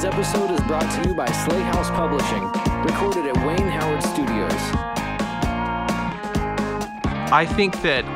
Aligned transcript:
Today's 0.00 0.14
episode 0.14 0.50
is 0.52 0.60
brought 0.62 0.90
to 1.02 1.08
you 1.10 1.14
by 1.14 1.26
Slay 1.26 1.60
House 1.60 1.90
Publishing, 1.90 2.42
recorded 2.84 3.26
at 3.26 3.46
Wayne 3.46 3.68
Howard 3.68 4.02
Studios. 4.02 4.50
I 7.30 7.46
think 7.46 7.82
that, 7.82 8.06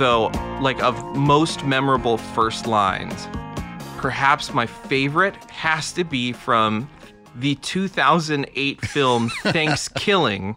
though, 0.00 0.32
like 0.60 0.82
of 0.82 1.00
most 1.14 1.64
memorable 1.64 2.18
first 2.18 2.66
lines, 2.66 3.28
perhaps 3.98 4.52
my 4.52 4.66
favorite 4.66 5.36
has 5.44 5.92
to 5.92 6.02
be 6.02 6.32
from 6.32 6.90
the 7.36 7.54
2008 7.54 8.80
film 8.80 9.28
Thanksgiving, 9.44 10.56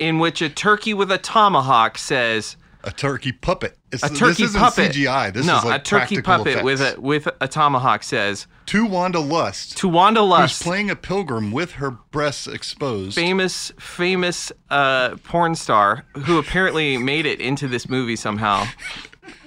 in 0.00 0.18
which 0.18 0.42
a 0.42 0.48
turkey 0.48 0.94
with 0.94 1.12
a 1.12 1.18
tomahawk 1.18 1.96
says, 1.96 2.56
A 2.82 2.90
turkey 2.90 3.32
puppet. 3.32 3.76
It's, 3.92 4.02
a 4.02 4.08
turkey 4.08 4.24
this 4.24 4.40
isn't 4.40 4.60
puppet. 4.60 4.92
CGI. 4.92 5.32
This 5.32 5.46
no, 5.46 5.58
is 5.58 5.64
like 5.64 5.80
a 5.80 5.84
turkey 5.84 6.22
puppet 6.22 6.64
with 6.64 6.80
a 6.80 6.98
with 7.00 7.28
a 7.40 7.46
tomahawk 7.46 8.02
says 8.02 8.46
to 8.66 8.86
Wanda 8.86 9.20
Lust, 9.20 9.76
to 9.78 9.88
Wanda 9.88 10.24
who's 10.24 10.62
playing 10.62 10.90
a 10.90 10.96
pilgrim 10.96 11.52
with 11.52 11.72
her 11.72 11.90
breasts 11.90 12.46
exposed. 12.46 13.14
famous 13.14 13.72
famous 13.78 14.50
uh, 14.70 15.16
porn 15.24 15.54
star 15.54 16.04
who 16.24 16.38
apparently 16.38 16.96
made 16.96 17.26
it 17.26 17.40
into 17.40 17.68
this 17.68 17.88
movie 17.88 18.16
somehow. 18.16 18.64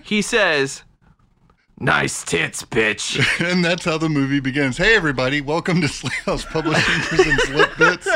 He 0.04 0.22
says, 0.22 0.84
"Nice 1.80 2.24
tits, 2.24 2.64
bitch." 2.64 3.20
and 3.52 3.64
that's 3.64 3.86
how 3.86 3.98
the 3.98 4.10
movie 4.10 4.40
begins. 4.40 4.78
Hey, 4.78 4.96
everybody, 4.96 5.42
welcome 5.42 5.82
to 5.82 5.88
Slay 5.88 6.16
House 6.26 6.46
Publishing 6.46 7.02
presents 7.02 7.50
Lit 7.50 7.78
Bits. 7.78 8.08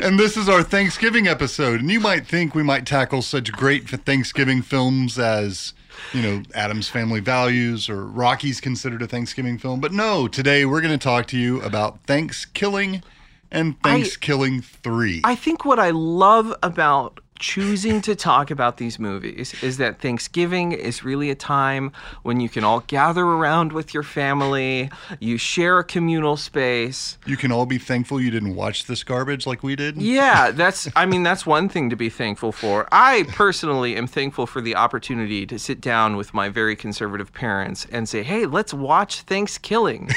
And 0.00 0.18
this 0.18 0.36
is 0.36 0.48
our 0.48 0.62
Thanksgiving 0.62 1.26
episode. 1.26 1.80
And 1.80 1.90
you 1.90 2.00
might 2.00 2.26
think 2.26 2.54
we 2.54 2.62
might 2.62 2.86
tackle 2.86 3.22
such 3.22 3.52
great 3.52 3.88
Thanksgiving 3.88 4.62
films 4.62 5.18
as, 5.18 5.74
you 6.12 6.22
know, 6.22 6.42
Addams 6.54 6.88
Family 6.88 7.20
Values 7.20 7.88
or 7.88 8.06
Rocky's 8.06 8.60
considered 8.60 9.02
a 9.02 9.06
Thanksgiving 9.06 9.58
film. 9.58 9.80
But 9.80 9.92
no, 9.92 10.28
today 10.28 10.64
we're 10.64 10.80
going 10.80 10.98
to 10.98 11.02
talk 11.02 11.26
to 11.28 11.38
you 11.38 11.60
about 11.62 12.00
Thanksgiving 12.02 13.02
and 13.50 13.80
Thanksgiving 13.82 14.60
3. 14.60 15.22
I 15.24 15.34
think 15.34 15.64
what 15.64 15.78
I 15.78 15.90
love 15.90 16.54
about 16.62 17.20
choosing 17.44 18.00
to 18.00 18.16
talk 18.16 18.50
about 18.50 18.78
these 18.78 18.98
movies 18.98 19.54
is 19.62 19.76
that 19.76 20.00
Thanksgiving 20.00 20.72
is 20.72 21.04
really 21.04 21.28
a 21.28 21.34
time 21.34 21.92
when 22.22 22.40
you 22.40 22.48
can 22.48 22.64
all 22.64 22.80
gather 22.86 23.22
around 23.22 23.70
with 23.70 23.92
your 23.92 24.02
family, 24.02 24.90
you 25.20 25.36
share 25.36 25.78
a 25.78 25.84
communal 25.84 26.38
space. 26.38 27.18
you 27.26 27.36
can 27.36 27.52
all 27.52 27.66
be 27.66 27.76
thankful 27.76 28.18
you 28.18 28.30
didn't 28.30 28.54
watch 28.54 28.86
this 28.86 29.04
garbage 29.04 29.46
like 29.46 29.62
we 29.62 29.76
did. 29.76 30.00
Yeah, 30.00 30.50
that's 30.62 30.88
I 30.96 31.04
mean 31.04 31.22
that's 31.22 31.44
one 31.44 31.68
thing 31.68 31.90
to 31.90 31.96
be 31.96 32.08
thankful 32.08 32.50
for. 32.50 32.88
I 32.90 33.24
personally 33.28 33.94
am 33.94 34.06
thankful 34.06 34.46
for 34.46 34.62
the 34.62 34.74
opportunity 34.74 35.44
to 35.44 35.58
sit 35.58 35.82
down 35.82 36.16
with 36.16 36.32
my 36.32 36.48
very 36.48 36.74
conservative 36.74 37.30
parents 37.34 37.86
and 37.92 38.08
say, 38.08 38.22
"Hey, 38.22 38.46
let's 38.46 38.72
watch 38.72 39.20
Thanksgiving." 39.20 40.08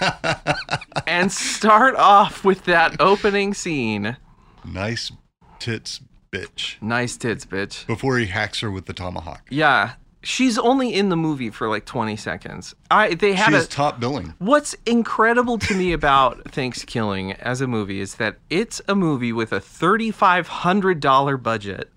and 1.06 1.30
start 1.30 1.94
off 1.96 2.42
with 2.42 2.64
that 2.64 2.98
opening 3.00 3.52
scene. 3.52 4.16
Nice 4.64 5.12
tits, 5.58 6.00
bitch. 6.30 6.80
Nice 6.82 7.16
tits, 7.16 7.44
bitch. 7.46 7.86
Before 7.86 8.18
he 8.18 8.26
hacks 8.26 8.60
her 8.60 8.70
with 8.70 8.86
the 8.86 8.92
tomahawk. 8.92 9.46
Yeah. 9.50 9.92
She's 10.20 10.58
only 10.58 10.92
in 10.92 11.10
the 11.10 11.16
movie 11.16 11.48
for 11.50 11.68
like 11.68 11.84
20 11.84 12.16
seconds. 12.16 12.74
I 12.90 13.14
they 13.14 13.34
had 13.34 13.50
She 13.50 13.56
a 13.56 13.64
top 13.64 14.00
billing. 14.00 14.34
What's 14.38 14.74
incredible 14.84 15.58
to 15.58 15.74
me 15.74 15.92
about 15.92 16.42
Thanksgiving 16.50 17.32
as 17.34 17.60
a 17.60 17.68
movie 17.68 18.00
is 18.00 18.16
that 18.16 18.36
it's 18.50 18.82
a 18.88 18.96
movie 18.96 19.32
with 19.32 19.52
a 19.52 19.60
$3500 19.60 21.42
budget. 21.42 21.90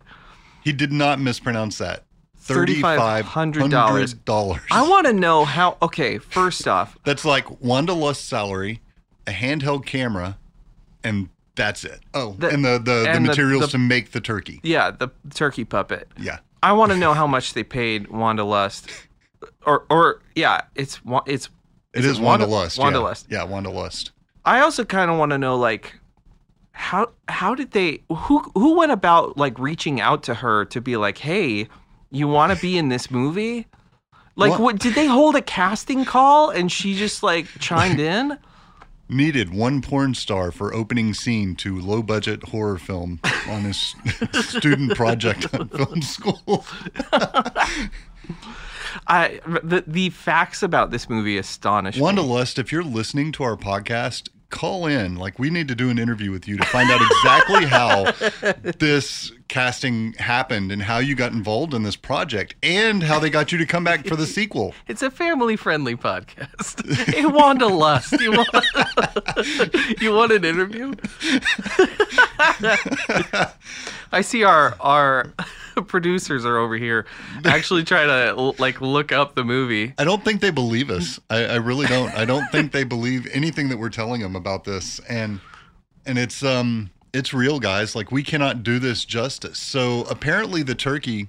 He 0.64 0.72
did 0.72 0.92
not 0.92 1.20
mispronounce 1.20 1.80
that. 1.80 2.04
$3,500. 2.44 4.24
dollars. 4.24 4.62
I 4.72 4.88
want 4.88 5.08
to 5.08 5.14
know 5.14 5.46
how 5.46 5.78
okay, 5.82 6.18
first 6.20 6.68
off, 6.68 6.98
That's 7.04 7.26
like 7.26 7.62
Wanda 7.62 7.94
Lust's 7.94 8.24
salary, 8.24 8.82
a 9.28 9.32
handheld 9.32 9.86
camera, 9.86 10.38
and 11.04 11.30
that's 11.56 11.84
it. 11.84 12.00
Oh, 12.14 12.34
The- 12.40 12.50
and 12.50 12.64
the 12.66 12.80
the, 12.80 13.06
and 13.10 13.26
the- 13.26 13.30
materials 13.30 13.64
the- 13.64 13.72
to 13.74 13.78
make 13.78 14.12
the 14.12 14.22
turkey. 14.22 14.60
yeah, 14.64 14.92
the 14.92 15.10
turkey 15.34 15.64
puppet. 15.66 16.08
Yeah. 16.18 16.40
I 16.64 16.74
want 16.74 16.92
to 16.92 16.98
know 16.98 17.14
how 17.14 17.26
much 17.28 17.54
they 17.54 17.64
paid 17.64 18.08
Wanda 18.10 18.44
Lust 18.44 18.90
or 19.66 19.86
or 19.90 20.22
yeah, 20.36 20.62
it's 20.76 21.00
it's 21.26 21.50
It 21.94 22.06
is 22.06 22.12
is 22.12 22.20
Wanda, 22.20 22.46
Wanda- 22.46 22.48
Lust. 22.48 22.78
Wanda 22.80 23.00
yeah. 23.00 23.04
Lust. 23.06 23.28
Yeah, 23.30 23.44
Wanda 23.44 23.70
Lust. 23.70 24.12
I 24.46 24.60
also 24.62 24.86
kind 24.86 25.10
of 25.12 25.18
want 25.18 25.32
to 25.32 25.38
know 25.38 25.56
like 25.58 25.96
how 26.72 27.12
how 27.28 27.54
did 27.56 27.72
they 27.72 28.02
who 28.10 28.40
who 28.56 28.76
went 28.76 28.92
about 28.92 29.38
like 29.38 29.58
reaching 29.60 30.00
out 30.00 30.24
to 30.24 30.34
her 30.36 30.66
to 30.66 30.82
be 30.82 30.98
like, 30.98 31.18
"Hey, 31.18 31.68
you 32.12 32.28
want 32.28 32.54
to 32.56 32.62
be 32.62 32.78
in 32.78 32.90
this 32.90 33.10
movie?" 33.12 33.68
Like 34.36 34.52
What? 34.52 34.60
what 34.62 34.80
did 34.80 34.96
they 34.96 35.08
hold 35.08 35.36
a 35.36 35.42
casting 35.42 36.06
call 36.06 36.50
and 36.52 36.72
she 36.72 36.96
just 36.96 37.22
like 37.24 37.48
chimed 37.60 38.00
in? 38.00 38.38
Needed 39.12 39.54
one 39.54 39.82
porn 39.82 40.16
star 40.16 40.54
for 40.54 40.74
opening 40.74 41.14
scene 41.14 41.54
to 41.58 41.78
low 41.78 42.02
budget 42.02 42.44
horror 42.44 42.78
film 42.78 43.20
on 43.50 43.64
his 43.64 43.94
student 44.32 44.96
project 44.96 45.54
on 45.54 45.68
film 45.68 46.02
school. 46.02 46.66
I 49.08 49.42
the 49.46 49.84
the 49.86 50.12
facts 50.12 50.64
about 50.64 50.92
this 50.92 51.10
movie 51.10 51.38
astonish 51.38 51.98
Wanda 51.98 52.22
me. 52.22 52.30
Lust, 52.30 52.58
if 52.58 52.72
you're 52.72 52.84
listening 52.84 53.34
to 53.34 53.44
our 53.44 53.58
podcast, 53.58 54.30
call 54.50 54.86
in. 54.86 55.18
Like 55.18 55.38
we 55.38 55.50
need 55.50 55.68
to 55.68 55.76
do 55.76 55.90
an 55.90 56.00
interview 56.00 56.32
with 56.32 56.48
you 56.48 56.56
to 56.56 56.64
find 56.68 56.90
out 56.90 57.02
exactly 57.02 57.66
how 57.66 58.12
this 58.80 59.34
casting 59.52 60.14
happened 60.14 60.72
and 60.72 60.82
how 60.82 60.98
you 60.98 61.14
got 61.14 61.34
involved 61.34 61.74
in 61.74 61.84
this 61.84 61.98
project 61.98 62.56
and 62.64 63.04
how 63.04 63.20
they 63.20 63.30
got 63.30 63.52
you 63.52 63.58
to 63.58 63.66
come 63.66 63.84
back 63.84 64.08
for 64.08 64.16
the 64.16 64.26
sequel. 64.38 64.74
It's 64.88 65.02
a 65.02 65.12
family 65.12 65.58
friendly 65.58 65.98
podcast. 65.98 66.86
hey, 67.14 67.26
Wanda 67.26 67.68
Lust, 67.68 68.14
you 68.14 68.32
want 68.32 68.48
you 70.02 70.14
want 70.14 70.32
an 70.32 70.46
interview? 70.46 70.94
I 74.14 74.22
see 74.22 74.46
our 74.46 74.74
our 74.80 75.34
producers 75.86 76.46
are 76.46 76.58
over 76.58 76.78
here 76.78 77.06
actually 77.44 77.84
trying 77.84 78.08
to 78.08 78.34
like 78.58 78.80
look 78.80 79.12
up 79.12 79.36
the 79.36 79.44
movie. 79.44 79.94
I 79.98 80.06
don't 80.06 80.24
think 80.24 80.40
they 80.40 80.52
believe 80.52 80.90
us. 80.90 81.20
I, 81.30 81.44
I 81.44 81.56
really 81.56 81.88
don't. 81.88 82.14
I 82.14 82.24
don't 82.24 82.50
think 82.54 82.72
they 82.72 82.86
believe 82.86 83.28
anything 83.34 83.68
that 83.68 83.80
we're 83.80 83.90
telling 83.90 84.22
them 84.22 84.38
about 84.38 84.64
this. 84.64 85.00
And 85.10 85.42
and 86.06 86.18
it's 86.18 86.42
um 86.42 86.90
it's 87.14 87.34
real, 87.34 87.60
guys. 87.60 87.96
Like 87.96 88.12
we 88.12 88.24
cannot 88.24 88.64
do 88.64 88.80
this 88.80 89.06
justice. 89.06 89.60
So 89.60 90.02
apparently 90.10 90.64
the 90.64 90.76
turkey 90.76 91.28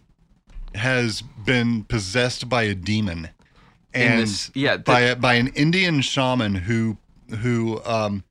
has 0.75 1.23
been 1.23 1.85
possessed 1.85 2.49
by 2.49 2.63
a 2.65 2.75
demon. 2.75 3.29
And 3.95 4.23
this- 4.23 4.51
yeah, 4.55 4.77
the- 4.77 4.83
by 4.85 5.01
a, 5.01 5.17
by 5.17 5.35
an 5.35 5.49
Indian 5.49 6.01
shaman 6.01 6.55
who 6.55 6.97
who 7.41 7.81
um 7.85 8.25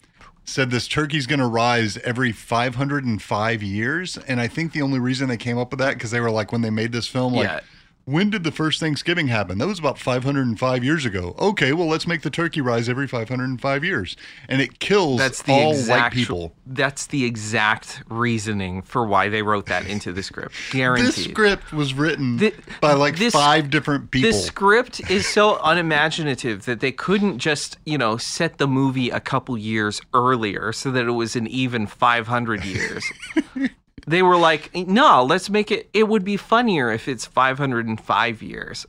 said 0.43 0.69
this 0.71 0.87
turkey's 0.87 1.25
going 1.27 1.39
to 1.39 1.45
rise 1.47 1.97
every 1.99 2.31
505 2.31 3.63
years 3.63 4.17
and 4.27 4.39
i 4.41 4.47
think 4.47 4.73
the 4.73 4.81
only 4.81 4.99
reason 4.99 5.27
they 5.29 5.37
came 5.37 5.57
up 5.57 5.71
with 5.71 5.79
that 5.79 5.93
because 5.93 6.11
they 6.11 6.19
were 6.19 6.29
like 6.29 6.51
when 6.51 6.61
they 6.61 6.69
made 6.69 6.91
this 6.91 7.07
film 7.07 7.33
like 7.33 7.45
Yeah. 7.47 7.59
When 8.05 8.29
did 8.29 8.43
the 8.43 8.51
first 8.51 8.79
Thanksgiving 8.79 9.27
happen? 9.27 9.57
That 9.57 9.67
was 9.67 9.79
about 9.79 9.97
505 9.99 10.83
years 10.83 11.05
ago. 11.05 11.35
Okay, 11.39 11.73
well, 11.73 11.87
let's 11.87 12.07
make 12.07 12.21
the 12.21 12.29
turkey 12.29 12.61
rise 12.61 12.89
every 12.89 13.07
505 13.07 13.83
years. 13.83 14.15
And 14.49 14.61
it 14.61 14.79
kills 14.79 15.19
That's 15.19 15.41
the 15.43 15.51
all 15.53 15.69
white 15.71 15.79
exact 15.79 16.15
people. 16.15 16.53
That's 16.65 17.07
the 17.07 17.25
exact 17.25 18.03
reasoning 18.09 18.81
for 18.81 19.05
why 19.05 19.29
they 19.29 19.41
wrote 19.41 19.67
that 19.67 19.87
into 19.87 20.11
the 20.11 20.23
script. 20.23 20.55
Guaranteed. 20.71 21.07
This 21.13 21.25
script 21.25 21.71
was 21.71 21.93
written 21.93 22.39
Thi- 22.39 22.53
by 22.79 22.93
like 22.93 23.17
this- 23.17 23.33
five 23.33 23.69
different 23.69 24.11
people. 24.11 24.31
The 24.31 24.37
script 24.37 25.09
is 25.09 25.27
so 25.27 25.59
unimaginative 25.63 26.65
that 26.65 26.79
they 26.79 26.91
couldn't 26.91 27.39
just, 27.39 27.77
you 27.85 27.97
know, 27.97 28.17
set 28.17 28.57
the 28.57 28.67
movie 28.67 29.09
a 29.09 29.19
couple 29.19 29.57
years 29.57 30.01
earlier 30.13 30.71
so 30.73 30.91
that 30.91 31.05
it 31.05 31.11
was 31.11 31.35
an 31.35 31.47
even 31.47 31.87
500 31.87 32.65
years. 32.65 33.03
they 34.07 34.21
were 34.21 34.37
like, 34.37 34.73
no, 34.75 35.23
let's 35.23 35.49
make 35.49 35.71
it, 35.71 35.89
it 35.93 36.07
would 36.07 36.23
be 36.23 36.37
funnier 36.37 36.91
if 36.91 37.07
it's 37.07 37.25
505 37.25 38.41
years. 38.41 38.85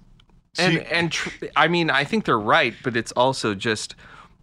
And, 0.58 0.78
and 0.78 1.12
tr- 1.12 1.46
I 1.56 1.68
mean, 1.68 1.90
I 1.90 2.04
think 2.04 2.24
they're 2.24 2.38
right, 2.38 2.74
but 2.82 2.96
it's 2.96 3.12
also 3.12 3.54
just, 3.54 3.94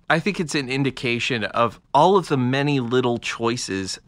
I 0.09 0.19
think 0.19 0.39
it's 0.39 0.55
an 0.55 0.69
indication 0.69 1.43
of 1.43 1.79
all 1.93 2.17
of 2.17 2.29
the 2.29 2.37
many 2.37 2.79
little 2.79 3.17
choices 3.19 3.99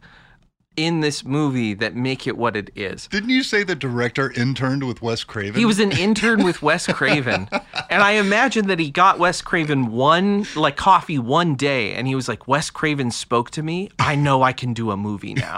in 0.76 1.00
this 1.00 1.24
movie 1.24 1.74
that 1.74 1.94
make 1.94 2.26
it 2.26 2.36
what 2.36 2.56
it 2.56 2.70
is. 2.74 3.06
Didn't 3.08 3.28
you 3.30 3.42
say 3.42 3.62
the 3.62 3.74
director 3.74 4.32
interned 4.32 4.84
with 4.84 5.02
Wes 5.02 5.22
Craven? 5.24 5.58
He 5.58 5.66
was 5.66 5.78
an 5.78 5.92
intern 5.92 6.44
with 6.44 6.62
Wes 6.62 6.86
Craven. 6.86 7.48
And 7.90 8.02
I 8.02 8.12
imagine 8.12 8.68
that 8.68 8.78
he 8.78 8.90
got 8.90 9.18
Wes 9.18 9.42
Craven 9.42 9.92
one, 9.92 10.46
like 10.56 10.76
coffee 10.76 11.18
one 11.18 11.54
day, 11.54 11.94
and 11.94 12.06
he 12.06 12.14
was 12.14 12.28
like, 12.28 12.48
Wes 12.48 12.70
Craven 12.70 13.10
spoke 13.10 13.50
to 13.50 13.62
me. 13.62 13.90
I 13.98 14.14
know 14.14 14.42
I 14.42 14.52
can 14.52 14.72
do 14.72 14.90
a 14.90 14.96
movie 14.96 15.34
now. 15.34 15.56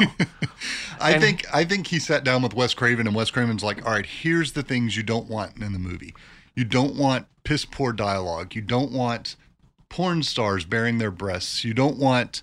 I 1.00 1.18
think 1.18 1.44
I 1.52 1.64
think 1.64 1.86
he 1.88 1.98
sat 1.98 2.24
down 2.24 2.42
with 2.42 2.54
Wes 2.54 2.74
Craven, 2.74 3.06
and 3.06 3.14
Wes 3.14 3.30
Craven's 3.30 3.62
like, 3.62 3.84
"All 3.84 3.92
right, 3.92 4.06
here's 4.06 4.52
the 4.52 4.62
things 4.62 4.96
you 4.96 5.02
don't 5.02 5.28
want 5.28 5.56
in 5.60 5.72
the 5.72 5.78
movie. 5.78 6.14
You 6.54 6.64
don't 6.64 6.96
want 6.96 7.26
piss 7.42 7.64
poor 7.64 7.92
dialogue. 7.92 8.54
You 8.54 8.62
don't 8.62 8.92
want 8.92 9.36
porn 9.88 10.22
stars 10.22 10.64
bearing 10.64 10.98
their 10.98 11.10
breasts. 11.10 11.64
You 11.64 11.74
don't 11.74 11.98
want, 11.98 12.42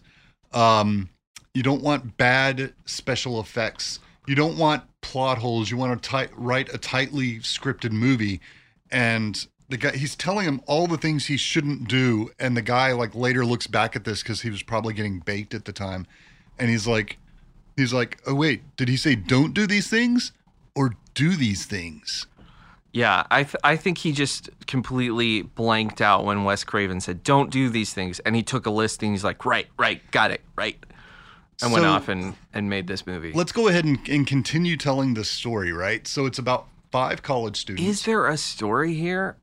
um, 0.54 1.10
you 1.54 1.64
don't 1.64 1.82
want 1.82 2.18
bad 2.18 2.74
special 2.86 3.40
effects. 3.40 4.00
You 4.28 4.36
don't 4.36 4.58
want 4.58 4.84
plot 5.02 5.40
holes. 5.40 5.72
You 5.72 5.78
want 5.78 6.02
to 6.02 6.10
ti- 6.10 6.34
write 6.36 6.74
a 6.74 6.78
tightly 6.78 7.40
scripted 7.40 7.92
movie." 7.92 8.40
And 8.92 9.48
the 9.72 9.78
guy 9.78 9.96
he's 9.96 10.16
telling 10.16 10.46
him 10.46 10.62
all 10.68 10.86
the 10.86 10.98
things 10.98 11.26
he 11.26 11.38
shouldn't 11.38 11.88
do 11.88 12.30
and 12.40 12.56
the 12.56 12.62
guy 12.62 12.92
like 12.92 13.16
later 13.16 13.46
looks 13.46 13.68
back 13.68 13.96
at 13.96 14.04
this 14.04 14.22
because 14.22 14.42
he 14.42 14.50
was 14.50 14.62
probably 14.62 14.94
getting 14.94 15.20
baked 15.20 15.54
at 15.54 15.64
the 15.64 15.72
time 15.72 16.06
and 16.60 16.70
he's 16.70 16.86
like 16.86 17.18
he's 17.78 17.94
like 17.94 18.22
oh 18.28 18.36
wait 18.36 18.62
did 18.76 18.90
he 18.90 18.98
say 18.98 19.16
don't 19.16 19.54
do 19.54 19.66
these 19.66 19.90
things 19.90 20.34
or 20.76 20.96
do 21.14 21.36
these 21.36 21.66
things 21.66 22.28
Yeah, 22.94 23.24
I 23.32 23.44
th- 23.44 23.56
I 23.64 23.78
think 23.78 24.00
he 24.00 24.12
just 24.12 24.50
completely 24.68 25.44
blanked 25.44 26.02
out 26.02 26.26
when 26.26 26.44
Wes 26.44 26.66
Craven 26.66 27.00
said, 27.00 27.24
"Don't 27.24 27.50
do 27.50 27.70
these 27.70 27.94
things," 27.94 28.20
and 28.20 28.36
he 28.36 28.44
took 28.44 28.66
a 28.66 28.70
list 28.70 29.02
and 29.02 29.14
he's 29.14 29.24
like, 29.24 29.46
"Right, 29.46 29.68
right, 29.80 30.02
got 30.12 30.32
it, 30.32 30.42
right," 30.58 30.78
and 31.62 31.72
went 31.72 31.86
off 31.86 32.08
and 32.10 32.36
and 32.54 32.70
made 32.70 32.88
this 32.88 33.06
movie. 33.06 33.32
let's 33.34 33.52
go 33.52 33.68
ahead 33.68 33.86
and, 33.86 34.00
and 34.10 34.28
continue 34.28 34.78
telling 34.78 35.14
this 35.14 35.30
story 35.30 35.72
right 35.72 36.08
so 36.08 36.26
it's 36.26 36.40
about 36.40 36.68
five 36.92 37.24
college 37.24 37.58
students 37.58 37.88
Is 37.88 38.04
there 38.04 38.28
a 38.28 38.38
story 38.38 38.94
here? 38.94 39.38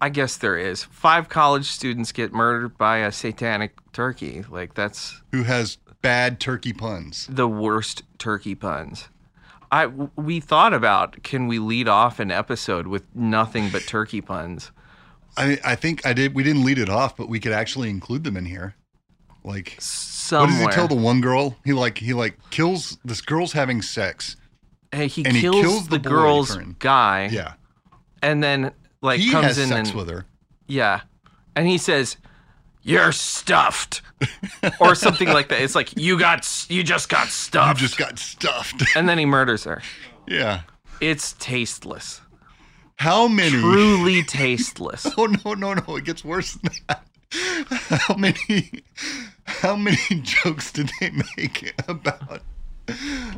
I 0.00 0.10
guess 0.10 0.36
there 0.36 0.56
is. 0.56 0.84
Five 0.84 1.28
college 1.28 1.66
students 1.66 2.12
get 2.12 2.32
murdered 2.32 2.78
by 2.78 2.98
a 2.98 3.10
satanic 3.10 3.72
turkey. 3.92 4.44
Like 4.48 4.74
that's 4.74 5.22
who 5.32 5.42
has 5.42 5.78
bad 6.02 6.38
turkey 6.38 6.72
puns 6.72 7.26
the 7.28 7.48
worst 7.48 8.04
turkey 8.18 8.54
puns. 8.54 9.08
I 9.72 9.86
we 9.86 10.40
thought 10.40 10.72
about 10.72 11.22
can 11.22 11.48
we 11.48 11.58
lead 11.58 11.88
off 11.88 12.20
an 12.20 12.30
episode 12.30 12.86
with 12.86 13.04
nothing 13.14 13.70
but 13.70 13.82
turkey 13.86 14.20
puns? 14.20 14.70
I 15.36 15.58
I 15.64 15.74
think 15.74 16.06
I 16.06 16.12
did 16.12 16.34
we 16.34 16.42
didn't 16.42 16.64
lead 16.64 16.78
it 16.78 16.88
off 16.88 17.16
but 17.16 17.28
we 17.28 17.40
could 17.40 17.52
actually 17.52 17.90
include 17.90 18.24
them 18.24 18.36
in 18.36 18.44
here 18.46 18.76
like 19.44 19.76
Somewhere. 19.80 20.46
what 20.46 20.66
does 20.66 20.74
he 20.74 20.80
tell 20.80 20.88
the 20.88 20.94
one 21.02 21.20
girl 21.20 21.56
he 21.64 21.72
like 21.72 21.98
he 21.98 22.12
like 22.14 22.38
kills 22.50 22.98
this 23.04 23.20
girl's 23.20 23.52
having 23.52 23.82
sex 23.82 24.36
Hey, 24.92 25.06
he 25.06 25.24
and 25.24 25.34
he 25.34 25.42
kills, 25.42 25.60
kills 25.60 25.88
the, 25.88 25.98
the 25.98 26.08
girl's 26.08 26.56
guy, 26.78 27.28
yeah 27.30 27.54
and 28.22 28.42
then 28.42 28.72
like 29.02 29.20
he 29.20 29.30
comes 29.30 29.44
has 29.46 29.58
in 29.58 29.68
sex 29.68 29.90
and 29.90 29.98
with 29.98 30.08
her 30.08 30.24
yeah, 30.68 31.00
and 31.56 31.66
he 31.66 31.78
says, 31.78 32.18
"You're 32.82 33.10
stuffed," 33.10 34.02
or 34.80 34.94
something 34.94 35.28
like 35.28 35.48
that. 35.48 35.62
It's 35.62 35.74
like 35.74 35.96
you 35.96 36.18
got, 36.18 36.46
you 36.68 36.84
just 36.84 37.08
got 37.08 37.28
stuffed." 37.28 37.80
you 37.80 37.86
just 37.88 37.98
got 37.98 38.18
stuffed 38.18 38.84
and 38.94 39.08
then 39.08 39.18
he 39.18 39.24
murders 39.24 39.64
her. 39.64 39.82
yeah 40.26 40.60
It's 41.00 41.32
tasteless, 41.38 42.20
how 42.96 43.28
many 43.28 43.58
truly 43.58 44.22
tasteless. 44.24 45.06
Oh 45.16 45.26
no, 45.26 45.54
no, 45.54 45.74
no! 45.74 45.96
It 45.96 46.04
gets 46.04 46.22
worse 46.24 46.52
than 46.52 46.72
that. 46.88 47.07
How 47.70 48.14
many, 48.16 48.70
how 49.44 49.76
many 49.76 49.96
jokes 50.22 50.72
did 50.72 50.90
they 51.00 51.10
make 51.36 51.74
about, 51.86 52.40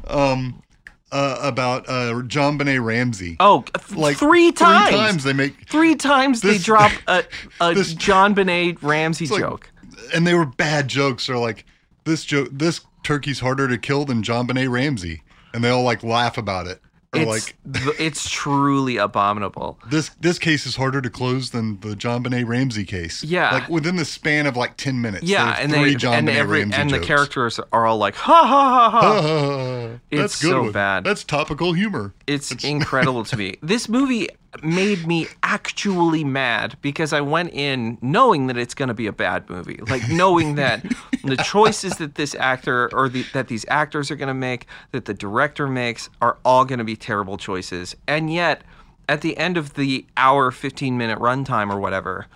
um, 0.07 0.63
uh, 1.11 1.39
about 1.43 1.89
uh, 1.89 2.13
JonBenét 2.23 2.85
Ramsey? 2.85 3.37
Oh, 3.41 3.63
th- 3.63 3.97
like 3.99 4.17
three 4.17 4.53
times. 4.53 4.89
Three 4.91 4.97
times 4.99 5.25
they 5.25 5.33
make, 5.33 5.69
Three 5.69 5.97
times 5.97 6.41
they 6.41 6.59
drop 6.59 6.93
a, 7.09 7.25
a 7.61 7.75
this- 7.75 7.95
JonBenét 7.95 8.79
Ramsey 8.83 9.27
like- 9.27 9.41
joke. 9.41 9.71
and 10.15 10.25
they 10.27 10.35
were 10.35 10.47
bad 10.47 10.87
jokes. 10.89 11.27
They're 11.27 11.37
like, 11.37 11.65
this 12.05 12.25
joke, 12.25 12.49
this 12.53 12.81
turkey's 13.03 13.41
harder 13.41 13.67
to 13.69 13.77
kill 13.79 14.05
than 14.05 14.23
JonBenét 14.23 14.71
Ramsey, 14.71 15.23
and 15.53 15.65
they 15.65 15.71
all 15.71 15.83
like 15.83 16.03
laugh 16.05 16.39
about 16.39 16.67
it. 16.69 16.81
Or 17.13 17.21
It's 17.23 17.53
like, 17.75 17.99
it's 17.99 18.31
truly 18.31 18.97
abominable. 18.97 19.81
this 19.91 20.11
this 20.21 20.39
case 20.39 20.65
is 20.65 20.77
harder 20.77 21.01
to 21.01 21.11
close 21.11 21.51
than 21.51 21.81
the 21.81 21.97
JonBenét 21.97 22.47
Ramsey 22.47 22.85
case. 22.85 23.25
Yeah. 23.25 23.53
like 23.53 23.69
within 23.69 23.97
the 23.97 24.05
span 24.05 24.47
of 24.47 24.57
like 24.57 24.77
ten 24.77 25.01
minutes. 25.01 25.25
Yeah, 25.25 25.57
and 25.59 25.73
three 25.73 25.91
they 25.91 25.95
John 25.97 26.15
and 26.15 26.27
Benet 26.27 26.39
every 26.39 26.61
Ramsey 26.61 26.77
and 26.81 26.91
the 26.91 27.01
characters 27.01 27.59
are 27.73 27.85
all 27.85 27.99
like 27.99 28.15
ha 28.15 28.47
ha 28.47 28.91
ha 28.91 29.01
ha. 29.01 29.19
Uh, 29.19 29.99
It's 30.13 30.21
that's 30.21 30.41
good 30.43 30.51
so 30.51 30.63
one. 30.63 30.73
bad. 30.73 31.03
That's 31.03 31.25
topical 31.25 31.73
humor. 31.73 32.15
It's 32.29 32.53
incredible 32.65 33.25
to 33.25 33.37
me. 33.37 33.57
This 33.63 33.89
movie 33.89 34.29
made 34.63 35.07
me 35.07 35.29
actually 35.43 36.25
mad 36.25 36.77
because 36.83 37.13
I 37.13 37.21
went 37.21 37.53
in 37.53 37.99
knowing 38.03 38.49
that 38.49 38.57
it's 38.57 38.75
going 38.75 38.89
to 38.89 38.95
be 38.95 39.07
a 39.07 39.13
bad 39.13 39.49
movie, 39.49 39.81
like 39.89 40.09
knowing 40.09 40.57
that 40.57 40.85
the 41.25 41.37
choices 41.37 41.97
that 41.99 42.17
this 42.17 42.35
actor 42.35 42.93
or 42.95 43.09
the, 43.09 43.25
that 43.33 43.49
these 43.49 43.65
actors 43.69 44.11
are 44.11 44.17
going 44.17 44.29
to 44.29 44.35
make, 44.35 44.67
that 44.93 45.05
the 45.05 45.15
director 45.15 45.67
makes, 45.67 46.11
are 46.21 46.39
all 46.45 46.65
going 46.65 46.79
to 46.79 46.85
be 46.85 46.97
terrible 46.97 47.37
choices. 47.37 47.95
And 48.07 48.33
yet, 48.33 48.63
at 49.09 49.21
the 49.21 49.37
end 49.37 49.57
of 49.57 49.75
the 49.75 50.07
hour, 50.17 50.51
fifteen 50.51 50.99
minute 50.99 51.19
runtime 51.19 51.73
or 51.73 51.81
whatever, 51.81 52.27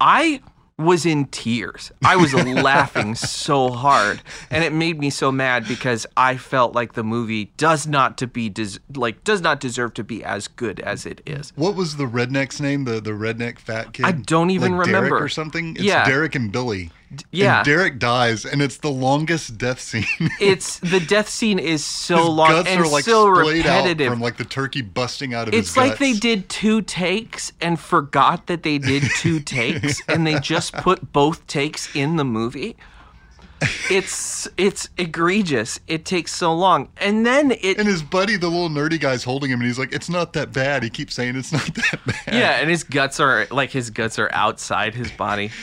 I 0.00 0.42
was 0.78 1.04
in 1.04 1.26
tears. 1.26 1.90
I 2.04 2.16
was 2.16 2.32
laughing 2.34 3.14
so 3.14 3.70
hard, 3.70 4.22
and 4.50 4.62
it 4.64 4.72
made 4.72 4.98
me 4.98 5.10
so 5.10 5.32
mad 5.32 5.66
because 5.66 6.06
I 6.16 6.36
felt 6.36 6.74
like 6.74 6.94
the 6.94 7.02
movie 7.04 7.46
does 7.56 7.86
not 7.86 8.16
to 8.18 8.26
be 8.26 8.48
des- 8.48 8.78
like 8.94 9.24
does 9.24 9.40
not 9.40 9.60
deserve 9.60 9.94
to 9.94 10.04
be 10.04 10.22
as 10.24 10.46
good 10.48 10.80
as 10.80 11.04
it 11.04 11.20
is. 11.26 11.52
What 11.56 11.74
was 11.74 11.96
the 11.96 12.06
redneck's 12.06 12.60
name? 12.60 12.84
The 12.84 13.00
the 13.00 13.10
redneck 13.10 13.58
fat 13.58 13.92
kid. 13.92 14.06
I 14.06 14.12
don't 14.12 14.50
even 14.50 14.76
like 14.76 14.86
Derek 14.86 15.02
remember. 15.04 15.24
or 15.24 15.28
something. 15.28 15.74
It's 15.74 15.82
Yeah. 15.84 16.04
Derek 16.06 16.34
and 16.34 16.52
Billy. 16.52 16.90
Yeah. 17.30 17.58
And 17.58 17.64
Derek 17.64 17.98
dies, 17.98 18.44
and 18.44 18.60
it's 18.60 18.78
the 18.78 18.90
longest 18.90 19.58
death 19.58 19.80
scene. 19.80 20.04
It's 20.40 20.78
the 20.78 21.00
death 21.00 21.28
scene 21.28 21.58
is 21.58 21.84
so 21.84 22.16
his 22.16 22.26
long 22.28 22.50
guts 22.50 22.68
and 22.68 22.80
are 22.80 22.88
like 22.88 23.04
so 23.04 23.26
repetitive. 23.28 24.10
from 24.10 24.20
like 24.20 24.36
the 24.36 24.44
turkey 24.44 24.82
busting 24.82 25.34
out 25.34 25.48
of 25.48 25.54
it's 25.54 25.76
like 25.76 25.98
they 25.98 26.12
did 26.12 26.48
two 26.48 26.82
takes 26.82 27.52
and 27.60 27.78
forgot 27.78 28.46
that 28.46 28.62
they 28.62 28.78
did 28.78 29.02
two 29.16 29.40
takes 29.58 30.00
and 30.08 30.26
they 30.26 30.38
just 30.38 30.72
put 30.74 31.12
both 31.12 31.46
takes 31.46 31.94
in 31.94 32.16
the 32.16 32.24
movie. 32.24 32.76
It's 33.90 34.46
it's 34.56 34.88
egregious. 34.98 35.80
It 35.88 36.04
takes 36.04 36.32
so 36.32 36.54
long. 36.54 36.90
And 36.98 37.26
then 37.26 37.50
it 37.50 37.78
And 37.78 37.88
his 37.88 38.02
buddy, 38.02 38.36
the 38.36 38.46
little 38.48 38.68
nerdy 38.68 39.00
guy's 39.00 39.24
holding 39.24 39.50
him, 39.50 39.58
and 39.60 39.66
he's 39.66 39.78
like, 39.78 39.92
"It's 39.92 40.08
not 40.08 40.32
that 40.34 40.52
bad." 40.52 40.84
He 40.84 40.90
keeps 40.90 41.14
saying, 41.14 41.36
"It's 41.36 41.50
not 41.52 41.66
that 41.74 42.00
bad." 42.06 42.34
Yeah, 42.34 42.60
and 42.60 42.70
his 42.70 42.84
guts 42.84 43.18
are 43.18 43.48
like 43.50 43.70
his 43.70 43.90
guts 43.90 44.18
are 44.18 44.30
outside 44.32 44.94
his 44.94 45.10
body. 45.10 45.50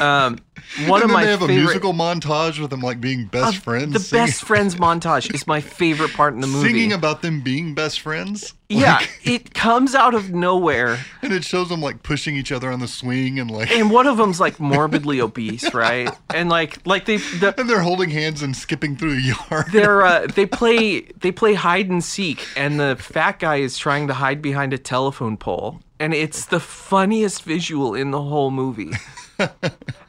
Um, 0.00 0.38
one 0.86 1.02
and 1.02 1.04
of 1.04 1.08
then 1.08 1.10
my 1.10 1.24
they 1.24 1.30
have 1.30 1.40
favorite, 1.40 1.54
a 1.54 1.58
musical 1.58 1.92
montage 1.92 2.58
with 2.60 2.70
them 2.70 2.80
like 2.80 3.00
being 3.00 3.26
best 3.26 3.58
friends. 3.58 3.92
the 3.92 3.98
singing, 4.00 4.26
best 4.26 4.44
friends 4.44 4.74
montage 4.76 5.32
is 5.34 5.46
my 5.46 5.60
favorite 5.60 6.12
part 6.12 6.34
in 6.34 6.40
the 6.40 6.46
movie. 6.46 6.68
singing 6.68 6.92
about 6.92 7.22
them 7.22 7.40
being 7.40 7.74
best 7.74 8.00
friends. 8.00 8.54
yeah, 8.68 8.96
Like, 8.98 9.10
it 9.24 9.54
comes 9.54 9.94
out 9.94 10.14
of 10.14 10.30
nowhere, 10.30 10.98
and 11.22 11.32
it 11.32 11.44
shows 11.44 11.68
them 11.70 11.80
like 11.80 12.02
pushing 12.02 12.36
each 12.36 12.52
other 12.52 12.70
on 12.70 12.80
the 12.80 12.88
swing 12.88 13.38
and 13.38 13.50
like, 13.50 13.70
and 13.70 13.90
one 13.90 14.06
of 14.06 14.16
them's 14.18 14.40
like 14.40 14.60
morbidly 14.60 15.20
obese, 15.22 15.72
right? 15.74 16.10
And 16.34 16.48
like 16.48 16.86
like 16.86 17.04
they 17.06 17.16
the, 17.16 17.54
and 17.58 17.68
they're 17.68 17.80
holding 17.82 18.10
hands 18.10 18.42
and 18.42 18.56
skipping 18.56 18.96
through 18.96 19.14
the 19.20 19.34
yard. 19.50 19.66
they're 19.72 20.02
uh, 20.02 20.26
they 20.34 20.46
play 20.46 21.00
they 21.20 21.32
play 21.32 21.54
hide 21.54 21.88
and 21.88 22.02
seek, 22.04 22.46
and 22.56 22.78
the 22.78 22.96
fat 22.98 23.38
guy 23.38 23.56
is 23.56 23.78
trying 23.78 24.06
to 24.08 24.14
hide 24.14 24.42
behind 24.42 24.72
a 24.72 24.78
telephone 24.78 25.36
pole, 25.36 25.80
and 25.98 26.12
it's 26.14 26.44
the 26.46 26.60
funniest 26.60 27.42
visual 27.44 27.94
in 27.94 28.10
the 28.10 28.20
whole 28.22 28.50
movie. 28.50 28.92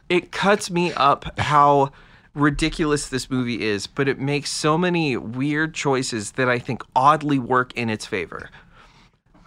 It 0.09 0.31
cuts 0.31 0.69
me 0.71 0.91
up 0.93 1.39
how 1.39 1.91
ridiculous 2.35 3.09
this 3.09 3.29
movie 3.29 3.61
is, 3.63 3.87
but 3.87 4.07
it 4.07 4.19
makes 4.19 4.49
so 4.49 4.77
many 4.77 5.17
weird 5.17 5.73
choices 5.73 6.33
that 6.33 6.49
I 6.49 6.59
think 6.59 6.83
oddly 6.95 7.39
work 7.39 7.73
in 7.75 7.89
its 7.89 8.05
favor. 8.05 8.49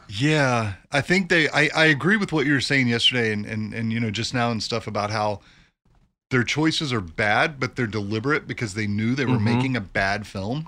Yeah, 0.08 0.74
I 0.90 1.00
think 1.00 1.28
they. 1.30 1.48
I, 1.48 1.70
I 1.74 1.84
agree 1.86 2.16
with 2.16 2.32
what 2.32 2.44
you 2.44 2.52
were 2.52 2.60
saying 2.60 2.88
yesterday, 2.88 3.32
and, 3.32 3.46
and 3.46 3.72
and 3.72 3.92
you 3.92 3.98
know 4.00 4.10
just 4.10 4.34
now 4.34 4.50
and 4.50 4.62
stuff 4.62 4.86
about 4.86 5.10
how 5.10 5.40
their 6.30 6.44
choices 6.44 6.92
are 6.92 7.00
bad, 7.00 7.58
but 7.58 7.76
they're 7.76 7.86
deliberate 7.86 8.46
because 8.46 8.74
they 8.74 8.86
knew 8.86 9.14
they 9.14 9.24
were 9.24 9.34
Mm-hmm. 9.34 9.44
making 9.44 9.76
a 9.76 9.80
bad 9.80 10.26
film. 10.26 10.66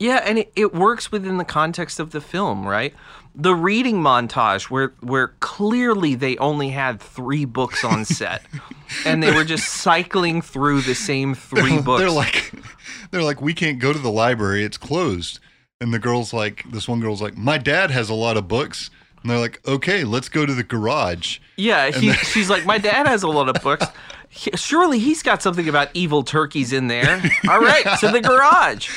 Yeah, 0.00 0.22
and 0.24 0.38
it, 0.38 0.52
it 0.56 0.74
works 0.74 1.12
within 1.12 1.36
the 1.36 1.44
context 1.44 2.00
of 2.00 2.10
the 2.10 2.20
film, 2.20 2.66
right? 2.66 2.94
The 3.34 3.54
reading 3.54 4.00
montage 4.00 4.70
where 4.70 4.94
where 5.00 5.28
clearly 5.38 6.16
they 6.16 6.36
only 6.38 6.70
had 6.70 7.00
three 7.00 7.44
books 7.44 7.84
on 7.84 8.04
set. 8.04 8.42
and 9.04 9.22
they 9.22 9.32
were 9.32 9.44
just 9.44 9.68
cycling 9.68 10.42
through 10.42 10.80
the 10.80 10.94
same 10.94 11.34
three 11.34 11.80
books. 11.80 12.00
They're 12.00 12.10
like, 12.10 12.52
they're 13.12 13.22
like, 13.22 13.40
we 13.40 13.54
can't 13.54 13.78
go 13.78 13.92
to 13.92 13.98
the 13.98 14.10
library; 14.10 14.64
it's 14.64 14.78
closed. 14.78 15.38
And 15.82 15.94
the 15.94 15.98
girl's 15.98 16.32
like, 16.32 16.64
this 16.70 16.88
one 16.88 17.00
girl's 17.00 17.22
like, 17.22 17.38
my 17.38 17.56
dad 17.56 17.90
has 17.90 18.10
a 18.10 18.14
lot 18.14 18.36
of 18.36 18.48
books. 18.48 18.90
And 19.22 19.30
they're 19.30 19.38
like, 19.38 19.66
okay, 19.66 20.04
let's 20.04 20.28
go 20.28 20.44
to 20.44 20.54
the 20.54 20.62
garage. 20.62 21.38
Yeah, 21.56 21.90
he, 21.90 22.12
she's 22.12 22.50
like, 22.50 22.66
my 22.66 22.78
dad 22.78 23.06
has 23.06 23.22
a 23.22 23.28
lot 23.28 23.48
of 23.48 23.62
books. 23.62 23.86
Surely 24.30 24.98
he's 24.98 25.22
got 25.22 25.42
something 25.42 25.68
about 25.68 25.88
evil 25.94 26.22
turkeys 26.22 26.72
in 26.72 26.88
there. 26.88 27.22
All 27.48 27.60
right, 27.60 27.98
to 28.00 28.08
the 28.08 28.20
garage. 28.20 28.90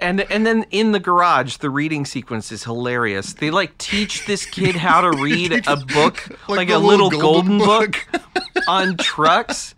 And 0.00 0.20
and 0.30 0.46
then 0.46 0.64
in 0.70 0.92
the 0.92 1.00
garage, 1.00 1.56
the 1.56 1.70
reading 1.70 2.04
sequence 2.04 2.52
is 2.52 2.64
hilarious. 2.64 3.32
They 3.34 3.50
like 3.50 3.76
teach 3.78 4.26
this 4.26 4.46
kid 4.46 4.76
how 4.76 5.00
to 5.00 5.10
read 5.22 5.66
a 5.66 5.76
book, 5.76 6.28
like, 6.48 6.68
the 6.68 6.76
a 6.76 6.78
little 6.78 7.10
golden, 7.10 7.58
golden 7.58 7.58
book, 7.58 8.06
on 8.68 8.96
trucks. 8.96 9.74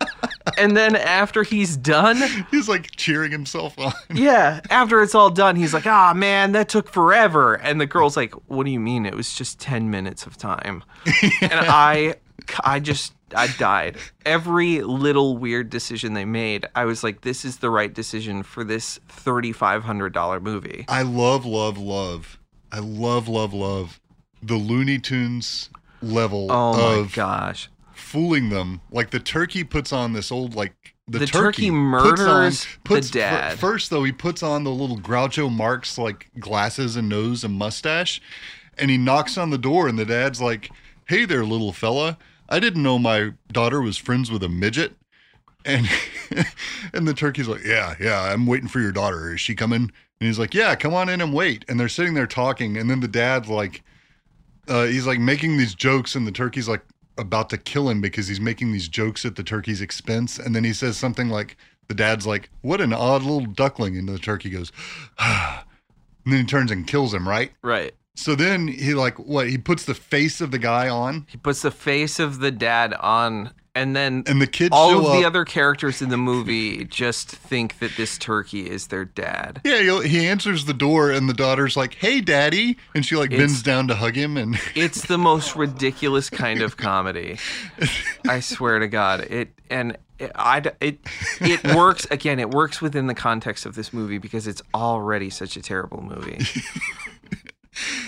And 0.57 0.75
then 0.77 0.95
after 0.95 1.43
he's 1.43 1.77
done, 1.77 2.17
He's 2.51 2.67
like 2.69 2.91
cheering 2.95 3.31
himself 3.31 3.77
on. 3.79 3.93
yeah, 4.13 4.59
after 4.69 5.01
it's 5.01 5.15
all 5.15 5.29
done, 5.29 5.55
he's 5.55 5.73
like, 5.73 5.87
"Ah, 5.87 6.13
man, 6.15 6.51
that 6.53 6.69
took 6.69 6.89
forever." 6.89 7.55
And 7.55 7.79
the 7.81 7.85
girl's 7.85 8.17
like, 8.17 8.33
"What 8.47 8.65
do 8.65 8.71
you 8.71 8.79
mean? 8.79 9.05
It 9.05 9.15
was 9.15 9.33
just 9.33 9.59
10 9.59 9.89
minutes 9.89 10.25
of 10.25 10.37
time." 10.37 10.83
And 11.41 11.53
I 11.53 12.15
I 12.63 12.79
just 12.79 13.13
I 13.35 13.47
died. 13.47 13.97
Every 14.25 14.81
little 14.81 15.37
weird 15.37 15.69
decision 15.69 16.13
they 16.13 16.25
made, 16.25 16.65
I 16.75 16.85
was 16.85 17.03
like, 17.03 17.21
"This 17.21 17.45
is 17.45 17.57
the 17.57 17.69
right 17.69 17.93
decision 17.93 18.43
for 18.43 18.63
this 18.63 18.99
$3500 19.09 20.41
movie." 20.41 20.85
I 20.87 21.01
love, 21.01 21.45
love, 21.45 21.77
love. 21.77 22.39
I 22.71 22.79
love, 22.79 23.27
love, 23.27 23.53
love 23.53 23.99
the 24.43 24.55
Looney 24.55 24.97
Tunes 24.97 25.69
level 26.01 26.51
Oh 26.51 26.73
my 26.73 26.99
of 27.01 27.13
gosh. 27.13 27.69
fooling 27.93 28.49
them. 28.49 28.81
Like 28.91 29.11
the 29.11 29.19
turkey 29.19 29.63
puts 29.63 29.93
on 29.93 30.13
this 30.13 30.31
old 30.31 30.55
like 30.55 30.73
the, 31.07 31.19
The 31.19 31.27
turkey 31.27 31.69
puts 31.69 31.73
murders 31.73 32.63
the 32.65 32.79
puts, 32.83 33.11
dad. 33.11 33.59
First 33.59 33.89
though, 33.89 34.03
he 34.03 34.11
puts 34.11 34.41
on 34.41 34.63
the 34.63 34.71
little 34.71 34.97
Groucho 34.97 35.51
Marx 35.51 35.97
like 35.97 36.29
glasses 36.39 36.95
and 36.95 37.09
nose 37.09 37.43
and 37.43 37.53
mustache, 37.53 38.21
and 38.77 38.89
he 38.89 38.97
knocks 38.97 39.37
on 39.37 39.49
the 39.49 39.57
door, 39.57 39.87
and 39.87 39.99
the 39.99 40.05
dad's 40.05 40.41
like, 40.41 40.71
"Hey 41.05 41.25
there, 41.25 41.43
little 41.43 41.73
fella. 41.73 42.17
I 42.51 42.59
didn't 42.59 42.83
know 42.83 42.99
my 42.99 43.31
daughter 43.51 43.81
was 43.81 43.97
friends 43.97 44.29
with 44.29 44.43
a 44.43 44.49
midget." 44.49 44.93
And 45.65 45.87
and 46.93 47.07
the 47.07 47.13
turkey's 47.13 47.47
like, 47.47 47.63
"Yeah, 47.65 47.95
yeah, 47.99 48.21
I'm 48.21 48.45
waiting 48.45 48.67
for 48.67 48.79
your 48.79 48.91
daughter. 48.91 49.33
Is 49.33 49.41
she 49.41 49.55
coming?" 49.55 49.81
And 49.81 50.27
he's 50.27 50.37
like, 50.37 50.53
"Yeah, 50.53 50.75
come 50.75 50.93
on 50.93 51.09
in 51.09 51.21
and 51.21 51.33
wait." 51.33 51.65
And 51.67 51.79
they're 51.79 51.89
sitting 51.89 52.13
there 52.13 52.27
talking, 52.27 52.77
and 52.77 52.89
then 52.89 52.99
the 52.99 53.07
dad's 53.07 53.49
like, 53.49 53.83
uh, 54.67 54.85
he's 54.85 55.07
like 55.07 55.19
making 55.19 55.57
these 55.57 55.73
jokes, 55.75 56.15
and 56.15 56.27
the 56.27 56.31
turkey's 56.31 56.67
like 56.67 56.83
about 57.17 57.49
to 57.49 57.57
kill 57.57 57.89
him 57.89 58.01
because 58.01 58.27
he's 58.27 58.39
making 58.39 58.71
these 58.71 58.87
jokes 58.87 59.25
at 59.25 59.35
the 59.35 59.43
turkey's 59.43 59.81
expense. 59.81 60.39
And 60.39 60.55
then 60.55 60.63
he 60.63 60.73
says 60.73 60.97
something 60.97 61.29
like, 61.29 61.57
the 61.87 61.95
dad's 61.95 62.25
like, 62.25 62.49
"What 62.61 62.79
an 62.81 62.93
odd 62.93 63.23
little 63.23 63.45
duckling," 63.45 63.97
and 63.97 64.07
the 64.07 64.17
turkey 64.17 64.49
goes, 64.49 64.71
and 65.19 65.63
then 66.25 66.39
he 66.39 66.45
turns 66.45 66.71
and 66.71 66.87
kills 66.87 67.13
him. 67.13 67.27
Right. 67.27 67.51
Right. 67.61 67.93
So 68.15 68.35
then 68.35 68.67
he 68.67 68.93
like 68.93 69.17
what? 69.17 69.49
He 69.49 69.57
puts 69.57 69.85
the 69.85 69.93
face 69.95 70.41
of 70.41 70.51
the 70.51 70.59
guy 70.59 70.89
on, 70.89 71.25
He 71.29 71.37
puts 71.37 71.61
the 71.61 71.71
face 71.71 72.19
of 72.19 72.39
the 72.39 72.51
dad 72.51 72.93
on, 72.93 73.51
and 73.73 73.95
then 73.95 74.23
and 74.27 74.41
the 74.41 74.47
kids 74.47 74.69
all 74.73 74.99
of 74.99 75.05
up. 75.05 75.17
the 75.17 75.25
other 75.25 75.45
characters 75.45 76.01
in 76.01 76.09
the 76.09 76.17
movie 76.17 76.83
just 76.83 77.29
think 77.29 77.79
that 77.79 77.91
this 77.95 78.17
turkey 78.17 78.69
is 78.69 78.87
their 78.87 79.05
dad. 79.05 79.61
yeah, 79.63 80.01
he, 80.03 80.27
answers 80.27 80.65
the 80.65 80.73
door, 80.73 81.09
and 81.09 81.29
the 81.29 81.33
daughter's 81.33 81.77
like, 81.77 81.93
"Hey, 81.95 82.19
daddy," 82.19 82.77
and 82.93 83.05
she 83.05 83.15
like 83.15 83.29
bends 83.29 83.63
down 83.63 83.87
to 83.87 83.95
hug 83.95 84.15
him, 84.15 84.35
and 84.35 84.59
It's 84.75 85.05
the 85.07 85.17
most 85.17 85.55
ridiculous 85.55 86.29
kind 86.29 86.61
of 86.61 86.75
comedy. 86.75 87.37
I 88.27 88.41
swear 88.41 88.79
to 88.79 88.89
God. 88.89 89.21
It 89.21 89.53
and 89.69 89.97
I 90.35 90.61
it 90.81 90.99
it 91.39 91.63
works 91.75 92.05
again. 92.11 92.39
It 92.39 92.51
works 92.51 92.81
within 92.81 93.07
the 93.07 93.15
context 93.15 93.65
of 93.65 93.75
this 93.75 93.93
movie 93.93 94.17
because 94.17 94.47
it's 94.47 94.61
already 94.75 95.29
such 95.29 95.55
a 95.55 95.61
terrible 95.61 96.01
movie. 96.03 96.45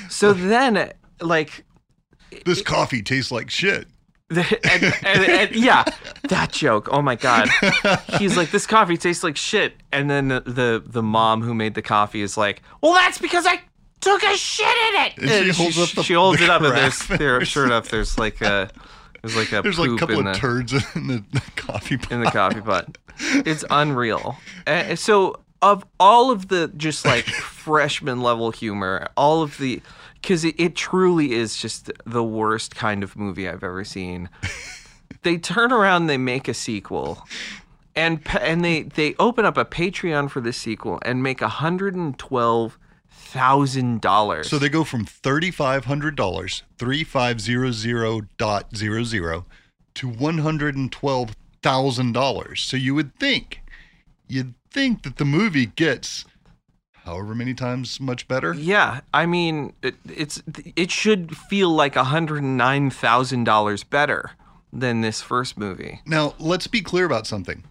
So 0.09 0.33
then, 0.33 0.91
like, 1.21 1.65
this 2.45 2.61
coffee 2.61 3.01
tastes 3.01 3.31
like 3.31 3.49
shit. 3.49 3.87
and, 4.29 4.45
and, 5.03 5.25
and 5.29 5.55
yeah, 5.55 5.83
that 6.29 6.51
joke. 6.51 6.87
Oh 6.91 7.01
my 7.03 7.15
god. 7.15 7.49
He's 8.17 8.35
like, 8.35 8.49
this 8.51 8.65
coffee 8.65 8.97
tastes 8.97 9.23
like 9.23 9.37
shit, 9.37 9.75
and 9.91 10.09
then 10.09 10.29
the 10.29 10.39
the, 10.41 10.83
the 10.85 11.03
mom 11.03 11.41
who 11.43 11.53
made 11.53 11.75
the 11.75 11.83
coffee 11.83 12.21
is 12.21 12.35
like, 12.35 12.63
well, 12.81 12.93
that's 12.93 13.19
because 13.19 13.45
I 13.45 13.61
took 14.01 14.23
a 14.23 14.35
shit 14.35 14.65
in 14.65 15.01
it. 15.01 15.17
And 15.45 15.55
she 15.55 15.61
holds 15.63 15.77
up 15.77 15.89
the- 15.89 16.03
she 16.03 16.13
holds 16.13 16.41
it 16.41 16.49
up, 16.49 16.61
and 16.63 16.75
there's 16.75 17.05
there, 17.07 17.45
sure 17.45 17.65
enough, 17.65 17.89
there's 17.89 18.17
like 18.17 18.41
a 18.41 18.69
there's 19.21 19.35
like 19.35 19.51
a 19.53 19.61
There's 19.61 19.77
like 19.79 19.91
a 19.91 19.97
couple 19.97 20.19
of 20.19 20.25
the 20.25 20.33
turds 20.33 20.73
in 20.95 21.07
the, 21.07 21.23
the 21.31 21.41
coffee 21.55 21.97
pot. 21.97 22.11
in 22.11 22.21
the 22.21 22.31
coffee 22.31 22.61
pot. 22.61 22.97
It's 23.19 23.63
unreal. 23.69 24.37
Uh, 24.65 24.95
so 24.95 25.39
of 25.63 25.85
all 25.99 26.29
of 26.29 26.49
the 26.49 26.71
just 26.75 27.05
like 27.05 27.23
freshman 27.25 28.21
level 28.21 28.51
humor, 28.51 29.07
all 29.15 29.41
of 29.41 29.57
the 29.57 29.81
because 30.21 30.45
it, 30.45 30.55
it 30.59 30.75
truly 30.75 31.31
is 31.33 31.57
just 31.57 31.91
the 32.05 32.23
worst 32.23 32.75
kind 32.75 33.03
of 33.03 33.15
movie 33.15 33.47
I've 33.47 33.63
ever 33.63 33.83
seen. 33.83 34.29
they 35.23 35.37
turn 35.37 35.71
around, 35.71 36.07
they 36.07 36.17
make 36.17 36.47
a 36.47 36.53
sequel, 36.53 37.25
and 37.95 38.21
and 38.39 38.63
they 38.63 38.83
they 38.83 39.15
open 39.19 39.45
up 39.45 39.57
a 39.57 39.65
Patreon 39.65 40.29
for 40.29 40.41
the 40.41 40.53
sequel 40.53 40.99
and 41.03 41.23
make 41.23 41.41
a 41.41 41.47
hundred 41.47 41.95
and 41.95 42.19
twelve 42.19 42.77
thousand 43.09 44.01
dollars. 44.01 44.49
So 44.49 44.59
they 44.59 44.69
go 44.69 44.83
from 44.83 45.05
thirty 45.05 45.49
five 45.49 45.85
hundred 45.85 46.15
dollars, 46.17 46.63
three 46.77 47.05
five 47.05 47.39
zero 47.39 47.71
zero 47.71 48.21
dot 48.37 48.75
zero 48.75 49.03
zero, 49.03 49.45
to 49.95 50.09
one 50.09 50.39
hundred 50.39 50.75
and 50.75 50.91
twelve 50.91 51.35
thousand 51.61 52.11
dollars. 52.11 52.61
So 52.61 52.75
you 52.75 52.93
would 52.95 53.15
think, 53.15 53.62
you'd 54.33 54.55
think 54.71 55.03
that 55.03 55.17
the 55.17 55.25
movie 55.25 55.67
gets 55.67 56.25
however 57.05 57.35
many 57.35 57.53
times 57.53 57.99
much 57.99 58.27
better. 58.27 58.53
Yeah, 58.53 59.01
I 59.13 59.25
mean, 59.25 59.73
it, 59.81 59.95
it's 60.05 60.41
it 60.75 60.91
should 60.91 61.37
feel 61.37 61.69
like 61.69 61.95
hundred 61.95 62.41
nine 62.41 62.89
thousand 62.89 63.43
dollars 63.43 63.83
better 63.83 64.31
than 64.71 65.01
this 65.01 65.21
first 65.21 65.57
movie. 65.57 66.01
Now 66.05 66.33
let's 66.39 66.67
be 66.67 66.81
clear 66.81 67.05
about 67.05 67.27
something. 67.27 67.63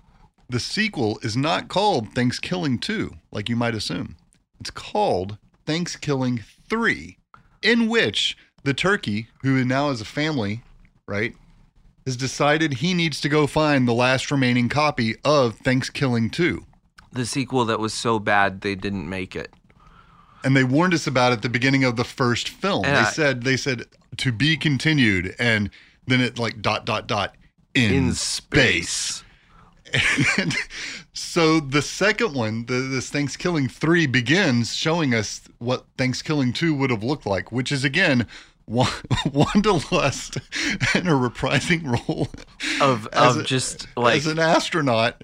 The 0.48 0.60
sequel 0.60 1.18
is 1.22 1.36
not 1.36 1.68
called 1.68 2.14
Thanksgiving 2.14 2.78
Two, 2.78 3.14
like 3.30 3.48
you 3.48 3.56
might 3.56 3.74
assume. 3.74 4.16
It's 4.60 4.70
called 4.70 5.38
Thanksgiving 5.66 6.42
Three, 6.68 7.18
in 7.62 7.88
which 7.88 8.36
the 8.62 8.74
turkey, 8.74 9.28
who 9.42 9.64
now 9.64 9.90
is 9.90 10.00
a 10.00 10.04
family, 10.04 10.62
right, 11.08 11.34
has 12.06 12.16
decided 12.16 12.74
he 12.74 12.94
needs 12.94 13.20
to 13.20 13.28
go 13.28 13.46
find 13.46 13.86
the 13.86 13.92
last 13.92 14.30
remaining 14.30 14.68
copy 14.68 15.16
of 15.24 15.56
Thanksgiving 15.58 16.30
2. 16.30 16.64
The 17.12 17.26
sequel 17.26 17.64
that 17.66 17.78
was 17.78 17.92
so 17.94 18.18
bad 18.18 18.62
they 18.62 18.74
didn't 18.74 19.08
make 19.08 19.36
it. 19.36 19.52
And 20.44 20.56
they 20.56 20.64
warned 20.64 20.94
us 20.94 21.06
about 21.06 21.32
it 21.32 21.36
at 21.36 21.42
the 21.42 21.48
beginning 21.48 21.84
of 21.84 21.96
the 21.96 22.04
first 22.04 22.48
film. 22.48 22.84
And 22.84 22.96
they 22.96 23.00
I- 23.00 23.10
said 23.12 23.42
they 23.44 23.56
said 23.56 23.84
to 24.18 24.32
be 24.32 24.56
continued 24.56 25.34
and 25.38 25.70
then 26.06 26.20
it 26.20 26.38
like 26.38 26.60
dot 26.60 26.84
dot 26.84 27.06
dot 27.06 27.34
in, 27.74 27.92
In 27.92 28.14
space. 28.14 29.22
And 30.38 30.54
so 31.12 31.60
the 31.60 31.82
second 31.82 32.34
one, 32.34 32.64
the, 32.64 32.74
this 32.74 33.10
Thanksgiving 33.10 33.68
3 33.68 34.06
begins 34.06 34.74
showing 34.74 35.14
us 35.14 35.42
what 35.58 35.84
Thanksgiving 35.98 36.54
2 36.54 36.74
would 36.74 36.88
have 36.88 37.02
looked 37.04 37.26
like, 37.26 37.52
which 37.52 37.70
is 37.70 37.84
again 37.84 38.26
Wa- 38.72 38.88
Wanda 39.32 39.72
Lust 39.90 40.36
in 40.94 41.06
a 41.06 41.12
reprising 41.12 41.84
role 42.08 42.28
Of 42.80 43.06
of 43.08 43.36
a- 43.38 43.42
just 43.44 43.86
like, 43.96 44.16
as 44.16 44.26
an 44.26 44.38
astronaut. 44.38 45.22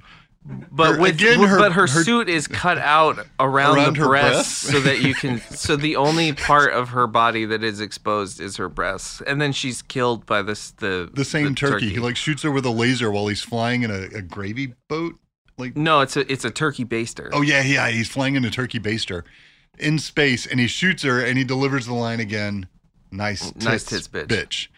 but 0.71 0.95
her- 0.95 1.00
with 1.00 1.14
again, 1.14 1.40
her- 1.40 1.59
but 1.59 1.73
her, 1.73 1.87
her- 1.87 2.05
suit 2.05 2.28
is 2.28 2.47
cut 2.47 2.78
out 2.78 3.19
around, 3.40 3.76
Around 3.76 3.97
the 3.97 4.07
breasts 4.07 4.71
so 4.71 4.81
that 4.81 5.00
you 5.00 5.14
can. 5.14 5.40
So 5.50 5.76
the 5.76 5.97
only 5.97 6.33
part 6.33 6.73
of 6.73 6.90
her 6.90 7.07
body 7.07 7.45
that 7.47 7.62
is 7.64 7.81
exposed 7.81 8.40
is 8.40 8.57
her 8.57 8.69
breasts, 8.69 9.21
and 9.26 9.40
then 9.40 9.52
she's 9.52 9.83
killed 9.83 10.25
by 10.26 10.43
this 10.43 10.71
the 10.73 11.11
The 11.12 11.25
same 11.25 11.55
turkey. 11.55 11.90
He 11.90 11.99
like 11.99 12.17
shoots 12.17 12.43
her 12.43 12.50
with 12.50 12.64
a 12.64 12.71
laser 12.71 13.11
while 13.11 13.26
he's 13.28 13.43
flying 13.43 13.83
in 13.83 13.90
a, 13.90 14.02
a 14.17 14.23
gravy 14.23 14.75
boat. 14.88 15.17
Like 15.59 15.76
no, 15.76 16.00
it's 16.00 16.17
a 16.17 16.31
it's 16.33 16.45
a 16.45 16.50
turkey 16.50 16.85
baster. 16.85 17.28
Oh 17.33 17.43
yeah, 17.43 17.62
yeah. 17.62 17.88
He's 17.88 18.09
flying 18.09 18.37
in 18.37 18.45
a 18.45 18.50
turkey 18.50 18.78
baster 18.78 19.25
in 19.78 19.99
space, 19.99 20.47
and 20.47 20.61
he 20.61 20.67
shoots 20.69 21.02
her, 21.02 21.21
and 21.21 21.37
he 21.37 21.45
delivers 21.45 21.87
the 21.87 21.95
line 21.95 22.21
again. 22.21 22.69
Mm, 23.12 23.17
nice, 23.17 23.50
tits, 23.53 23.65
Nice 23.65 23.85
tits, 23.85 24.09
bitch." 24.09 24.27
bitch. 24.29 24.69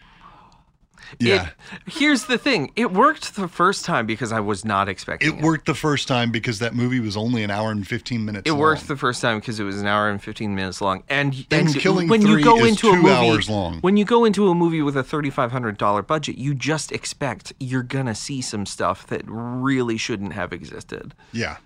It- 1.19 1.27
Yeah, 1.27 1.49
here's 1.87 2.25
the 2.27 2.37
thing. 2.37 2.71
It 2.77 2.93
worked 2.93 3.35
the 3.35 3.49
first 3.49 3.83
time 3.83 4.05
because 4.05 4.31
I 4.31 4.39
was 4.39 4.63
not 4.63 4.87
expecting 4.87 5.33
it 5.33 5.39
it. 5.39 5.43
worked 5.43 5.65
the 5.65 5.73
first 5.75 6.07
time 6.07 6.31
because 6.31 6.59
that 6.59 6.73
movie 6.73 7.01
was 7.01 7.17
only 7.17 7.43
an 7.43 7.51
hour 7.51 7.69
and 7.69 7.85
fifteen 7.85 8.23
minutes. 8.23 8.47
It 8.49 8.53
worked 8.53 8.87
the 8.87 8.95
first 8.95 9.21
time 9.21 9.39
because 9.41 9.59
it 9.59 9.65
was 9.65 9.81
an 9.81 9.87
hour 9.87 10.09
and 10.09 10.23
fifteen 10.23 10.55
minutes 10.55 10.79
long, 10.79 11.03
and 11.09 11.45
and 11.51 11.75
Killing 11.75 12.07
when 12.07 12.21
you 12.21 12.35
3 12.35 12.43
go 12.43 12.59
is 12.63 12.69
into 12.69 12.91
a 12.91 12.91
two 12.95 13.01
movie, 13.01 13.13
hours 13.29 13.49
long. 13.49 13.79
when 13.81 13.97
you 13.97 14.05
go 14.05 14.23
into 14.23 14.47
a 14.47 14.55
movie 14.55 14.81
with 14.81 14.95
a 14.95 15.03
thirty 15.03 15.29
five 15.29 15.51
hundred 15.51 15.77
dollar 15.77 16.01
budget, 16.01 16.37
you 16.37 16.53
just 16.55 16.93
expect 16.93 17.51
you're 17.59 17.83
gonna 17.83 18.15
see 18.15 18.39
some 18.41 18.65
stuff 18.65 19.05
that 19.07 19.23
really 19.27 19.97
shouldn't 19.97 20.31
have 20.31 20.53
existed. 20.53 21.13
Yeah. 21.33 21.57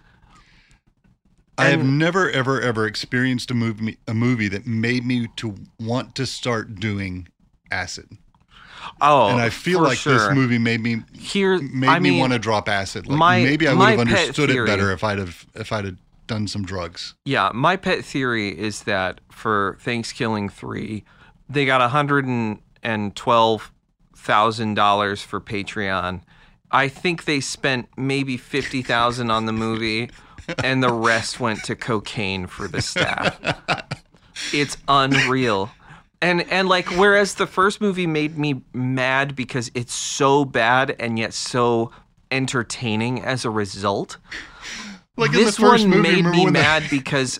I 1.57 1.65
have 1.67 1.85
never, 1.85 2.29
ever, 2.29 2.59
ever 2.61 2.85
experienced 2.85 3.49
a 3.51 3.53
movie 3.53 3.97
a 4.07 4.13
movie 4.13 4.47
that 4.49 4.65
made 4.67 5.05
me 5.05 5.27
to 5.37 5.55
want 5.79 6.15
to 6.15 6.25
start 6.25 6.75
doing 6.75 7.27
acid, 7.71 8.09
Oh, 9.01 9.29
and 9.29 9.39
I 9.39 9.49
feel 9.49 9.81
like 9.81 9.97
sure. 9.97 10.13
this 10.13 10.33
movie 10.35 10.57
made 10.59 10.81
me 10.81 11.03
here 11.13 11.59
made 11.59 11.89
I 11.89 11.99
me 11.99 12.11
mean, 12.11 12.19
want 12.19 12.33
to 12.33 12.39
drop 12.39 12.67
acid. 12.69 13.07
Like 13.07 13.17
my- 13.17 13.43
maybe 13.43 13.67
I 13.67 13.73
would 13.73 13.89
have 13.89 13.99
understood 13.99 14.49
theory- 14.49 14.63
it 14.65 14.67
better 14.67 14.91
if 14.91 15.03
I'd 15.03 15.17
have 15.17 15.45
if 15.55 15.71
I'd 15.71 15.85
have 15.85 15.97
done 16.27 16.47
some 16.47 16.65
drugs. 16.65 17.13
Yeah, 17.25 17.51
my 17.53 17.75
pet 17.77 18.03
theory 18.03 18.49
is 18.57 18.83
that 18.83 19.21
for 19.31 19.77
Thanksgiving 19.79 20.49
three, 20.49 21.03
they 21.49 21.65
got 21.65 21.81
a 21.81 21.87
hundred 21.89 22.25
and 22.83 23.15
twelve 23.15 23.71
thousand 24.15 24.73
dollars 24.73 25.21
for 25.23 25.39
Patreon. 25.39 26.21
I 26.71 26.87
think 26.89 27.23
they 27.25 27.39
spent 27.39 27.87
maybe 27.97 28.37
fifty 28.37 28.81
thousand 28.81 29.31
on 29.31 29.45
the 29.45 29.53
movie, 29.53 30.09
and 30.63 30.83
the 30.83 30.93
rest 30.93 31.39
went 31.39 31.63
to 31.65 31.75
cocaine 31.75 32.47
for 32.47 32.67
the 32.67 32.81
staff. 32.81 33.39
It's 34.53 34.77
unreal. 34.87 35.71
And 36.21 36.49
and 36.51 36.67
like 36.67 36.87
whereas 36.91 37.35
the 37.35 37.47
first 37.47 37.81
movie 37.81 38.07
made 38.07 38.37
me 38.37 38.61
mad 38.73 39.35
because 39.35 39.69
it's 39.75 39.93
so 39.93 40.45
bad 40.45 40.95
and 40.99 41.19
yet 41.19 41.33
so 41.33 41.91
entertaining 42.31 43.23
as 43.23 43.45
a 43.45 43.49
result 43.49 44.17
Like 45.17 45.29
in 45.31 45.35
this 45.35 45.55
the 45.55 45.61
first 45.61 45.87
one 45.87 45.97
movie, 45.97 46.21
made 46.21 46.25
me 46.25 46.49
mad 46.49 46.83
because 46.89 47.39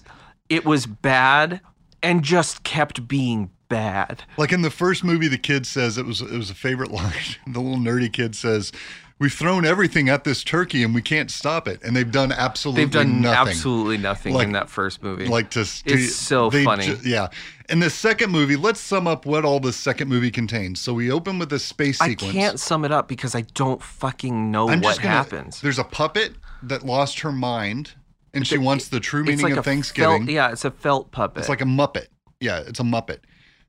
it 0.49 0.65
was 0.65 0.85
bad 0.85 1.61
and 2.03 2.23
just 2.23 2.63
kept 2.63 3.07
being 3.07 3.49
bad. 3.67 4.23
Like 4.37 4.51
in 4.51 4.61
the 4.61 4.69
first 4.69 5.03
movie, 5.03 5.27
the 5.27 5.37
kid 5.37 5.65
says 5.65 5.97
it 5.97 6.05
was 6.05 6.21
it 6.21 6.37
was 6.37 6.49
a 6.49 6.55
favorite 6.55 6.91
line. 6.91 7.13
The 7.47 7.59
little 7.59 7.79
nerdy 7.79 8.11
kid 8.11 8.35
says, 8.35 8.71
we've 9.19 9.33
thrown 9.33 9.65
everything 9.65 10.09
at 10.09 10.23
this 10.23 10.43
turkey 10.43 10.83
and 10.83 10.93
we 10.93 11.01
can't 11.01 11.31
stop 11.31 11.67
it, 11.67 11.81
and 11.83 11.95
they've 11.95 12.11
done 12.11 12.31
absolutely 12.31 12.83
They've 12.83 12.91
done 12.91 13.21
nothing. 13.21 13.49
absolutely 13.49 13.97
nothing 13.97 14.33
Like- 14.33 14.47
in 14.47 14.53
that 14.53 14.69
first 14.69 15.01
movie. 15.03 15.25
like 15.27 15.49
to, 15.51 15.63
to 15.65 15.93
It's 15.93 16.15
so 16.15 16.49
funny. 16.51 16.85
ju- 16.87 16.99
yeah 17.03 17.27
and 17.67 17.81
the 17.81 17.89
second 17.89 18.31
movie 18.31 18.55
let's 18.55 18.79
sum 18.79 19.07
up 19.07 19.25
what 19.25 19.43
all 19.43 19.59
the 19.59 19.73
second 19.73 20.07
movie 20.07 20.29
contains 20.29 20.79
so 20.79 20.93
we 20.93 21.09
open 21.11 21.39
with 21.39 21.51
a 21.53 21.57
space 21.59 21.99
I 21.99 22.09
sequence 22.09 22.35
I 22.35 22.37
can't 22.39 22.59
sum 22.59 22.85
it 22.85 22.91
up 22.91 23.07
because 23.07 23.33
I 23.35 23.41
don't 23.55 23.81
fucking 23.81 24.51
know 24.51 24.69
I'm 24.69 24.81
what 24.81 24.97
gonna, 24.97 25.09
happens. 25.09 25.61
there's 25.61 25.79
a 25.79 25.83
puppet 25.83 26.33
that 26.61 26.85
lost 26.85 27.21
her 27.21 27.31
mind 27.31 27.93
and 28.35 28.45
she 28.45 28.57
wants 28.57 28.89
the 28.89 28.99
true 28.99 29.23
meaning 29.23 29.41
like 29.41 29.55
of 29.55 29.65
thanksgiving 29.65 30.25
Felt, 30.25 30.29
yeah, 30.29 30.51
it's 30.51 30.65
a 30.65 30.71
felt 30.71 31.09
puppet. 31.11 31.39
it's 31.39 31.49
like 31.49 31.61
a 31.61 31.65
muppet 31.65 32.07
yeah 32.39 32.59
it's 32.59 32.79
a 32.79 32.83
muppet 32.83 33.19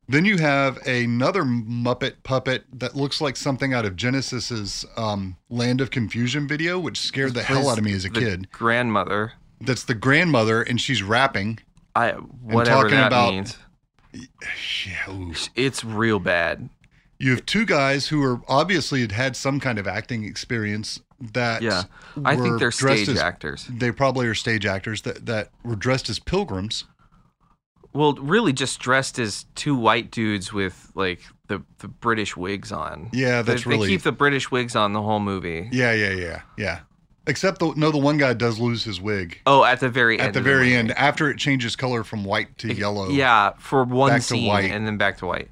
then 0.09 0.25
you 0.25 0.39
have 0.39 0.79
another 0.87 1.43
muppet 1.43 2.15
puppet 2.23 2.65
that 2.73 2.95
looks 2.95 3.21
like 3.21 3.37
something 3.37 3.75
out 3.75 3.85
of 3.85 3.97
genesis's 3.97 4.85
um, 4.97 5.37
land 5.51 5.81
of 5.81 5.91
confusion 5.91 6.47
video 6.47 6.79
which 6.79 6.99
scared 7.01 7.35
the 7.35 7.43
hell 7.43 7.69
out 7.69 7.79
of 7.79 7.85
me 7.85 7.93
as 7.93 8.05
a 8.05 8.09
the 8.09 8.21
kid 8.21 8.51
grandmother. 8.53 9.33
that's 9.61 9.85
the 9.85 9.95
grandmother 9.95 10.63
and 10.63 10.81
she's 10.81 11.03
rapping 11.03 11.59
I 11.95 12.11
whatever 12.13 12.83
talking 12.83 12.97
that 12.99 13.07
about- 13.09 13.33
means. 13.33 13.59
yeah 14.87 15.11
ooh. 15.11 15.33
It's 15.55 15.85
real 15.85 16.19
bad. 16.19 16.69
You 17.19 17.31
have 17.31 17.47
two 17.47 17.65
guys 17.65 18.09
who 18.09 18.23
are 18.23 18.41
obviously 18.49 19.01
had 19.01 19.13
had 19.13 19.37
some 19.37 19.59
kind 19.61 19.79
of 19.79 19.87
acting 19.87 20.25
experience 20.25 21.01
that 21.33 21.63
Yeah, 21.63 21.85
I 22.25 22.37
think 22.37 22.59
they're 22.59 22.71
stage 22.71 23.09
as- 23.09 23.19
actors. 23.19 23.67
They 23.71 23.91
probably 23.91 24.27
are 24.27 24.35
stage 24.35 24.67
actors 24.67 25.01
that, 25.03 25.25
that 25.27 25.51
were 25.65 25.77
dressed 25.77 26.11
as 26.11 26.19
pilgrims. 26.19 26.85
Well, 27.97 28.15
really, 28.15 28.53
just 28.53 28.79
dressed 28.81 29.19
as 29.19 29.47
two 29.55 29.75
white 29.76 30.11
dudes 30.11 30.53
with 30.53 30.91
like 30.95 31.21
the 31.49 31.62
the 31.79 31.88
British 31.88 32.37
wigs 32.37 32.71
on. 32.73 33.11
Yeah, 33.12 33.43
They- 33.43 33.53
that's 33.55 33.65
they, 33.65 33.71
really 33.71 33.88
keep 33.88 34.03
the 34.03 34.12
British 34.12 34.50
wigs 34.50 34.76
on 34.76 34.93
the 34.93 35.03
whole 35.03 35.21
movie. 35.21 35.69
yeah, 35.73 35.93
yeah, 35.93 36.11
yeah, 36.11 36.41
yeah. 36.57 36.81
Except 37.29 37.59
the 37.59 37.73
no, 37.75 37.91
the 37.91 37.99
one 37.99 38.19
guy 38.19 38.35
does 38.35 38.61
lose 38.61 38.85
his 38.85 39.00
wig 39.00 39.41
Oh, 39.47 39.65
at 39.65 39.81
the 39.81 39.88
very 39.88 40.19
end. 40.21 40.29
at 40.29 40.35
the 40.35 40.41
very 40.41 40.67
movie. 40.67 40.76
end 40.76 40.93
after 40.93 41.29
it 41.31 41.38
changes 41.38 41.75
color 41.75 42.05
from 42.05 42.23
white 42.25 42.57
to 42.59 42.73
yellow. 42.73 43.09
Yeah, 43.09 43.53
for 43.59 43.83
one 43.85 44.21
scene 44.21 44.47
white. 44.47 44.71
and 44.71 44.87
then 44.87 44.97
back 44.97 45.19
to 45.19 45.26
white. 45.26 45.50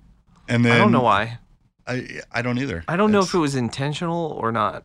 and 0.49 0.65
then 0.65 0.73
I 0.73 0.79
don't 0.79 0.93
know 0.93 1.01
why. 1.03 1.39
I 1.87 2.21
I 2.31 2.43
don't 2.43 2.59
either. 2.59 2.85
I 2.87 2.97
don't 2.97 3.11
know 3.11 3.21
if 3.21 3.35
it 3.35 3.39
was 3.39 3.55
intentional 3.57 4.39
or 4.41 4.53
not. 4.53 4.85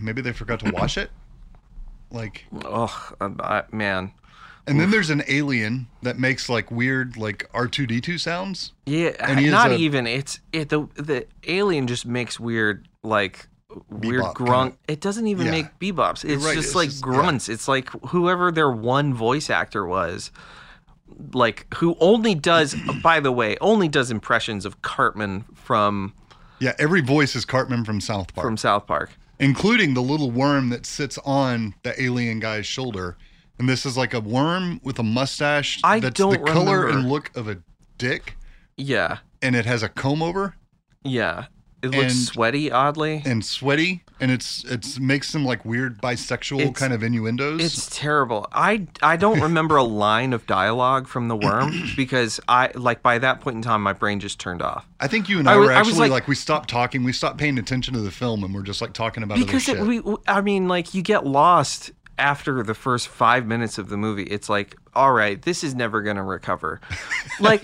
maybe 0.00 0.22
they 0.22 0.32
forgot 0.32 0.60
to 0.60 0.70
wash 0.72 0.96
it. 0.98 1.10
Like, 2.10 2.44
Oh, 2.64 3.12
I, 3.20 3.62
man. 3.72 4.12
And 4.66 4.78
then 4.80 4.90
there's 4.90 5.10
an 5.10 5.22
alien 5.28 5.88
that 6.02 6.18
makes 6.18 6.48
like 6.48 6.70
weird 6.70 7.16
like 7.16 7.48
R 7.54 7.66
two 7.68 7.86
D 7.86 8.00
two 8.00 8.18
sounds. 8.18 8.72
Yeah, 8.86 9.10
And 9.20 9.38
he 9.40 9.48
not 9.50 9.70
a- 9.72 9.76
even. 9.76 10.06
It's 10.06 10.40
it 10.52 10.68
the 10.68 10.86
the 10.94 11.26
alien 11.46 11.86
just 11.86 12.06
makes 12.06 12.38
weird 12.38 12.86
like 13.02 13.46
weird 13.88 14.24
grunt. 14.34 14.76
It 14.88 15.00
doesn't 15.00 15.26
even 15.26 15.46
Yeah. 15.46 15.52
make 15.52 15.78
bebops. 15.78 16.24
It's 16.24 16.44
right, 16.44 16.54
just 16.54 16.68
it's 16.68 16.74
like 16.74 16.88
just- 16.90 17.04
yeah. 17.04 17.12
grunts. 17.12 17.48
It's 17.48 17.68
like 17.68 17.88
whoever 18.08 18.50
their 18.52 18.70
one 18.70 19.14
voice 19.14 19.48
actor 19.50 19.86
was, 19.86 20.30
like 21.32 21.66
who 21.74 21.96
only 22.00 22.34
does. 22.34 22.74
by 23.02 23.20
the 23.20 23.32
way, 23.32 23.56
only 23.60 23.88
does 23.88 24.10
impressions 24.10 24.64
of 24.64 24.82
Cartman 24.82 25.44
from 25.54 26.14
Yeah, 26.58 26.74
every 26.78 27.00
voice 27.00 27.34
is 27.36 27.44
Cartman 27.44 27.84
from 27.84 28.00
South 28.00 28.34
Park. 28.34 28.44
from 28.46 28.56
South 28.56 28.86
Park. 28.86 29.10
including 29.38 29.94
the 29.94 30.02
little 30.02 30.30
worm 30.30 30.68
that 30.68 30.84
sits 30.84 31.16
on 31.24 31.74
the 31.82 32.00
alien 32.02 32.40
guy's 32.40 32.66
shoulder. 32.66 33.16
And 33.60 33.68
this 33.68 33.84
is 33.84 33.94
like 33.96 34.14
a 34.14 34.20
worm 34.20 34.80
with 34.82 34.98
a 34.98 35.02
mustache 35.02 35.80
I 35.84 36.00
that's 36.00 36.18
don't 36.18 36.32
the 36.32 36.38
color 36.38 36.80
remember. 36.80 36.98
and 36.98 37.10
look 37.10 37.30
of 37.36 37.46
a 37.46 37.58
dick, 37.98 38.36
Yeah, 38.78 39.18
and 39.42 39.54
it 39.54 39.66
has 39.66 39.82
a 39.82 39.88
comb 39.90 40.22
over 40.22 40.54
yeah. 41.04 41.44
It 41.82 41.92
looks 41.92 42.12
And- 42.12 42.12
sweaty, 42.12 42.70
oddly. 42.70 43.22
and 43.24 43.42
sweaty, 43.42 44.02
and 44.20 44.30
it's 44.30 44.64
it's 44.64 44.98
makes 44.98 45.30
some 45.30 45.46
like 45.46 45.64
weird 45.64 46.00
bisexual 46.02 46.60
It's- 46.60 46.78
kind 46.78 46.92
of 46.92 47.02
innuendos. 47.02 47.62
It's 47.64 47.88
terrible. 47.98 48.46
I 48.52 48.86
I 49.02 49.16
don't 49.16 49.40
remember 49.48 49.76
a 49.76 49.82
line 49.82 50.34
of 50.34 50.46
dialogue 50.46 51.06
from 51.08 51.28
the 51.28 51.36
worm 51.36 51.72
because 51.96 52.38
I 52.48 52.70
like 52.74 53.02
by 53.02 53.18
that 53.18 53.40
point 53.40 53.56
in 53.56 53.62
time 53.62 53.82
my 53.82 53.94
brain 53.94 54.20
just 54.20 54.38
turned 54.38 54.60
off. 54.60 54.86
I 55.00 55.06
think 55.06 55.30
you 55.30 55.38
and 55.38 55.48
I 55.48 55.54
I, 55.54 55.56
were 55.56 55.72
I 55.72 55.78
was 55.78 55.88
actually 55.88 56.00
like, 56.10 56.10
like- 56.22 56.28
we 56.28 56.34
stopped 56.34 56.68
talking, 56.68 57.02
we 57.02 57.14
stopped 57.14 57.38
paying 57.38 57.58
attention 57.58 57.94
to 57.94 58.00
the 58.00 58.10
film, 58.10 58.44
and 58.44 58.54
we're 58.54 58.60
just 58.62 58.82
like 58.82 58.92
talking 58.92 59.22
about 59.22 59.38
because 59.38 59.66
other 59.68 59.78
it, 59.78 59.86
shit. 60.02 60.04
we 60.04 60.16
I 60.28 60.42
mean 60.42 60.68
like 60.68 60.92
you 60.92 61.00
get 61.00 61.26
lost 61.26 61.92
after 62.20 62.62
the 62.62 62.74
first 62.74 63.08
5 63.08 63.46
minutes 63.46 63.78
of 63.78 63.88
the 63.88 63.96
movie. 63.96 64.24
It's 64.24 64.48
like 64.48 64.76
all 64.94 65.12
right, 65.12 65.40
this 65.42 65.62
is 65.62 65.74
never 65.74 66.02
going 66.02 66.16
to 66.16 66.22
recover. 66.22 66.80
Like 67.38 67.62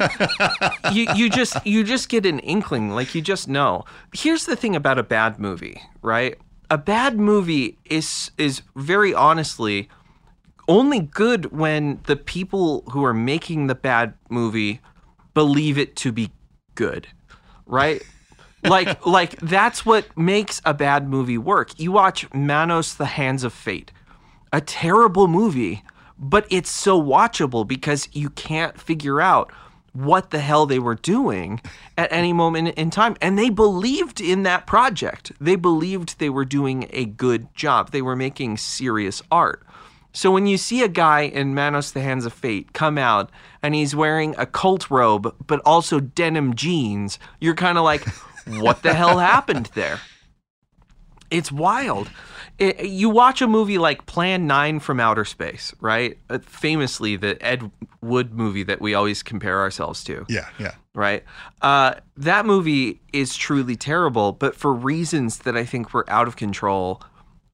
you 0.93 1.07
you 1.15 1.29
just 1.29 1.65
you 1.67 1.85
just 1.85 2.09
get 2.09 2.27
an 2.27 2.39
inkling 2.41 2.91
like 2.91 3.15
you 3.15 3.23
just 3.23 3.49
know. 3.49 3.85
Here's 4.13 4.47
the 4.47 4.57
thing 4.57 4.77
about 4.77 4.99
a 4.99 5.03
bad 5.03 5.39
movie, 5.39 5.83
right? 6.03 6.39
A 6.71 6.79
bad 6.79 7.19
movie 7.19 7.79
is 7.85 8.31
is 8.39 8.63
very 8.75 9.15
honestly 9.15 9.89
only 10.69 11.01
good 11.01 11.53
when 11.53 12.01
the 12.05 12.17
people 12.17 12.83
who 12.91 13.05
are 13.05 13.15
making 13.15 13.67
the 13.67 13.75
bad 13.75 14.15
movie 14.29 14.81
believe 15.35 15.79
it 15.79 15.97
to 15.97 16.13
be 16.13 16.31
good, 16.75 17.07
right? 17.67 18.03
like 18.63 19.05
like 19.07 19.39
that's 19.41 19.85
what 19.85 20.17
makes 20.17 20.61
a 20.65 20.75
bad 20.75 21.09
movie 21.09 21.39
work. 21.39 21.79
You 21.79 21.93
watch 21.93 22.33
Manos 22.33 22.95
the 22.95 23.07
Hands 23.07 23.43
of 23.45 23.53
Fate. 23.53 23.93
A 24.53 24.61
terrible 24.61 25.29
movie, 25.29 25.83
but 26.19 26.47
it's 26.51 26.71
so 26.71 27.01
watchable 27.01 27.67
because 27.67 28.09
you 28.13 28.31
can't 28.31 28.81
figure 28.81 29.21
out 29.21 29.53
what 29.93 30.31
the 30.31 30.41
hell 30.41 30.67
they 30.67 30.79
were 30.79 30.95
doing 30.95 31.61
at 31.97 32.13
any 32.13 32.33
moment 32.33 32.69
in 32.77 32.91
time 32.91 33.17
and 33.23 33.39
they 33.39 33.49
believed 33.49 34.21
in 34.21 34.43
that 34.43 34.67
project. 34.67 35.33
They 35.41 35.57
believed 35.57 36.19
they 36.19 36.29
were 36.29 36.45
doing 36.45 36.89
a 36.91 37.07
good 37.07 37.53
job. 37.55 37.91
They 37.91 38.03
were 38.03 38.17
making 38.17 38.59
serious 38.59 39.23
art. 39.31 39.63
So 40.13 40.31
when 40.31 40.47
you 40.47 40.57
see 40.57 40.83
a 40.83 40.89
guy 40.89 41.23
in 41.23 41.55
Manos 41.55 41.93
the 41.93 42.01
Hands 42.01 42.25
of 42.25 42.33
Fate 42.33 42.73
come 42.73 42.97
out 42.99 43.31
and 43.63 43.75
he's 43.75 43.95
wearing 43.95 44.35
a 44.39 44.47
cult 44.47 44.91
robe 44.91 45.35
but 45.47 45.61
also 45.65 46.01
denim 46.01 46.55
jeans, 46.55 47.19
you're 47.41 47.55
kind 47.55 47.79
of 47.79 47.85
like, 47.85 48.07
what 48.47 48.83
the 48.83 48.95
hell 48.95 49.19
happened 49.19 49.71
there? 49.75 50.01
It's 51.31 51.51
wild. 51.51 52.11
It, 52.59 52.87
you 52.87 53.11
watch 53.11 53.43
a 53.43 53.47
movie 53.47 53.77
like 53.77 54.07
Plan 54.07 54.47
9 54.47 54.81
from 54.81 54.99
Outer 54.99 55.27
Space, 55.27 55.75
right? 55.81 56.17
Uh, 56.31 56.39
famously, 56.39 57.17
the 57.17 57.43
Ed 57.45 57.71
Wood 58.01 58.33
movie 58.33 58.63
that 58.63 58.81
we 58.81 58.95
always 58.95 59.23
compare 59.23 59.61
ourselves 59.61 60.03
to 60.05 60.25
yeah, 60.29 60.49
yeah. 60.59 60.75
right? 60.95 61.23
Uh, 61.61 61.95
that 62.17 62.47
movie 62.47 63.01
is 63.13 63.37
truly 63.37 63.77
terrible, 63.77 64.33
but 64.33 64.57
for 64.57 64.73
reasons 64.73 65.41
that 65.41 65.57
I 65.57 65.65
think 65.65 65.93
were 65.93 66.09
out 66.09 66.27
of 66.27 66.37
control 66.37 67.03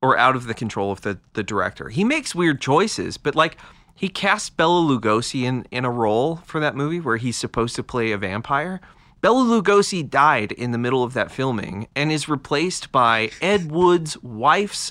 or 0.03 0.17
out 0.19 0.37
of 0.37 0.47
the 0.47 0.55
control 0.55 0.93
of 0.93 1.01
the, 1.03 1.19
the 1.33 1.43
director. 1.43 1.88
He 1.88 2.05
makes 2.05 2.35
weird 2.35 2.61
choices, 2.61 3.17
but 3.17 3.35
like 3.35 3.57
he 3.95 4.09
cast 4.09 4.57
Bela 4.57 4.81
Lugosi 4.81 5.45
in, 5.45 5.65
in 5.71 5.85
a 5.85 5.91
role 5.91 6.37
for 6.45 6.61
that 6.61 6.75
movie 6.75 7.01
where 7.01 7.17
he's 7.17 7.37
supposed 7.37 7.77
to 7.77 7.83
play 7.83 8.11
a 8.12 8.19
vampire. 8.19 8.81
Bela 9.23 9.45
Lugosi 9.45 10.09
died 10.09 10.51
in 10.51 10.73
the 10.73 10.79
middle 10.79 11.05
of 11.05 11.15
that 11.15 11.31
filming 11.31 11.87
and 11.95 12.11
is 12.11 12.29
replaced 12.29 12.91
by 12.91 13.31
Ed 13.41 13.71
Wood's 13.71 14.21
wife's, 14.21 14.91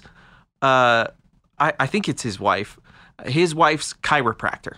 uh, 0.62 1.08
I, 1.60 1.74
I 1.78 1.86
think 1.86 2.08
it's 2.08 2.24
his 2.24 2.40
wife, 2.40 2.80
his 3.26 3.54
wife's 3.54 3.94
chiropractor 3.94 4.78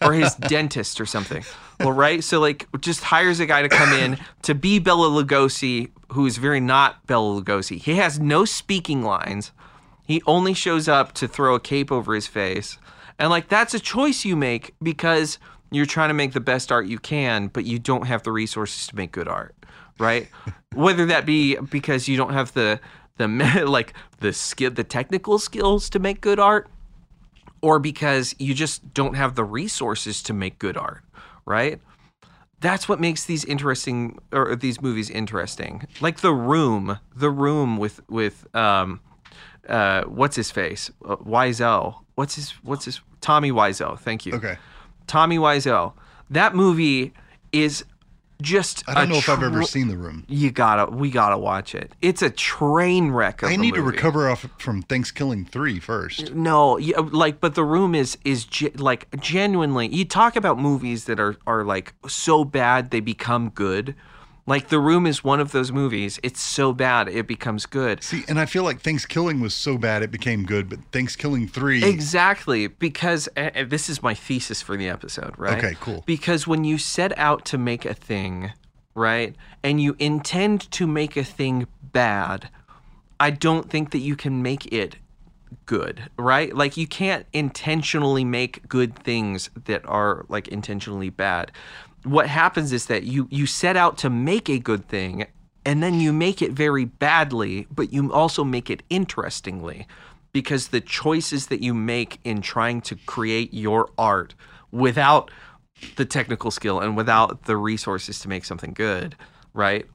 or 0.00 0.12
his 0.12 0.36
dentist 0.36 1.00
or 1.00 1.06
something. 1.06 1.44
Well, 1.80 1.90
right? 1.90 2.22
So 2.22 2.38
like 2.38 2.68
just 2.80 3.02
hires 3.02 3.40
a 3.40 3.46
guy 3.46 3.62
to 3.62 3.68
come 3.68 3.92
in 3.92 4.16
to 4.42 4.54
be 4.54 4.78
Bela 4.78 5.08
Lugosi, 5.08 5.90
who 6.12 6.24
is 6.24 6.36
very 6.36 6.60
not 6.60 7.04
Bela 7.08 7.42
Lugosi. 7.42 7.78
He 7.78 7.96
has 7.96 8.20
no 8.20 8.44
speaking 8.44 9.02
lines. 9.02 9.50
He 10.06 10.22
only 10.24 10.54
shows 10.54 10.86
up 10.86 11.14
to 11.14 11.26
throw 11.26 11.56
a 11.56 11.60
cape 11.60 11.90
over 11.90 12.14
his 12.14 12.28
face. 12.28 12.78
And 13.18 13.28
like 13.28 13.48
that's 13.48 13.74
a 13.74 13.80
choice 13.80 14.24
you 14.24 14.36
make 14.36 14.74
because 14.80 15.38
you're 15.70 15.86
trying 15.86 16.08
to 16.08 16.14
make 16.14 16.32
the 16.32 16.40
best 16.40 16.72
art 16.72 16.86
you 16.86 16.98
can, 16.98 17.48
but 17.48 17.64
you 17.64 17.78
don't 17.78 18.06
have 18.06 18.22
the 18.22 18.32
resources 18.32 18.86
to 18.88 18.96
make 18.96 19.12
good 19.12 19.28
art, 19.28 19.54
right? 19.98 20.28
Whether 20.74 21.06
that 21.06 21.26
be 21.26 21.56
because 21.56 22.08
you 22.08 22.16
don't 22.16 22.32
have 22.32 22.52
the 22.54 22.80
the 23.16 23.28
like 23.66 23.94
the 24.20 24.32
skill 24.32 24.70
the 24.70 24.84
technical 24.84 25.38
skills 25.38 25.90
to 25.90 25.98
make 25.98 26.20
good 26.20 26.40
art 26.40 26.68
or 27.62 27.78
because 27.78 28.34
you 28.38 28.54
just 28.54 28.94
don't 28.94 29.14
have 29.14 29.34
the 29.34 29.44
resources 29.44 30.22
to 30.24 30.32
make 30.32 30.58
good 30.58 30.76
art, 30.76 31.02
right? 31.44 31.80
That's 32.60 32.88
what 32.88 33.00
makes 33.00 33.24
these 33.24 33.44
interesting 33.44 34.18
or 34.32 34.54
these 34.56 34.82
movies 34.82 35.08
interesting. 35.08 35.86
Like 36.00 36.20
The 36.20 36.32
Room, 36.32 36.98
The 37.14 37.30
Room 37.30 37.76
with 37.76 38.00
with 38.08 38.54
um 38.54 39.00
uh 39.68 40.02
what's 40.04 40.36
his 40.36 40.50
face? 40.50 40.90
Uh, 41.04 41.16
Wiseau. 41.16 41.96
What's 42.14 42.34
his 42.34 42.50
what's 42.62 42.84
his 42.84 43.00
Tommy 43.20 43.52
Wiseau. 43.52 43.98
Thank 43.98 44.26
you. 44.26 44.34
Okay. 44.34 44.56
Tommy 45.10 45.38
Wiseau. 45.38 45.92
That 46.30 46.54
movie 46.54 47.12
is 47.52 47.84
just 48.40 48.88
I 48.88 48.94
don't 48.94 49.08
know 49.08 49.16
if 49.16 49.28
I've 49.28 49.42
ever 49.42 49.64
seen 49.64 49.88
The 49.88 49.96
Room. 49.96 50.24
You 50.28 50.52
gotta, 50.52 50.88
we 50.88 51.10
gotta 51.10 51.36
watch 51.36 51.74
it. 51.74 51.92
It's 52.00 52.22
a 52.22 52.30
train 52.30 53.10
wreck. 53.10 53.42
Of 53.42 53.50
I 53.50 53.56
need 53.56 53.74
to 53.74 53.80
movie. 53.82 53.96
recover 53.96 54.30
off 54.30 54.46
from 54.58 54.82
Thanksgiving 54.82 55.44
3 55.44 55.80
first. 55.80 56.32
No, 56.32 56.78
yeah, 56.78 57.00
like, 57.00 57.40
but 57.40 57.56
the 57.56 57.64
room 57.64 57.96
is 57.96 58.18
is 58.24 58.44
ge- 58.44 58.76
like 58.76 59.08
genuinely. 59.20 59.88
You 59.88 60.04
talk 60.04 60.36
about 60.36 60.60
movies 60.60 61.06
that 61.06 61.18
are 61.18 61.36
are 61.44 61.64
like 61.64 61.92
so 62.06 62.44
bad 62.44 62.92
they 62.92 63.00
become 63.00 63.50
good. 63.50 63.96
Like 64.46 64.68
The 64.68 64.80
Room 64.80 65.06
is 65.06 65.22
one 65.22 65.38
of 65.38 65.52
those 65.52 65.70
movies. 65.70 66.18
It's 66.22 66.40
so 66.40 66.72
bad 66.72 67.08
it 67.08 67.26
becomes 67.26 67.66
good. 67.66 68.02
See, 68.02 68.24
and 68.28 68.40
I 68.40 68.46
feel 68.46 68.64
like 68.64 68.80
Thanksgiving 68.80 69.40
was 69.40 69.54
so 69.54 69.78
bad 69.78 70.02
it 70.02 70.10
became 70.10 70.44
good, 70.44 70.68
but 70.68 70.80
Thanksgiving 70.92 71.46
3 71.46 71.84
Exactly, 71.84 72.66
because 72.66 73.28
this 73.34 73.88
is 73.88 74.02
my 74.02 74.14
thesis 74.14 74.60
for 74.62 74.76
the 74.76 74.88
episode, 74.88 75.34
right? 75.38 75.58
Okay, 75.58 75.76
cool. 75.80 76.02
Because 76.06 76.46
when 76.46 76.64
you 76.64 76.78
set 76.78 77.16
out 77.18 77.44
to 77.46 77.58
make 77.58 77.84
a 77.84 77.94
thing, 77.94 78.52
right, 78.94 79.36
and 79.62 79.80
you 79.80 79.94
intend 79.98 80.70
to 80.72 80.86
make 80.86 81.16
a 81.16 81.24
thing 81.24 81.66
bad, 81.82 82.48
I 83.20 83.30
don't 83.30 83.70
think 83.70 83.90
that 83.90 83.98
you 83.98 84.16
can 84.16 84.42
make 84.42 84.72
it 84.72 84.96
good, 85.66 86.10
right? 86.16 86.54
Like 86.56 86.76
you 86.76 86.86
can't 86.86 87.26
intentionally 87.32 88.24
make 88.24 88.66
good 88.68 88.96
things 88.98 89.50
that 89.66 89.84
are 89.84 90.24
like 90.28 90.48
intentionally 90.48 91.10
bad. 91.10 91.52
What 92.04 92.28
happens 92.28 92.72
is 92.72 92.86
that 92.86 93.04
you 93.04 93.28
you 93.30 93.46
set 93.46 93.76
out 93.76 93.98
to 93.98 94.10
make 94.10 94.48
a 94.48 94.58
good 94.58 94.88
thing 94.88 95.26
and 95.64 95.82
then 95.82 96.00
you 96.00 96.12
make 96.12 96.40
it 96.40 96.52
very 96.52 96.86
badly, 96.86 97.66
but 97.70 97.92
you 97.92 98.12
also 98.12 98.44
make 98.44 98.70
it 98.70 98.82
interestingly 98.88 99.86
because 100.32 100.68
the 100.68 100.80
choices 100.80 101.48
that 101.48 101.60
you 101.62 101.74
make 101.74 102.18
in 102.24 102.40
trying 102.40 102.80
to 102.82 102.96
create 103.06 103.52
your 103.52 103.90
art 103.98 104.34
without 104.70 105.30
the 105.96 106.04
technical 106.04 106.50
skill 106.50 106.80
and 106.80 106.96
without 106.96 107.44
the 107.44 107.56
resources 107.56 108.20
to 108.20 108.28
make 108.28 108.44
something 108.44 108.72
good, 108.72 109.16
right? 109.52 109.86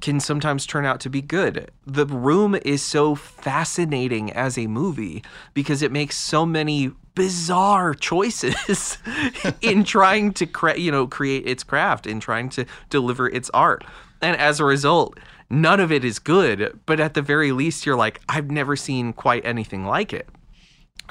Can 0.00 0.20
sometimes 0.20 0.66
turn 0.66 0.84
out 0.84 1.00
to 1.00 1.10
be 1.10 1.22
good. 1.22 1.70
The 1.86 2.06
Room 2.06 2.56
is 2.56 2.82
so 2.82 3.14
fascinating 3.14 4.32
as 4.32 4.58
a 4.58 4.66
movie 4.66 5.22
because 5.54 5.82
it 5.82 5.92
makes 5.92 6.16
so 6.16 6.44
many 6.44 6.90
bizarre 7.14 7.94
choices 7.94 8.98
in 9.60 9.84
trying 9.84 10.32
to 10.34 10.46
cre- 10.46 10.76
you 10.76 10.90
know 10.90 11.06
create 11.06 11.46
its 11.46 11.64
craft 11.64 12.06
in 12.06 12.20
trying 12.20 12.48
to 12.50 12.66
deliver 12.90 13.28
its 13.28 13.50
art. 13.54 13.84
And 14.20 14.36
as 14.36 14.60
a 14.60 14.64
result, 14.64 15.18
none 15.48 15.80
of 15.80 15.92
it 15.92 16.04
is 16.04 16.18
good, 16.18 16.78
but 16.86 17.00
at 17.00 17.14
the 17.14 17.22
very 17.22 17.52
least 17.52 17.86
you're 17.86 17.96
like 17.96 18.20
I've 18.28 18.50
never 18.50 18.76
seen 18.76 19.12
quite 19.12 19.44
anything 19.44 19.84
like 19.84 20.12
it. 20.12 20.28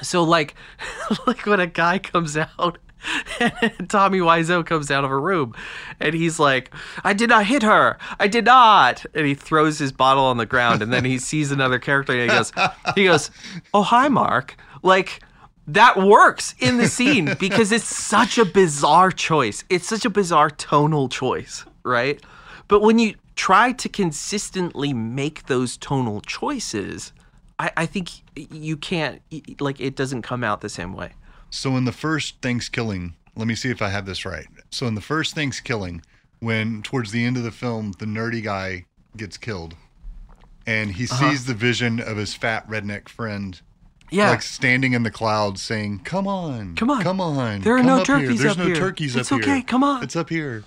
So 0.02 0.22
like 0.22 0.54
like 1.26 1.46
when 1.46 1.60
a 1.60 1.66
guy 1.66 1.98
comes 1.98 2.36
out 2.36 2.78
Tommy 3.88 4.18
Wiseau 4.18 4.64
comes 4.64 4.90
out 4.90 5.04
of 5.04 5.10
a 5.10 5.18
room 5.18 5.54
and 6.00 6.14
he's 6.14 6.38
like, 6.38 6.72
I 7.04 7.12
did 7.12 7.30
not 7.30 7.46
hit 7.46 7.62
her. 7.62 7.98
I 8.18 8.28
did 8.28 8.44
not. 8.44 9.04
And 9.14 9.26
he 9.26 9.34
throws 9.34 9.78
his 9.78 9.92
bottle 9.92 10.24
on 10.24 10.36
the 10.36 10.46
ground 10.46 10.82
and 10.82 10.92
then 10.92 11.04
he 11.04 11.18
sees 11.26 11.50
another 11.50 11.78
character 11.78 12.12
and 12.12 12.22
he 12.22 12.28
goes, 12.28 12.52
he 12.94 13.04
goes, 13.04 13.30
Oh, 13.72 13.82
hi, 13.82 14.08
Mark. 14.08 14.56
Like, 14.82 15.20
that 15.66 15.96
works 15.96 16.54
in 16.58 16.78
the 16.78 16.88
scene 16.88 17.34
because 17.40 17.72
it's 17.72 17.84
such 17.84 18.38
a 18.38 18.44
bizarre 18.44 19.10
choice. 19.10 19.64
It's 19.68 19.86
such 19.86 20.04
a 20.04 20.10
bizarre 20.10 20.50
tonal 20.50 21.08
choice, 21.08 21.64
right? 21.82 22.22
But 22.68 22.82
when 22.82 22.98
you 22.98 23.14
try 23.34 23.72
to 23.72 23.88
consistently 23.88 24.92
make 24.92 25.46
those 25.46 25.76
tonal 25.76 26.20
choices, 26.20 27.12
I, 27.58 27.70
I 27.76 27.86
think 27.86 28.10
you 28.34 28.76
can't, 28.76 29.20
like, 29.60 29.80
it 29.80 29.96
doesn't 29.96 30.22
come 30.22 30.42
out 30.44 30.60
the 30.60 30.68
same 30.68 30.92
way. 30.92 31.12
So 31.50 31.76
in 31.76 31.84
the 31.84 31.92
first 31.92 32.36
Thanksgiving, 32.42 33.14
let 33.34 33.46
me 33.46 33.54
see 33.54 33.70
if 33.70 33.80
I 33.82 33.88
have 33.88 34.06
this 34.06 34.24
right. 34.24 34.46
So 34.70 34.86
in 34.86 34.94
the 34.94 35.00
first 35.00 35.34
Thanksgiving, 35.34 36.02
when 36.40 36.82
towards 36.82 37.12
the 37.12 37.24
end 37.24 37.36
of 37.36 37.42
the 37.42 37.50
film, 37.50 37.92
the 37.98 38.06
nerdy 38.06 38.42
guy 38.42 38.84
gets 39.16 39.36
killed, 39.36 39.74
and 40.66 40.92
he 40.92 41.04
Uh-huh. 41.04 41.30
sees 41.30 41.46
the 41.46 41.54
vision 41.54 42.00
of 42.00 42.16
his 42.16 42.34
fat 42.34 42.68
redneck 42.68 43.08
friend, 43.08 43.60
Yeah. 44.10 44.30
like 44.30 44.42
standing 44.42 44.92
in 44.92 45.02
the 45.02 45.10
clouds, 45.10 45.62
saying, 45.62 46.00
"Come 46.00 46.26
on, 46.28 46.74
Come 46.74 46.90
on. 46.90 47.02
come 47.02 47.20
on, 47.20 47.60
There 47.62 47.74
are 47.74 47.78
come 47.78 47.86
no 47.86 48.00
up 48.00 48.06
here. 48.06 48.18
turkeys 48.20 48.40
There's 48.40 48.52
up 48.52 48.58
no 48.58 48.66
here. 48.66 48.74
turkeys 48.76 49.16
It's 49.16 49.32
up 49.32 49.38
here. 49.38 49.48
It's 49.48 49.48
okay, 49.48 49.62
come 49.62 49.82
on." 49.84 50.02
it's 50.02 50.16
up 50.16 50.28
here." 50.28 50.64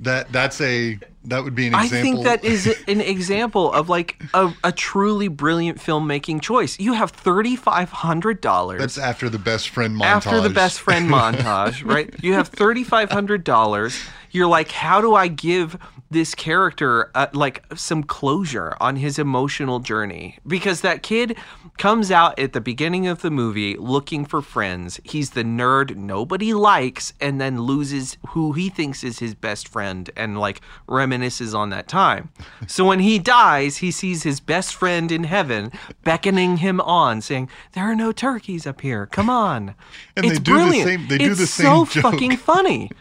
That 0.00 0.30
that's 0.30 0.60
a 0.60 0.98
that 1.26 1.44
would 1.44 1.54
be 1.54 1.66
an 1.66 1.74
example. 1.74 1.98
I 1.98 2.02
think 2.02 2.24
that 2.24 2.44
is 2.44 2.66
an 2.88 3.00
example 3.00 3.72
of 3.72 3.88
like 3.88 4.22
a, 4.34 4.52
a 4.64 4.72
truly 4.72 5.28
brilliant 5.28 5.78
filmmaking 5.78 6.40
choice. 6.40 6.78
You 6.78 6.94
have 6.94 7.10
thirty 7.10 7.56
five 7.56 7.90
hundred 7.90 8.40
dollars 8.40 8.80
that's 8.80 8.98
after 8.98 9.28
the 9.28 9.38
best 9.38 9.68
friend 9.70 9.96
montage. 10.00 10.04
after 10.04 10.40
the 10.40 10.50
best 10.50 10.80
friend 10.80 11.10
montage, 11.10 11.84
right? 11.84 12.14
You 12.22 12.34
have 12.34 12.48
thirty 12.48 12.84
five 12.84 13.10
hundred 13.10 13.44
dollars. 13.44 13.98
You're 14.30 14.46
like, 14.46 14.70
how 14.70 15.00
do 15.00 15.14
I 15.14 15.28
give 15.28 15.78
this 16.10 16.34
character 16.34 17.10
uh, 17.14 17.26
like 17.32 17.64
some 17.74 18.02
closure 18.02 18.76
on 18.80 18.96
his 18.96 19.18
emotional 19.18 19.80
journey? 19.80 20.38
Because 20.46 20.82
that 20.82 21.02
kid 21.02 21.36
comes 21.78 22.10
out 22.10 22.38
at 22.38 22.52
the 22.52 22.60
beginning 22.60 23.06
of 23.06 23.22
the 23.22 23.30
movie 23.30 23.76
looking 23.76 24.24
for 24.24 24.42
friends. 24.42 25.00
He's 25.04 25.30
the 25.30 25.44
nerd 25.44 25.96
nobody 25.96 26.54
likes, 26.54 27.12
and 27.20 27.40
then 27.40 27.62
loses 27.62 28.16
who 28.28 28.52
he 28.52 28.68
thinks 28.68 29.04
is 29.04 29.18
his 29.18 29.34
best 29.34 29.68
friend, 29.68 30.10
and 30.16 30.38
like 30.38 30.60
reminisces 30.88 31.15
on 31.54 31.70
that 31.70 31.88
time. 31.88 32.30
So 32.66 32.84
when 32.84 33.00
he 33.00 33.18
dies, 33.18 33.78
he 33.78 33.90
sees 33.90 34.22
his 34.22 34.40
best 34.40 34.74
friend 34.74 35.10
in 35.12 35.24
heaven 35.24 35.72
beckoning 36.04 36.58
him 36.58 36.80
on, 36.80 37.20
saying, 37.20 37.48
"There 37.72 37.84
are 37.84 37.94
no 37.94 38.12
turkeys 38.12 38.66
up 38.66 38.80
here. 38.80 39.06
Come 39.06 39.30
on." 39.30 39.74
And 40.18 40.24
it's 40.24 40.38
they 40.38 40.44
do 40.44 40.58
the 40.70 40.82
same- 40.82 41.08
they 41.08 41.18
do 41.18 41.30
it's 41.32 41.40
the 41.40 41.46
so 41.46 41.84
same 41.84 42.02
joke. 42.02 42.12
fucking 42.12 42.36
funny. 42.38 42.90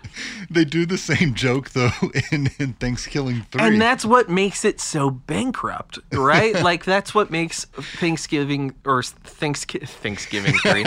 They 0.49 0.63
do 0.63 0.85
the 0.85 0.97
same 0.97 1.33
joke 1.33 1.71
though 1.71 1.91
in, 2.31 2.49
in 2.59 2.73
Thanksgiving 2.73 3.45
three. 3.51 3.61
And 3.61 3.81
that's 3.81 4.05
what 4.05 4.29
makes 4.29 4.63
it 4.63 4.79
so 4.79 5.09
bankrupt, 5.09 5.99
right? 6.13 6.55
like 6.63 6.85
that's 6.85 7.13
what 7.13 7.31
makes 7.31 7.65
Thanksgiving 7.65 8.75
or 8.85 9.03
Thanksgiving 9.03 9.87
Thanksgiving 9.87 10.53
3 10.53 10.83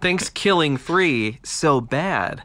Thanksgiving 0.00 0.76
3 0.76 1.38
so 1.44 1.80
bad. 1.80 2.42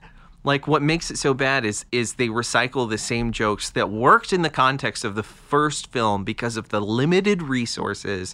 Like 0.47 0.65
what 0.65 0.81
makes 0.81 1.11
it 1.11 1.17
so 1.17 1.33
bad 1.33 1.65
is 1.65 1.83
is 1.91 2.13
they 2.13 2.29
recycle 2.29 2.89
the 2.89 2.97
same 2.97 3.33
jokes 3.33 3.69
that 3.71 3.89
worked 3.89 4.31
in 4.31 4.43
the 4.43 4.49
context 4.49 5.03
of 5.03 5.13
the 5.13 5.21
first 5.21 5.91
film 5.91 6.23
because 6.23 6.55
of 6.55 6.69
the 6.69 6.79
limited 6.79 7.43
resources 7.43 8.33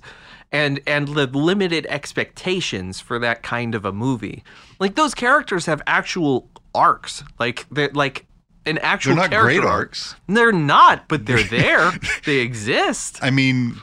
and 0.52 0.80
and 0.86 1.08
the 1.08 1.26
limited 1.26 1.88
expectations 1.90 3.00
for 3.00 3.18
that 3.18 3.42
kind 3.42 3.74
of 3.74 3.84
a 3.84 3.92
movie. 3.92 4.44
Like 4.78 4.94
those 4.94 5.16
characters 5.16 5.66
have 5.66 5.82
actual 5.88 6.48
arcs. 6.76 7.24
Like 7.40 7.66
they're 7.72 7.90
like 7.90 8.28
an 8.68 8.78
actual 8.78 9.16
They're 9.16 9.24
not 9.24 9.32
character 9.32 9.62
great 9.62 9.68
arcs. 9.68 10.16
They're 10.28 10.52
not, 10.52 11.08
but 11.08 11.26
they're 11.26 11.42
there. 11.50 11.94
they 12.26 12.42
exist. 12.42 13.18
I 13.24 13.32
mean, 13.32 13.82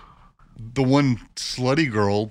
the 0.57 0.85
one 0.85 1.17
slutty 1.35 1.91
girl 1.91 2.31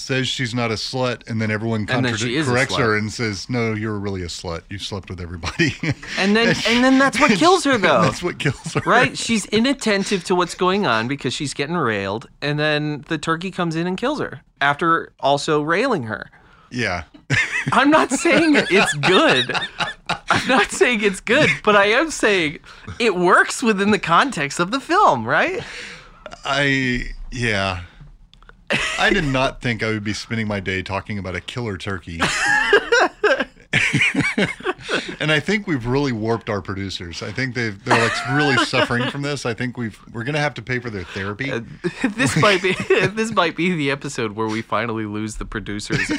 says 0.00 0.26
she's 0.26 0.54
not 0.54 0.70
a 0.70 0.74
slut, 0.74 1.28
and 1.28 1.40
then 1.40 1.50
everyone 1.50 1.86
And 1.88 2.04
then 2.04 2.16
she 2.16 2.26
contradic- 2.28 2.36
is 2.36 2.48
a 2.48 2.50
corrects 2.50 2.76
her 2.76 2.96
and 2.96 3.12
says, 3.12 3.48
"No, 3.50 3.74
you're 3.74 3.98
really 3.98 4.22
a 4.22 4.26
slut. 4.26 4.62
You 4.70 4.78
slept 4.78 5.10
with 5.10 5.20
everybody." 5.20 5.74
And 6.18 6.34
then 6.34 6.48
and 6.68 6.82
then 6.82 6.98
that's 6.98 7.20
what 7.20 7.32
kills 7.32 7.64
her 7.64 7.76
though. 7.78 8.02
That's 8.02 8.22
what 8.22 8.38
kills 8.38 8.74
her. 8.74 8.80
Right? 8.86 9.16
She's 9.16 9.46
inattentive 9.46 10.24
to 10.24 10.34
what's 10.34 10.54
going 10.54 10.86
on 10.86 11.06
because 11.08 11.34
she's 11.34 11.54
getting 11.54 11.76
railed, 11.76 12.28
and 12.40 12.58
then 12.58 13.04
the 13.08 13.18
turkey 13.18 13.50
comes 13.50 13.76
in 13.76 13.86
and 13.86 13.96
kills 13.96 14.18
her 14.20 14.40
after 14.60 15.12
also 15.20 15.62
railing 15.62 16.04
her. 16.04 16.30
Yeah. 16.70 17.04
I'm 17.72 17.90
not 17.90 18.10
saying 18.10 18.54
it's 18.56 18.94
good. 18.94 19.52
I'm 20.30 20.48
not 20.48 20.70
saying 20.70 21.02
it's 21.02 21.20
good, 21.20 21.50
but 21.64 21.76
I 21.76 21.86
am 21.86 22.10
saying 22.10 22.60
it 22.98 23.16
works 23.16 23.62
within 23.62 23.90
the 23.90 23.98
context 23.98 24.60
of 24.60 24.70
the 24.70 24.80
film, 24.80 25.26
right? 25.26 25.60
I 26.44 27.10
yeah. 27.30 27.82
I 28.98 29.10
did 29.12 29.24
not 29.24 29.60
think 29.60 29.82
I 29.82 29.88
would 29.88 30.04
be 30.04 30.12
spending 30.12 30.46
my 30.46 30.60
day 30.60 30.82
talking 30.82 31.18
about 31.18 31.34
a 31.34 31.40
killer 31.40 31.76
turkey. 31.76 32.20
and 35.20 35.30
I 35.30 35.38
think 35.38 35.68
we've 35.68 35.86
really 35.86 36.10
warped 36.10 36.50
our 36.50 36.60
producers. 36.60 37.22
I 37.22 37.30
think 37.30 37.54
they've 37.54 37.82
they're 37.84 38.02
like 38.02 38.30
really 38.30 38.56
suffering 38.64 39.08
from 39.10 39.22
this. 39.22 39.46
I 39.46 39.54
think 39.54 39.76
we've 39.76 39.96
we're 40.12 40.24
gonna 40.24 40.40
have 40.40 40.54
to 40.54 40.62
pay 40.62 40.80
for 40.80 40.90
their 40.90 41.04
therapy. 41.04 41.52
Uh, 41.52 41.60
this 42.16 42.36
might 42.36 42.62
be 42.62 42.72
this 42.88 43.30
might 43.30 43.54
be 43.54 43.72
the 43.76 43.92
episode 43.92 44.32
where 44.32 44.48
we 44.48 44.60
finally 44.60 45.04
lose 45.06 45.36
the 45.36 45.44
producers 45.44 46.10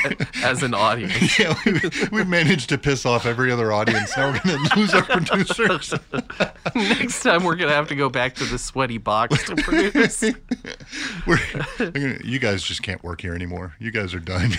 as 0.41 0.63
an 0.63 0.73
audience. 0.73 1.37
yeah, 1.37 1.53
we've, 1.65 2.11
we've 2.13 2.27
managed 2.27 2.69
to 2.69 2.77
piss 2.77 3.05
off 3.05 3.25
every 3.25 3.51
other 3.51 3.73
audience. 3.73 4.15
Now 4.15 4.31
we're 4.31 4.39
gonna 4.39 4.69
lose 4.77 4.93
our 4.93 5.03
producers. 5.03 5.93
Next 6.73 7.21
time 7.21 7.43
we're 7.43 7.55
gonna 7.55 7.73
have 7.73 7.89
to 7.89 7.95
go 7.95 8.09
back 8.09 8.35
to 8.35 8.45
the 8.45 8.57
sweaty 8.57 8.97
box 8.97 9.43
to 9.47 9.57
produce. 9.57 10.21
We're, 11.27 11.39
we're 11.79 11.91
gonna, 11.91 12.19
you 12.23 12.39
guys 12.39 12.63
just 12.63 12.81
can't 12.81 13.03
work 13.03 13.19
here 13.19 13.35
anymore. 13.35 13.75
You 13.77 13.91
guys 13.91 14.13
are 14.13 14.19
done. 14.19 14.53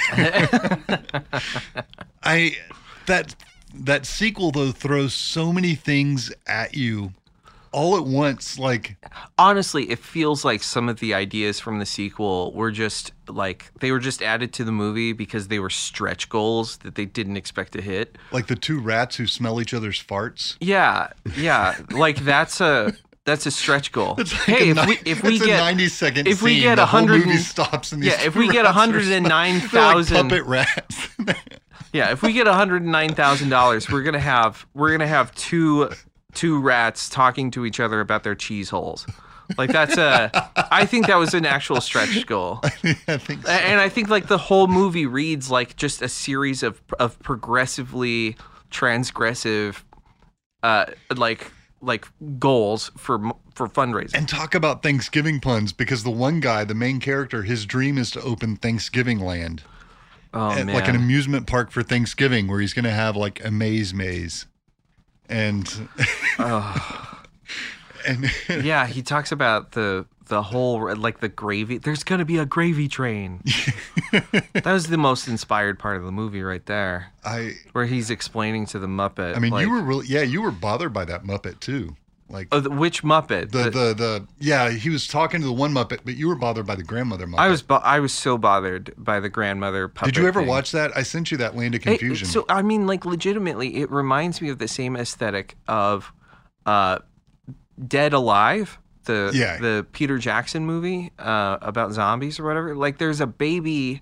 I 2.23 2.57
that 3.07 3.35
that 3.75 4.07
sequel 4.07 4.51
though 4.51 4.73
throws 4.73 5.15
so 5.15 5.53
many 5.53 5.75
things 5.75 6.33
at 6.47 6.75
you 6.75 7.12
all 7.73 7.97
at 7.97 8.05
once. 8.05 8.59
Like 8.59 8.97
Honestly, 9.38 9.91
it 9.91 9.99
feels 9.99 10.45
like 10.45 10.62
some 10.62 10.88
of 10.88 11.01
the 11.01 11.15
ideas 11.15 11.59
from 11.59 11.79
the 11.79 11.87
sequel 11.87 12.53
were 12.53 12.71
just 12.71 13.12
like 13.29 13.71
they 13.81 13.91
were 13.91 13.99
just 13.99 14.23
added 14.23 14.53
to 14.55 14.65
the 14.65 14.73
movie 14.73 15.12
because 15.12 15.49
they 15.49 15.59
were 15.59 15.71
stretch 15.71 16.29
goals 16.29 16.77
that 16.79 16.95
they 16.95 17.07
didn't 17.07 17.37
expect 17.37 17.73
to 17.73 17.81
hit. 17.81 18.17
like 18.31 18.47
the 18.47 18.57
two 18.57 18.79
rats 18.81 19.17
who 19.17 19.27
smell 19.27 19.61
each 19.61 19.75
other's 19.75 20.03
farts. 20.03 20.57
Yeah, 20.61 21.09
yeah, 21.37 21.79
like 21.91 22.19
that's 22.19 22.61
a 22.61 22.95
that's 23.25 23.47
a 23.47 23.51
stretch 23.51 23.93
goal. 23.93 24.17
Like 24.19 24.29
hey, 24.29 24.71
a 24.71 24.75
if 24.75 24.87
we 24.87 24.99
if 25.05 25.23
we 25.23 25.38
get 25.38 25.59
ninety 25.59 25.88
second 25.88 26.27
if 26.29 26.43
we 26.43 26.61
get 26.61 26.77
the 26.77 26.83
a 26.83 26.87
whole 26.87 27.01
hundred 27.01 27.27
movie 27.27 27.38
stops 27.38 27.93
and 27.93 28.03
these 28.03 28.12
yeah, 28.12 28.23
if 28.23 28.35
we 28.35 28.49
get 28.49 28.65
rats 28.65 28.77
are 28.77 28.81
109,000 28.81 29.71
they're 29.71 30.23
like 30.23 30.31
puppet 30.31 30.47
rats. 30.47 31.09
Yeah, 31.93 32.11
if 32.11 32.23
we 32.23 32.33
get 32.33 32.47
hundred 32.47 32.83
and 32.83 32.93
nine 32.93 33.15
thousand 33.15 33.51
dollars, 33.51 33.91
we're 33.91 34.03
gonna 34.03 34.19
have 34.19 34.67
we're 34.75 34.93
gonna 34.93 35.07
have 35.07 35.35
two 35.35 35.91
two 36.35 36.61
rats 36.61 37.09
talking 37.09 37.51
to 37.53 37.67
each 37.67 37.81
other 37.81 38.01
about 38.01 38.23
their 38.23 38.35
cheese 38.35 38.71
holes. 38.71 39.07
Like 39.59 39.71
that's 39.71 39.99
a 39.99 40.31
I 40.71 40.87
think 40.87 41.07
that 41.09 41.17
was 41.17 41.35
an 41.35 41.45
actual 41.45 41.81
stretch 41.81 42.27
goal. 42.27 42.61
I 42.65 43.19
think 43.19 43.47
so. 43.47 43.53
And 43.53 43.81
I 43.81 43.89
think 43.89 44.09
like 44.09 44.29
the 44.29 44.39
whole 44.39 44.67
movie 44.67 45.07
reads 45.07 45.51
like 45.51 45.77
just 45.77 46.01
a 46.01 46.09
series 46.09 46.63
of 46.63 46.81
of 46.99 47.19
progressively 47.21 48.37
transgressive 48.71 49.83
uh 50.63 50.87
like 51.15 51.51
like 51.83 52.07
goals 52.39 52.91
for 52.97 53.19
for 53.55 53.69
fundraising. 53.69 54.15
And 54.15 54.29
talk 54.29 54.55
about 54.55 54.83
Thanksgiving 54.83 55.41
puns 55.41 55.73
because 55.73 56.05
the 56.05 56.11
one 56.11 56.41
guy, 56.41 56.65
the 56.65 56.75
main 56.75 57.01
character, 57.01 57.43
his 57.43 57.67
dream 57.67 57.99
is 57.99 58.11
to 58.13 58.23
open 58.23 58.57
Thanksgiving 58.57 59.19
land. 59.19 59.63
Oh 60.35 60.51
at, 60.51 60.66
man. 60.66 60.75
like 60.75 60.88
an 60.88 60.97
amusement 60.97 61.47
park 61.47 61.71
for 61.71 61.83
Thanksgiving 61.83 62.49
where 62.49 62.61
he's 62.61 62.75
going 62.75 62.85
to 62.85 62.90
have 62.90 63.16
like 63.16 63.45
a 63.45 63.51
maze 63.51 63.92
maze. 63.92 64.47
And 65.29 65.88
and 68.07 68.31
yeah, 68.64 68.87
he 68.87 69.03
talks 69.03 69.33
about 69.33 69.73
the 69.73 70.07
the 70.27 70.42
whole 70.42 70.95
like 70.97 71.21
the 71.21 71.29
gravy. 71.29 71.79
There's 71.79 72.05
gonna 72.05 72.25
be 72.25 72.38
a 72.38 72.47
gravy 72.47 72.88
train. 72.88 73.40
that 74.12 74.64
was 74.64 74.87
the 74.88 74.99
most 74.99 75.29
inspired 75.29 75.79
part 75.79 75.97
of 75.97 76.05
the 76.05 76.12
movie 76.12 76.42
right 76.42 76.64
there, 76.66 77.12
I 77.25 77.55
where 77.73 77.87
he's 77.87 78.11
explaining 78.11 78.66
to 78.66 78.79
the 78.79 78.87
Muppet. 78.87 79.37
I 79.37 79.38
mean 79.38 79.53
like, 79.53 79.66
you 79.66 79.71
were 79.71 79.83
really 79.83 80.07
yeah, 80.07 80.23
you 80.23 80.42
were 80.42 80.51
bothered 80.51 80.92
by 80.92 81.05
that 81.07 81.25
Muppet 81.25 81.61
too. 81.61 81.97
Like 82.29 82.49
the, 82.51 82.71
which 82.71 83.03
Muppet? 83.03 83.51
the, 83.51 83.65
the 83.65 83.95
the 83.95 84.27
yeah, 84.39 84.71
he 84.71 84.89
was 84.89 85.07
talking 85.07 85.41
to 85.43 85.47
the 85.47 85.53
one 85.53 85.73
Muppet, 85.73 85.99
but 86.05 86.17
you 86.17 86.29
were 86.29 86.35
bothered 86.35 86.67
by 86.67 86.75
the 86.77 86.83
grandmother 86.83 87.27
Muppet. 87.27 87.39
I 87.41 87.49
was 87.49 87.61
bo- 87.63 87.77
I 87.77 88.01
was 88.01 88.13
so 88.15 88.39
bothered 88.39 88.95
by 88.97 89.21
the 89.21 89.29
grandmother 89.29 89.87
puppet. 89.89 90.15
Did 90.15 90.21
you 90.23 90.29
ever 90.29 90.41
thing. 90.41 90.49
watch 90.49 90.73
that? 90.73 90.97
I 90.97 91.03
sent 91.03 91.31
you 91.31 91.37
that 91.39 91.57
Land 91.57 91.75
of 91.75 91.81
It- 91.81 91.99
Confusion. 91.99 92.27
so 92.29 92.47
I 92.49 92.63
mean, 92.63 92.87
like 92.87 93.05
legitimately, 93.05 93.77
it 93.77 93.91
reminds 93.91 94.41
me 94.41 94.49
of 94.49 94.59
the 94.59 94.69
same 94.69 94.97
aesthetic 94.97 95.57
of 95.69 96.11
uh, 96.65 97.01
Dead 97.87 98.15
Alive, 98.15 98.79
the 99.05 99.31
Yeah. 99.35 99.59
the 99.59 99.87
Peter 99.93 100.17
Jackson 100.17 100.65
movie 100.65 101.11
uh, 101.19 101.59
about 101.61 101.93
zombies 101.93 102.41
or 102.41 102.45
whatever. 102.45 102.75
Like, 102.75 102.97
there's 102.97 103.21
a 103.21 103.27
baby, 103.27 104.01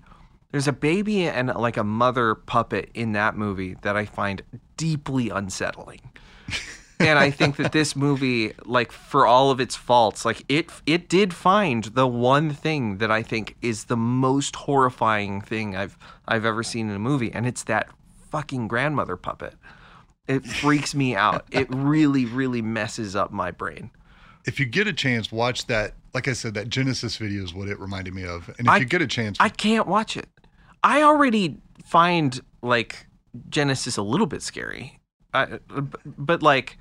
there's 0.51 0.67
a 0.69 0.73
baby 0.73 1.27
and 1.27 1.47
like 1.55 1.75
a 1.75 1.83
mother 1.83 2.35
puppet 2.35 2.91
in 2.93 3.11
that 3.13 3.35
movie 3.35 3.75
that 3.81 3.97
I 3.97 4.05
find 4.05 4.41
deeply 4.77 5.29
unsettling. 5.29 5.99
and 7.07 7.19
I 7.19 7.31
think 7.31 7.55
that 7.57 7.71
this 7.71 7.95
movie, 7.95 8.53
like 8.65 8.91
for 8.91 9.25
all 9.25 9.51
of 9.51 9.59
its 9.59 9.75
faults, 9.75 10.25
like 10.25 10.43
it 10.49 10.69
it 10.85 11.09
did 11.09 11.33
find 11.33 11.83
the 11.85 12.07
one 12.07 12.51
thing 12.51 12.97
that 12.99 13.11
I 13.11 13.23
think 13.23 13.55
is 13.61 13.85
the 13.85 13.97
most 13.97 14.55
horrifying 14.55 15.41
thing 15.41 15.75
I've 15.75 15.97
I've 16.27 16.45
ever 16.45 16.63
seen 16.63 16.89
in 16.89 16.95
a 16.95 16.99
movie, 16.99 17.31
and 17.31 17.45
it's 17.45 17.63
that 17.63 17.89
fucking 18.31 18.67
grandmother 18.67 19.17
puppet. 19.17 19.55
It 20.27 20.45
freaks 20.45 20.95
me 20.95 21.15
out. 21.15 21.45
It 21.51 21.67
really, 21.69 22.25
really 22.25 22.61
messes 22.61 23.15
up 23.15 23.31
my 23.31 23.51
brain. 23.51 23.91
if 24.45 24.59
you 24.59 24.65
get 24.65 24.87
a 24.87 24.93
chance, 24.93 25.31
watch 25.31 25.67
that. 25.67 25.93
Like 26.13 26.27
I 26.27 26.33
said, 26.33 26.53
that 26.55 26.67
Genesis 26.69 27.17
video 27.17 27.43
is 27.43 27.53
what 27.53 27.67
it 27.67 27.79
reminded 27.79 28.13
me 28.13 28.23
of. 28.25 28.47
And 28.57 28.67
if 28.67 28.69
I- 28.69 28.77
you 28.77 28.85
get 28.85 29.01
a 29.01 29.07
chance, 29.07 29.37
I 29.39 29.49
can't 29.49 29.87
watch 29.87 30.15
it. 30.17 30.27
I 30.83 31.01
already 31.03 31.57
find 31.85 32.39
like 32.61 33.07
Genesis 33.49 33.97
a 33.97 34.01
little 34.01 34.25
bit 34.27 34.41
scary, 34.41 34.99
I, 35.33 35.59
but 36.05 36.41
like 36.43 36.77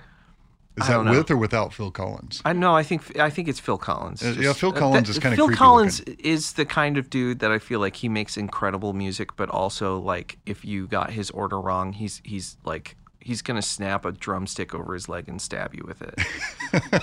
is 0.77 0.87
that 0.87 1.05
with 1.05 1.31
or 1.31 1.37
without 1.37 1.73
Phil 1.75 1.91
Collins? 1.91 2.41
I 2.45 2.53
know. 2.53 2.75
I 2.77 2.83
think 2.83 3.19
I 3.19 3.29
think 3.31 3.49
it's 3.49 3.61
Phil 3.61 3.79
Collins. 3.79 4.23
Uh, 4.23 4.37
yeah, 4.39 4.53
Phil 4.53 4.71
uh, 4.71 4.79
Collins 4.79 5.09
that- 5.09 5.17
is 5.17 5.19
kinda 5.19 5.37
Phil 5.37 5.47
creepy 5.47 5.59
Collins 5.59 6.01
is 6.01 6.53
the 6.55 6.65
kind 6.65 6.97
of 6.97 7.11
dude 7.11 7.41
that 7.41 7.51
I 7.51 7.59
feel 7.59 7.81
like 7.81 7.97
he 7.97 8.09
makes 8.09 8.37
incredible 8.37 8.93
music, 8.93 9.37
but 9.37 9.49
also 9.51 9.99
like 9.99 10.39
if 10.47 10.65
you 10.65 10.87
got 10.87 11.11
his 11.11 11.31
order 11.31 11.61
wrong, 11.61 11.93
he's 11.93 12.23
he's 12.25 12.57
like 12.65 12.97
he's 13.23 13.43
gonna 13.43 13.61
snap 13.61 14.07
a 14.07 14.13
drumstick 14.13 14.75
over 14.75 14.95
his 14.95 15.07
leg 15.09 15.29
and 15.29 15.43
stab 15.43 15.75
you 15.75 15.85
with 15.87 16.01
it. 16.01 16.15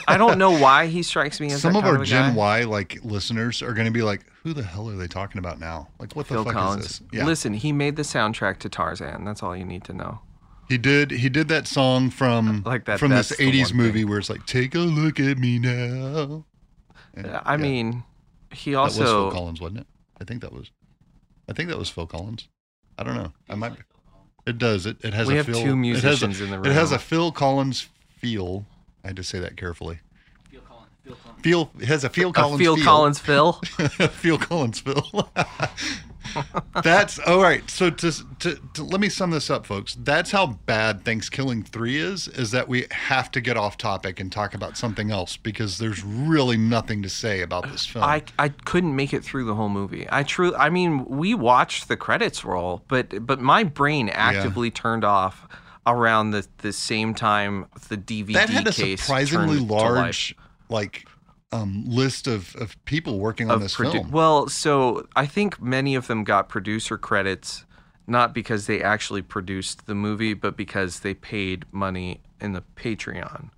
I 0.07 0.17
don't 0.17 0.39
know 0.39 0.51
why 0.57 0.87
he 0.87 1.03
strikes 1.03 1.39
me 1.39 1.51
as 1.51 1.61
Some 1.61 1.75
of 1.75 1.83
kind 1.83 1.97
our 1.97 2.01
a 2.01 2.05
Gen 2.05 2.31
guy. 2.31 2.35
Y 2.37 2.63
like 2.63 2.99
listeners 3.03 3.61
are 3.61 3.73
going 3.73 3.85
to 3.85 3.91
be 3.91 4.01
like, 4.01 4.25
"Who 4.43 4.53
the 4.53 4.63
hell 4.63 4.89
are 4.89 4.95
they 4.95 5.07
talking 5.07 5.37
about 5.39 5.59
now? 5.59 5.89
Like, 5.99 6.15
what 6.15 6.27
the 6.27 6.43
fuck 6.43 6.53
Collins. 6.53 6.85
is 6.85 6.99
this?" 6.99 7.07
Yeah, 7.11 7.25
Listen, 7.25 7.53
he 7.53 7.71
made 7.71 7.97
the 7.97 8.03
soundtrack 8.03 8.57
to 8.59 8.69
Tarzan. 8.69 9.25
That's 9.25 9.43
all 9.43 9.55
you 9.55 9.65
need 9.65 9.83
to 9.83 9.93
know. 9.93 10.19
He 10.67 10.77
did. 10.77 11.11
He 11.11 11.29
did 11.29 11.47
that 11.49 11.67
song 11.67 12.09
from 12.09 12.63
Like 12.65 12.85
that- 12.85 12.99
from 12.99 13.11
this 13.11 13.31
'80s 13.31 13.73
movie 13.73 13.99
thing. 14.01 14.09
where 14.09 14.19
it's 14.19 14.29
like, 14.29 14.45
"Take 14.45 14.75
a 14.75 14.79
look 14.79 15.19
at 15.19 15.37
me 15.37 15.59
now." 15.59 16.45
And, 17.13 17.27
I 17.45 17.51
yeah, 17.53 17.57
mean, 17.57 18.03
he 18.51 18.75
also 18.75 18.99
that 18.99 19.03
was 19.05 19.11
Phil 19.11 19.31
Collins, 19.31 19.61
wasn't 19.61 19.79
it? 19.81 19.87
I 20.21 20.23
think 20.23 20.41
that 20.41 20.51
was. 20.53 20.71
I 21.49 21.53
think 21.53 21.69
that 21.69 21.77
was 21.77 21.89
Phil 21.89 22.05
Collins. 22.07 22.47
I 22.97 23.03
don't 23.03 23.15
know. 23.15 23.31
I 23.49 23.55
might. 23.55 23.73
It 24.45 24.57
does. 24.57 24.85
It, 24.85 24.97
it 25.03 25.13
has 25.13 25.27
We 25.27 25.33
a 25.33 25.37
have 25.37 25.45
Phil, 25.47 25.55
two 25.55 25.59
it 25.61 25.65
has 25.65 25.73
a- 25.73 25.75
musicians 25.75 26.41
in 26.41 26.49
the 26.51 26.57
room. 26.57 26.65
It 26.67 26.73
has 26.73 26.91
a 26.91 26.99
Phil 26.99 27.31
Collins 27.31 27.87
feel. 28.17 28.65
I 29.03 29.07
had 29.07 29.15
to 29.17 29.23
say 29.23 29.39
that 29.39 29.57
carefully. 29.57 29.99
Feel 31.41 31.71
it 31.79 31.85
has 31.85 32.03
a 32.03 32.09
Phil 32.09 32.33
Collins. 32.33 32.59
a 32.61 32.83
Collins 32.83 33.19
Phil 33.19 33.53
feel. 33.53 33.53
Collins 33.53 33.99
Phil. 33.99 34.07
Phil 34.09 34.37
Collins, 34.37 34.79
Phil. 34.79 35.31
That's 36.83 37.19
all 37.19 37.41
right. 37.41 37.69
So 37.69 37.89
to, 37.89 38.11
to 38.39 38.59
to 38.73 38.83
let 38.83 39.01
me 39.01 39.09
sum 39.09 39.31
this 39.31 39.49
up, 39.49 39.65
folks. 39.65 39.95
That's 39.95 40.31
how 40.31 40.47
bad 40.65 41.03
Thanksgiving 41.03 41.63
three 41.63 41.97
is. 41.97 42.27
Is 42.27 42.51
that 42.51 42.67
we 42.67 42.85
have 42.91 43.31
to 43.31 43.41
get 43.41 43.57
off 43.57 43.77
topic 43.77 44.19
and 44.19 44.31
talk 44.31 44.53
about 44.53 44.77
something 44.77 45.11
else 45.11 45.37
because 45.37 45.77
there's 45.77 46.03
really 46.03 46.57
nothing 46.57 47.01
to 47.03 47.09
say 47.09 47.41
about 47.41 47.69
this 47.71 47.85
film. 47.85 48.03
I, 48.03 48.23
I 48.39 48.49
couldn't 48.49 48.95
make 48.95 49.13
it 49.13 49.23
through 49.23 49.45
the 49.45 49.55
whole 49.55 49.69
movie. 49.69 50.07
I 50.09 50.23
true 50.23 50.55
I 50.55 50.69
mean 50.69 51.05
we 51.05 51.33
watched 51.33 51.87
the 51.87 51.97
credits 51.97 52.43
roll, 52.45 52.83
but 52.87 53.25
but 53.25 53.39
my 53.39 53.63
brain 53.63 54.09
actively 54.09 54.71
turned 54.71 55.03
off 55.03 55.47
around 55.85 56.31
the 56.31 56.45
the 56.59 56.73
same 56.73 57.13
time 57.13 57.65
the 57.89 57.97
DVD 57.97 58.33
that 58.33 58.49
had 58.49 58.67
a 58.67 58.71
case 58.71 59.01
surprisingly 59.01 59.57
turned 59.57 59.67
to 59.69 59.73
life. 59.73 59.81
large 59.83 60.35
like 60.69 61.07
um, 61.51 61.83
list 61.87 62.27
of, 62.27 62.55
of 62.55 62.83
people 62.85 63.19
working 63.19 63.49
on 63.49 63.55
Of 63.55 63.61
this 63.61 63.75
produ- 63.75 63.91
film. 63.93 64.11
Well, 64.11 64.47
so 64.49 65.07
I 65.15 65.25
think 65.25 65.61
many 65.61 65.95
of 65.95 66.07
them 66.07 66.23
got 66.23 66.49
producer 66.49 66.97
credits 66.97 67.65
not 68.09 68.33
because 68.33 68.67
they 68.67 68.81
actually 68.81 69.21
produced 69.21 69.85
the 69.85 69.95
movie, 69.95 70.33
but 70.33 70.55
because 70.55 71.01
they 71.01 71.13
paid 71.13 71.65
money 71.73 72.21
in 72.39 72.53
the 72.53 72.63
Patreon. 72.75 73.49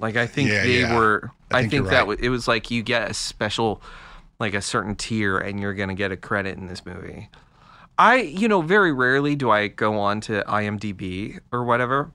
Like 0.00 0.16
I 0.16 0.26
think 0.26 0.50
Yeah, 0.50 0.62
they 0.62 0.80
yeah. 0.80 0.96
were. 0.96 1.30
I 1.50 1.58
I 1.58 1.60
think 1.62 1.72
think, 1.72 1.88
that 1.88 2.06
right. 2.06 2.20
it 2.20 2.28
was 2.28 2.46
like 2.46 2.70
you 2.70 2.82
get 2.82 3.10
a 3.10 3.14
special, 3.14 3.82
like 4.38 4.54
a 4.54 4.60
certain 4.62 4.94
tier, 4.94 5.38
and 5.38 5.58
you're 5.58 5.74
gonna 5.74 5.94
get 5.94 6.12
a 6.12 6.16
credit 6.16 6.58
in 6.58 6.66
this 6.66 6.84
movie. 6.84 7.30
I, 7.98 8.16
you 8.16 8.46
know, 8.46 8.60
very 8.60 8.92
rarely 8.92 9.34
do 9.34 9.50
I 9.50 9.68
go 9.68 9.98
on 9.98 10.20
to 10.22 10.44
IMDb 10.46 11.40
or 11.50 11.64
whatever, 11.64 12.12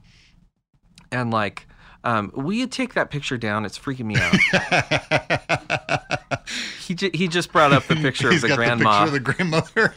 and 1.11 1.31
like, 1.31 1.67
um, 2.03 2.31
will 2.35 2.53
you 2.53 2.67
take 2.67 2.93
that 2.95 3.09
picture 3.09 3.37
down? 3.37 3.65
It's 3.65 3.79
freaking 3.79 4.05
me 4.05 4.15
out. 4.17 4.35
he 6.85 6.95
ju- 6.95 7.11
he 7.13 7.27
just 7.27 7.51
brought 7.51 7.71
up 7.73 7.85
the 7.85 7.95
picture 7.95 8.29
of 8.29 8.41
the 8.41 8.47
got 8.49 8.55
grandma. 8.57 9.05
the 9.05 9.05
picture 9.05 9.07
of 9.07 9.11
the 9.13 9.19
grandmother. 9.19 9.95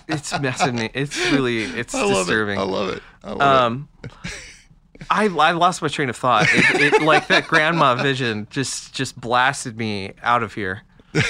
it's 0.08 0.38
messing 0.40 0.76
me. 0.76 0.90
It's 0.94 1.18
really 1.32 1.64
it's 1.64 1.94
I 1.94 2.06
disturbing. 2.08 2.58
it. 2.58 2.60
I 2.62 2.64
love 2.64 2.88
it. 2.90 3.02
I 3.22 3.32
love 3.32 3.72
Um, 3.72 3.88
I 5.10 5.24
I 5.26 5.50
lost 5.52 5.82
my 5.82 5.88
train 5.88 6.08
of 6.08 6.16
thought. 6.16 6.46
It, 6.50 6.94
it 6.94 7.02
like 7.02 7.26
that 7.28 7.46
grandma 7.46 7.94
vision 7.94 8.46
just 8.50 8.94
just 8.94 9.20
blasted 9.20 9.76
me 9.76 10.12
out 10.22 10.42
of 10.42 10.54
here. 10.54 10.82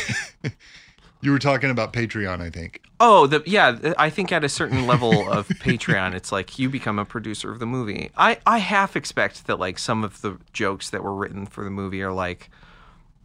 You 1.20 1.30
were 1.32 1.38
talking 1.38 1.70
about 1.70 1.94
Patreon, 1.94 2.42
I 2.42 2.50
think. 2.50 2.82
Oh, 3.00 3.26
the 3.26 3.42
yeah. 3.44 3.94
I 3.98 4.10
think 4.10 4.32
at 4.32 4.44
a 4.44 4.48
certain 4.48 4.86
level 4.86 5.28
of 5.28 5.48
Patreon, 5.60 6.14
it's 6.14 6.30
like 6.30 6.58
you 6.58 6.70
become 6.70 6.98
a 6.98 7.04
producer 7.04 7.50
of 7.50 7.58
the 7.58 7.66
movie. 7.66 8.10
I 8.16 8.38
I 8.46 8.58
half 8.58 8.96
expect 8.96 9.46
that 9.46 9.58
like 9.58 9.78
some 9.78 10.04
of 10.04 10.20
the 10.20 10.38
jokes 10.52 10.90
that 10.90 11.02
were 11.02 11.14
written 11.14 11.46
for 11.46 11.64
the 11.64 11.70
movie 11.70 12.02
are 12.02 12.12
like 12.12 12.50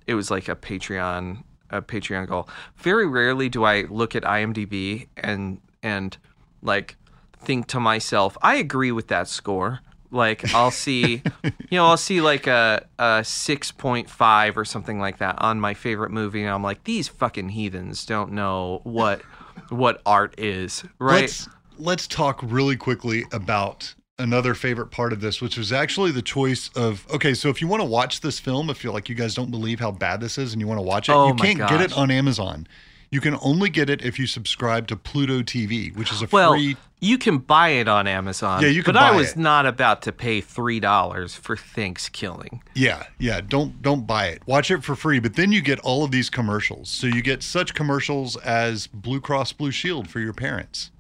it 0.08 0.16
was 0.16 0.32
like 0.32 0.50
a 0.50 0.56
Patreon 0.56 1.44
a 1.70 1.82
Patreon 1.82 2.28
goal. 2.28 2.50
Very 2.78 3.08
rarely 3.08 3.48
do 3.50 3.64
I 3.64 3.84
look 3.84 4.16
at 4.16 4.24
IMDb 4.24 5.08
and 5.18 5.62
and 5.84 6.18
like 6.62 6.98
think 7.38 7.68
to 7.68 7.80
myself, 7.80 8.38
I 8.42 8.56
agree 8.56 8.92
with 8.92 9.08
that 9.08 9.28
score. 9.28 9.82
Like 10.12 10.54
I'll 10.56 10.72
see, 10.72 11.22
you 11.44 11.52
know, 11.78 11.86
I'll 11.86 11.98
see 11.98 12.22
like 12.22 12.48
a 12.48 12.86
a 12.98 13.24
six 13.24 13.72
point 13.72 14.10
five 14.10 14.58
or 14.58 14.66
something 14.66 15.00
like 15.00 15.20
that 15.20 15.36
on 15.40 15.60
my 15.60 15.76
favorite 15.76 16.10
movie, 16.10 16.42
and 16.42 16.50
I'm 16.50 16.64
like, 16.64 16.86
these 16.86 17.08
fucking 17.08 17.50
heathens 17.50 18.06
don't 18.06 18.32
know 18.32 18.82
what 18.84 19.22
what 19.70 20.02
art 20.06 20.36
is, 20.38 20.84
right? 21.00 21.22
Let's 21.22 21.50
let's 21.78 22.08
talk 22.08 22.40
really 22.44 22.76
quickly 22.76 23.26
about 23.32 23.94
another 24.18 24.54
favorite 24.54 24.92
part 24.92 25.14
of 25.14 25.22
this, 25.22 25.42
which 25.42 25.58
was 25.58 25.72
actually 25.72 26.12
the 26.12 26.22
choice 26.22 26.70
of 26.76 27.08
okay. 27.12 27.34
So 27.34 27.50
if 27.50 27.62
you 27.62 27.68
want 27.68 27.82
to 27.82 27.88
watch 27.88 28.22
this 28.22 28.40
film, 28.40 28.70
if 28.70 28.84
you're 28.84 28.94
like 28.94 29.10
you 29.10 29.16
guys 29.16 29.34
don't 29.34 29.52
believe 29.52 29.80
how 29.80 29.92
bad 29.92 30.20
this 30.22 30.38
is 30.38 30.54
and 30.54 30.62
you 30.62 30.68
want 30.68 30.78
to 30.78 30.84
watch 30.84 31.10
it, 31.10 31.14
Oh 31.14 31.28
you 31.28 31.34
can't 31.36 31.58
get 31.58 31.82
it 31.82 31.98
on 31.98 32.12
Amazon. 32.12 32.68
You 33.12 33.22
can 33.22 33.38
only 33.42 33.70
get 33.70 33.90
it 33.90 34.04
if 34.04 34.20
you 34.20 34.28
subscribe 34.28 34.88
to 34.88 34.96
Pluto 34.96 35.42
TV, 35.42 35.96
which 35.96 36.12
is 36.12 36.22
a 36.22 36.28
well, 36.32 36.52
free. 36.54 36.78
you 37.00 37.18
can 37.18 37.40
buy 37.40 37.70
it 37.70 37.88
on 37.88 38.06
Amazon. 38.06 38.62
Yeah, 38.62 38.68
you 38.70 38.84
can 38.84 38.94
But 38.94 39.02
I 39.02 39.16
was 39.16 39.32
it. 39.32 39.38
not 39.38 39.66
about 39.66 40.04
to 40.04 40.12
pay 40.12 40.42
three 40.42 40.80
dollars 40.80 41.34
for 41.36 41.58
Thanksgiving. 41.58 42.62
Yeah, 42.76 43.04
yeah. 43.18 43.42
Don't 43.42 43.82
don't 43.82 44.06
buy 44.06 44.28
it. 44.28 44.46
Watch 44.46 44.70
it 44.70 44.84
for 44.84 44.96
free, 44.96 45.20
but 45.20 45.36
then 45.36 45.52
you 45.52 45.62
get 45.62 45.80
all 45.80 46.04
of 46.04 46.12
these 46.12 46.30
commercials. 46.30 46.90
So 46.90 47.08
you 47.08 47.22
get 47.24 47.42
such 47.42 47.74
commercials 47.74 48.38
as 48.38 48.86
Blue 48.88 49.20
Cross 49.22 49.54
Blue 49.54 49.72
Shield 49.72 50.08
for 50.10 50.20
your 50.20 50.34
parents. 50.34 50.92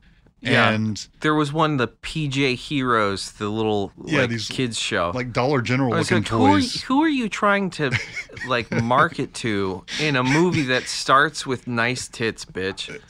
Yeah. 0.41 0.69
and 0.71 1.05
There 1.19 1.35
was 1.35 1.51
one, 1.51 1.77
the 1.77 1.87
PJ 1.87 2.55
Heroes, 2.55 3.31
the 3.33 3.49
little 3.49 3.91
Yeah, 4.05 4.21
like 4.21 4.29
these, 4.29 4.47
kids 4.47 4.77
show. 4.79 5.11
like 5.13 5.33
Dollar 5.33 5.61
General 5.61 5.91
looking 5.97 6.17
like, 6.19 6.27
who 6.27 6.45
are, 6.45 6.51
toys. 6.59 6.81
who 6.83 7.01
are 7.03 7.09
you 7.09 7.27
trying 7.29 7.69
to 7.71 7.91
like 8.47 8.71
market 8.71 9.33
to 9.35 9.83
in 9.99 10.15
a 10.15 10.23
movie 10.23 10.63
that 10.63 10.83
starts 10.83 11.45
with 11.45 11.67
nice 11.67 12.07
tits, 12.07 12.45
bitch? 12.45 12.99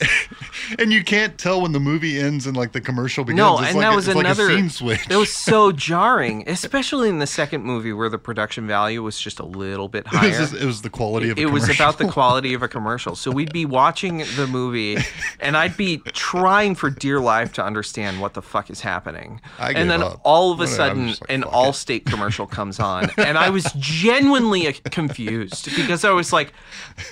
And 0.78 0.92
you 0.92 1.02
can't 1.02 1.36
tell 1.38 1.62
when 1.62 1.72
the 1.72 1.80
movie 1.80 2.18
ends 2.18 2.46
and 2.46 2.56
like 2.56 2.72
the 2.72 2.80
commercial 2.80 3.24
begins. 3.24 3.38
No, 3.38 3.58
it's 3.58 3.68
and 3.68 3.76
like 3.78 3.86
that 3.88 3.94
was 3.96 4.08
it's 4.08 4.18
another. 4.18 4.44
Like 4.44 4.52
a 4.54 4.56
scene 4.58 4.70
switch. 4.70 5.10
It 5.10 5.16
was 5.16 5.32
so 5.34 5.72
jarring, 5.88 6.48
especially 6.48 7.08
in 7.08 7.18
the 7.18 7.26
second 7.26 7.64
movie 7.64 7.92
where 7.92 8.08
the 8.08 8.18
production 8.18 8.66
value 8.66 9.02
was 9.02 9.18
just 9.20 9.40
a 9.40 9.44
little 9.44 9.88
bit 9.88 10.06
It 10.06 10.12
was, 10.12 10.20
higher. 10.20 10.30
just- 10.30 10.54
it 10.54 10.64
was 10.64 10.82
the 10.82 10.90
quality 10.90 11.30
of 11.30 11.38
it 11.38 11.46
was 11.50 11.68
about 11.68 11.98
the 11.98 12.08
quality 12.08 12.54
of 12.54 12.62
a 12.62 12.68
commercial. 12.68 13.16
So 13.16 13.30
we'd 13.30 13.52
be 13.52 13.64
watching 13.66 14.18
the 14.36 14.46
movie, 14.48 14.96
and 15.40 15.56
I'd 15.56 15.76
be 15.76 15.98
trying 16.12 16.74
for 16.74 16.90
dear 16.90 17.19
life 17.20 17.52
to 17.54 17.64
understand 17.64 18.20
what 18.20 18.34
the 18.34 18.42
fuck 18.42 18.70
is 18.70 18.80
happening. 18.80 19.40
I 19.58 19.72
and 19.72 19.90
then 19.90 20.02
up. 20.02 20.20
all 20.24 20.52
of 20.52 20.60
a 20.60 20.66
sudden, 20.66 21.08
like, 21.08 21.18
an. 21.28 21.42
Allstate 21.42 22.06
commercial 22.06 22.46
comes 22.46 22.78
on, 22.78 23.10
and 23.18 23.36
I 23.36 23.50
was 23.50 23.64
genuinely 23.76 24.68
uh, 24.68 24.72
confused 24.90 25.74
because 25.76 26.04
I 26.04 26.10
was 26.10 26.32
like, 26.32 26.52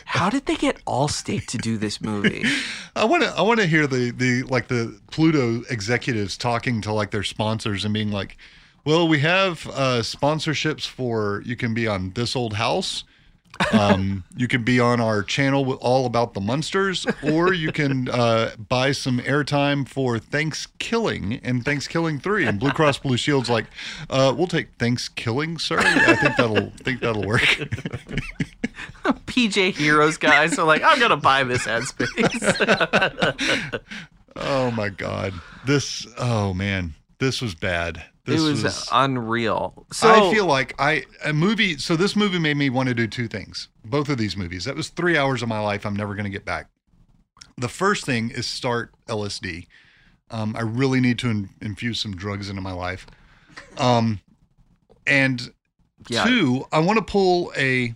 "How 0.04 0.30
did 0.30 0.46
they 0.46 0.56
get 0.56 0.84
Allstate 0.84 1.46
to 1.46 1.58
do 1.58 1.76
this 1.76 2.00
movie?" 2.00 2.44
I 2.96 3.04
want 3.04 3.22
to 3.24 3.30
I 3.30 3.42
want 3.42 3.60
to 3.60 3.66
hear 3.66 3.86
the 3.86 4.10
the 4.10 4.42
like 4.44 4.68
the 4.68 4.98
Pluto 5.10 5.62
executives 5.70 6.36
talking 6.36 6.80
to 6.82 6.92
like 6.92 7.10
their 7.10 7.22
sponsors 7.22 7.84
and 7.84 7.92
being 7.92 8.10
like, 8.10 8.36
"Well, 8.84 9.08
we 9.08 9.20
have 9.20 9.66
uh, 9.68 10.00
sponsorships 10.02 10.86
for 10.86 11.42
you 11.44 11.56
can 11.56 11.74
be 11.74 11.86
on 11.86 12.12
this 12.14 12.34
old 12.34 12.54
house." 12.54 13.04
Um, 13.72 14.24
you 14.36 14.48
can 14.48 14.62
be 14.62 14.80
on 14.80 15.00
our 15.00 15.22
channel 15.22 15.64
with 15.64 15.78
all 15.80 16.06
about 16.06 16.34
the 16.34 16.40
monsters, 16.40 17.06
or 17.22 17.52
you 17.52 17.72
can 17.72 18.08
uh, 18.12 18.52
buy 18.56 18.92
some 18.92 19.18
airtime 19.20 19.86
for 19.88 20.18
Thanksgiving 20.18 21.40
and 21.42 21.64
Thanksgiving 21.64 22.18
three. 22.18 22.46
And 22.46 22.58
Blue 22.58 22.70
Cross 22.70 22.98
Blue 22.98 23.16
Shield's 23.16 23.50
like, 23.50 23.66
uh, 24.10 24.34
we'll 24.36 24.46
take 24.46 24.74
Thanksgiving, 24.78 25.58
sir. 25.58 25.78
I 25.78 26.14
think 26.16 26.36
that'll 26.36 26.70
think 26.70 27.00
that'll 27.00 27.24
work. 27.24 27.40
PJ 29.26 29.74
Heroes 29.74 30.16
guys 30.16 30.58
are 30.58 30.66
like, 30.66 30.82
"I'm 30.84 30.98
gonna 31.00 31.16
buy 31.16 31.44
this 31.44 31.66
ad 31.66 31.84
space." 31.84 32.08
oh 34.36 34.70
my 34.70 34.88
god, 34.88 35.34
this. 35.66 36.06
Oh 36.16 36.54
man, 36.54 36.94
this 37.18 37.40
was 37.40 37.54
bad. 37.54 38.04
This 38.28 38.42
it 38.62 38.64
was, 38.64 38.88
unreal. 38.92 39.86
So 39.92 40.08
I 40.08 40.30
feel 40.30 40.46
like 40.46 40.74
I 40.78 41.04
a 41.24 41.32
movie. 41.32 41.78
So 41.78 41.96
this 41.96 42.14
movie 42.14 42.38
made 42.38 42.56
me 42.56 42.70
want 42.70 42.88
to 42.88 42.94
do 42.94 43.06
two 43.06 43.28
things. 43.28 43.68
Both 43.84 44.08
of 44.08 44.18
these 44.18 44.36
movies. 44.36 44.64
That 44.64 44.76
was 44.76 44.88
three 44.88 45.16
hours 45.16 45.42
of 45.42 45.48
my 45.48 45.60
life. 45.60 45.84
I'm 45.86 45.96
never 45.96 46.14
going 46.14 46.24
to 46.24 46.30
get 46.30 46.44
back. 46.44 46.68
The 47.56 47.68
first 47.68 48.04
thing 48.04 48.30
is 48.30 48.46
start 48.46 48.92
LSD. 49.08 49.66
Um, 50.30 50.54
I 50.56 50.60
really 50.62 51.00
need 51.00 51.18
to 51.20 51.30
in, 51.30 51.50
infuse 51.60 51.98
some 52.00 52.14
drugs 52.14 52.48
into 52.50 52.60
my 52.62 52.72
life. 52.72 53.06
Um, 53.78 54.20
and 55.06 55.52
Yeah. 56.08 56.24
two, 56.24 56.66
I 56.70 56.78
want 56.80 56.98
to 56.98 57.04
pull 57.04 57.52
a 57.56 57.94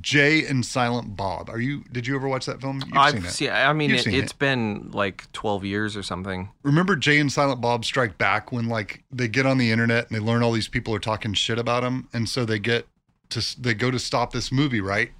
Jay 0.00 0.46
and 0.46 0.64
Silent 0.64 1.16
Bob. 1.16 1.48
Are 1.50 1.60
you? 1.60 1.84
Did 1.92 2.06
you 2.06 2.16
ever 2.16 2.28
watch 2.28 2.46
that 2.46 2.60
film? 2.60 2.82
You've 2.86 2.96
I've 2.96 3.12
seen 3.14 3.24
it. 3.24 3.30
seen. 3.30 3.50
I 3.50 3.72
mean, 3.72 3.90
You've 3.90 4.06
it, 4.06 4.14
it's 4.14 4.32
it. 4.32 4.38
been 4.38 4.90
like 4.92 5.30
12 5.32 5.64
years 5.64 5.96
or 5.96 6.02
something. 6.02 6.50
Remember 6.62 6.96
Jay 6.96 7.18
and 7.18 7.32
Silent 7.32 7.60
Bob 7.60 7.84
Strike 7.84 8.18
Back 8.18 8.52
when 8.52 8.68
like 8.68 9.04
they 9.12 9.28
get 9.28 9.46
on 9.46 9.58
the 9.58 9.70
internet 9.70 10.08
and 10.08 10.16
they 10.16 10.20
learn 10.24 10.42
all 10.42 10.52
these 10.52 10.68
people 10.68 10.94
are 10.94 10.98
talking 11.00 11.34
shit 11.34 11.58
about 11.58 11.82
them, 11.82 12.08
and 12.12 12.28
so 12.28 12.44
they 12.44 12.58
get 12.58 12.86
to 13.30 13.60
they 13.60 13.74
go 13.74 13.90
to 13.90 13.98
stop 13.98 14.32
this 14.32 14.50
movie, 14.50 14.80
right? 14.80 15.10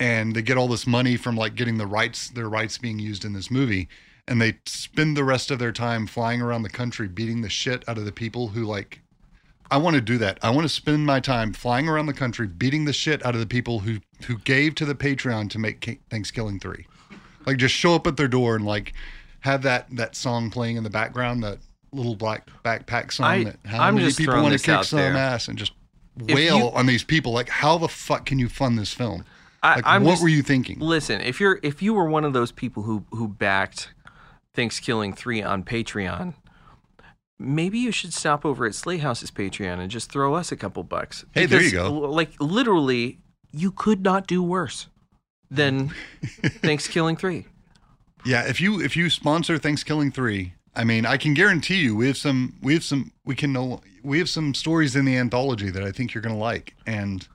And 0.00 0.34
they 0.34 0.42
get 0.42 0.56
all 0.56 0.68
this 0.68 0.86
money 0.86 1.16
from 1.16 1.36
like 1.36 1.54
getting 1.54 1.78
the 1.78 1.86
rights, 1.86 2.28
their 2.30 2.48
rights 2.48 2.78
being 2.78 2.98
used 2.98 3.24
in 3.24 3.32
this 3.32 3.50
movie, 3.50 3.88
and 4.26 4.40
they 4.40 4.58
spend 4.66 5.16
the 5.16 5.24
rest 5.24 5.50
of 5.50 5.58
their 5.58 5.72
time 5.72 6.06
flying 6.06 6.40
around 6.42 6.62
the 6.62 6.70
country 6.70 7.06
beating 7.08 7.42
the 7.42 7.48
shit 7.48 7.88
out 7.88 7.98
of 7.98 8.04
the 8.04 8.12
people 8.12 8.48
who 8.48 8.64
like. 8.64 9.00
I 9.72 9.78
want 9.78 9.94
to 9.96 10.02
do 10.02 10.18
that. 10.18 10.38
I 10.42 10.50
want 10.50 10.62
to 10.64 10.68
spend 10.68 11.06
my 11.06 11.18
time 11.18 11.52
flying 11.52 11.88
around 11.88 12.06
the 12.06 12.12
country 12.12 12.46
beating 12.46 12.84
the 12.84 12.92
shit 12.92 13.24
out 13.24 13.34
of 13.34 13.40
the 13.40 13.46
people 13.46 13.80
who 13.80 13.98
who 14.26 14.38
gave 14.38 14.74
to 14.76 14.84
the 14.84 14.94
Patreon 14.94 15.50
to 15.50 15.58
make 15.58 16.00
Thanksgiving 16.10 16.60
three 16.60 16.86
like 17.46 17.56
just 17.56 17.74
show 17.74 17.94
up 17.94 18.06
at 18.06 18.16
their 18.16 18.28
door 18.28 18.54
and 18.54 18.64
like 18.64 18.92
have 19.40 19.62
that 19.62 19.88
that 19.96 20.14
song 20.14 20.50
playing 20.50 20.76
in 20.76 20.84
the 20.84 20.90
background 20.90 21.42
that 21.42 21.58
little 21.90 22.14
black 22.14 22.48
backpack 22.64 23.12
song 23.12 23.26
I- 23.26 23.44
that 23.44 23.56
how 23.64 23.82
I'm 23.82 23.94
many 23.96 24.06
just 24.06 24.18
people 24.18 24.40
want 24.42 24.58
to 24.58 24.64
kick 24.64 24.84
some 24.84 24.98
there. 24.98 25.14
ass 25.16 25.48
and 25.48 25.58
just 25.58 25.72
If 26.28 26.34
wail 26.36 26.58
you- 26.58 26.70
on 26.70 26.86
these 26.86 27.02
people 27.02 27.32
like 27.32 27.48
how 27.48 27.78
the 27.78 27.88
fuck 27.88 28.26
can 28.26 28.38
you 28.38 28.48
fund 28.48 28.78
this 28.78 28.92
film 28.92 29.24
I, 29.62 29.76
like 29.76 29.84
I'm 29.86 30.04
what 30.04 30.12
just, 30.12 30.22
were 30.22 30.28
you 30.28 30.42
thinking 30.42 30.78
Listen, 30.80 31.20
if 31.20 31.40
you're 31.40 31.58
if 31.62 31.82
you 31.82 31.94
were 31.94 32.06
one 32.06 32.24
of 32.24 32.32
those 32.32 32.52
people 32.52 32.82
who 32.84 33.04
who 33.10 33.26
backed 33.28 33.92
Thanksgiving 34.54 35.12
three 35.14 35.42
on 35.42 35.62
Patreon, 35.64 36.34
maybe 37.42 37.78
you 37.78 37.92
should 37.92 38.12
stop 38.14 38.44
over 38.46 38.64
at 38.66 38.74
Slay 38.74 38.98
House's 38.98 39.30
Patreon 39.30 39.78
and 39.78 39.90
just 39.90 40.10
throw 40.10 40.34
us 40.34 40.50
a 40.52 40.56
couple 40.56 40.82
bucks. 40.82 41.24
Hey, 41.34 41.46
there 41.46 41.62
you 41.62 41.72
go. 41.72 41.92
Like 41.92 42.32
literally, 42.40 43.18
you 43.52 43.70
could 43.72 44.02
not 44.02 44.26
do 44.26 44.42
worse 44.42 44.88
than 45.50 45.88
Thanksgiving 46.62 47.16
three. 47.16 47.46
yeah 48.24 48.42
if 48.46 48.60
you 48.60 48.80
if 48.80 48.96
you 48.96 49.10
sponsor 49.10 49.58
Thanksgiving 49.58 50.10
3 50.10 50.54
I 50.74 50.84
mean 50.84 51.04
I 51.04 51.18
can 51.18 51.34
guarantee 51.34 51.80
you 51.82 51.94
we 51.94 52.06
have 52.06 52.16
some 52.16 52.54
we 52.62 52.72
have 52.72 52.82
some 52.84 53.12
we 53.26 53.34
can 53.34 53.52
know 53.52 53.80
we 54.02 54.18
have 54.18 54.28
some 54.30 54.54
stories 54.54 54.96
in 54.96 55.04
the 55.04 55.16
anthology 55.18 55.68
that 55.70 55.82
I 55.82 55.92
think 55.92 56.14
you're 56.14 56.22
going 56.22 56.34
to 56.34 56.40
like 56.40 56.74
and 56.86 57.28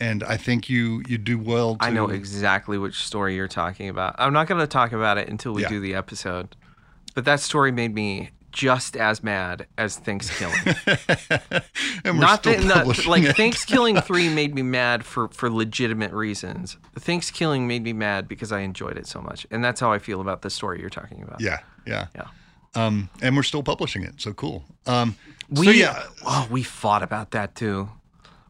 and 0.00 0.22
I 0.24 0.36
think 0.38 0.70
you 0.70 1.02
you 1.08 1.18
do 1.18 1.38
well 1.38 1.76
to 1.76 1.84
I 1.84 1.90
know 1.90 2.08
exactly 2.08 2.78
which 2.78 3.04
story 3.04 3.34
you're 3.34 3.48
talking 3.48 3.88
about. 3.90 4.14
I'm 4.18 4.32
not 4.32 4.46
going 4.46 4.60
to 4.60 4.66
talk 4.66 4.92
about 4.92 5.18
it 5.18 5.28
until 5.28 5.52
we 5.52 5.62
Yeah. 5.62 5.68
do 5.68 5.80
the 5.80 5.94
episode. 5.94 6.56
But 7.14 7.24
that 7.26 7.40
story 7.40 7.70
made 7.72 7.94
me 7.94 8.30
just 8.56 8.96
as 8.96 9.22
mad 9.22 9.66
as 9.76 9.98
Thanksgiving. 9.98 10.56
and 12.04 12.14
we're 12.18 12.20
not 12.20 12.38
still 12.40 12.54
that, 12.62 12.86
not- 12.86 13.06
like 13.06 13.22
it. 13.22 13.36
Thanksgiving 13.36 14.00
3 14.00 14.30
made 14.30 14.54
me 14.54 14.62
mad 14.62 15.04
for 15.04 15.28
for 15.28 15.50
legitimate 15.50 16.12
reasons. 16.12 16.78
Thanksgiving 16.98 17.68
made 17.68 17.82
me 17.84 17.92
mad 17.92 18.28
because 18.28 18.52
I 18.52 18.60
enjoyed 18.60 18.96
it 18.96 19.06
so 19.06 19.20
much. 19.20 19.46
And 19.50 19.62
that's 19.62 19.78
how 19.78 19.92
I 19.92 19.98
feel 19.98 20.20
about 20.22 20.40
the 20.40 20.48
story 20.48 20.80
you're 20.80 20.88
talking 20.90 21.22
about. 21.22 21.40
Yeah, 21.40 21.58
yeah, 21.86 22.06
Yeah. 22.14 22.28
Um, 22.74 23.08
and 23.22 23.36
we're 23.36 23.42
still 23.42 23.62
publishing 23.62 24.02
it, 24.04 24.20
so 24.20 24.32
cool. 24.32 24.64
Um, 24.86 25.16
We 25.50 25.66
so 25.66 25.72
yeah, 25.72 26.02
oh, 26.26 26.48
we 26.50 26.62
fought 26.62 27.02
about 27.02 27.30
that 27.32 27.54
too. 27.54 27.88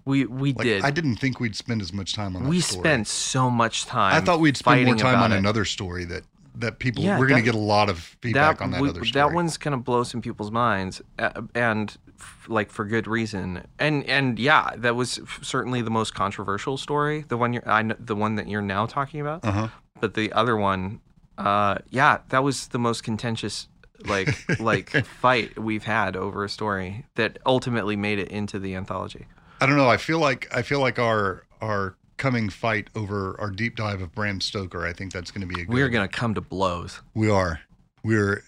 We 0.05 0.25
we 0.27 0.53
like, 0.53 0.65
did. 0.65 0.85
I 0.85 0.91
didn't 0.93 1.17
think 1.17 1.41
we'd 1.41 1.57
spend 1.57 1.83
as 1.83 1.93
much 1.93 2.15
time 2.15 2.37
on 2.37 2.45
that 2.45 2.49
we 2.49 2.61
story. 2.61 2.83
spent 2.83 3.09
so 3.09 3.51
much 3.51 3.87
time 3.87 4.15
I 4.15 4.25
thought 4.25 4.39
we'd 4.39 4.57
spend 4.57 4.85
more 4.85 4.95
time 4.97 5.21
on 5.21 5.33
it. 5.33 5.37
another 5.39 5.65
story 5.65 6.05
that 6.07 6.23
that 6.59 6.79
people 6.79 7.05
Yeah, 7.05 7.19
we're 7.19 7.27
going 7.27 7.41
to 7.43 7.45
get 7.45 7.55
a 7.55 7.59
lot 7.59 7.89
of 7.91 7.99
feedback 7.99 8.61
on 8.63 8.71
that 8.73 8.81
we- 8.81 8.89
other 8.89 9.05
story. 9.05 9.23
That 9.29 9.35
one's 9.35 9.57
gonna 9.59 9.77
blow 9.77 10.03
some 10.03 10.23
people's 10.23 10.51
minds, 10.51 11.03
uh, 11.19 11.43
and 11.55 11.97
f- 12.19 12.47
like 12.49 12.71
for 12.71 12.85
good 12.85 13.07
reason. 13.07 13.67
And 13.79 14.05
and 14.05 14.39
yeah, 14.39 14.71
that 14.77 14.97
was 14.97 15.19
f- 15.19 15.41
certainly 15.43 15.83
the 15.83 15.91
most 15.91 16.15
controversial 16.15 16.77
story. 16.79 17.25
The 17.29 17.37
one 17.37 17.53
you're, 17.53 17.69
I 17.69 17.83
kn- 17.83 17.97
the 17.99 18.17
one 18.17 18.37
that 18.37 18.49
you're 18.49 18.63
now 18.63 18.87
talking 18.87 19.21
about. 19.21 19.45
Uh-huh. 19.45 19.69
But 20.01 20.15
the 20.15 20.33
other 20.33 20.57
one, 20.57 21.01
uh, 21.39 21.77
yeah, 21.91 22.19
that 22.31 22.43
was 22.43 22.69
the 22.69 22.79
most 22.79 23.03
contentious 23.05 23.69
like 24.05 24.29
like 24.61 24.91
fight 25.07 25.59
we've 25.59 25.85
had 25.85 26.17
over 26.17 26.45
a 26.45 26.49
story 26.49 27.05
that 27.17 27.39
ultimately 27.47 27.97
made 27.97 28.19
it 28.19 28.29
into 28.29 28.59
the 28.59 28.75
anthology. 28.75 29.27
I 29.61 29.67
don't 29.67 29.77
know. 29.77 29.89
I 29.89 29.97
feel 29.99 30.19
like 30.19 30.49
I 30.55 30.63
feel 30.63 30.81
like 30.81 30.99
our 30.99 31.45
our 31.61 31.97
coming 32.17 32.49
fight 32.49 32.89
over 32.95 33.37
our 33.41 33.51
deep 33.51 33.77
dive 33.77 34.01
of 34.03 34.15
Bram 34.15 34.41
Stoker. 34.41 34.87
I 34.87 34.93
think 34.93 35.13
that's 35.13 35.31
going 35.31 35.47
to 35.47 35.47
be 35.47 35.61
a 35.63 35.65
good. 35.65 35.75
We're 35.75 35.89
gonna 35.89 36.09
come 36.09 36.35
to 36.35 36.41
blows. 36.41 37.01
We 37.15 37.31
are. 37.31 37.61
We're. 38.03 38.43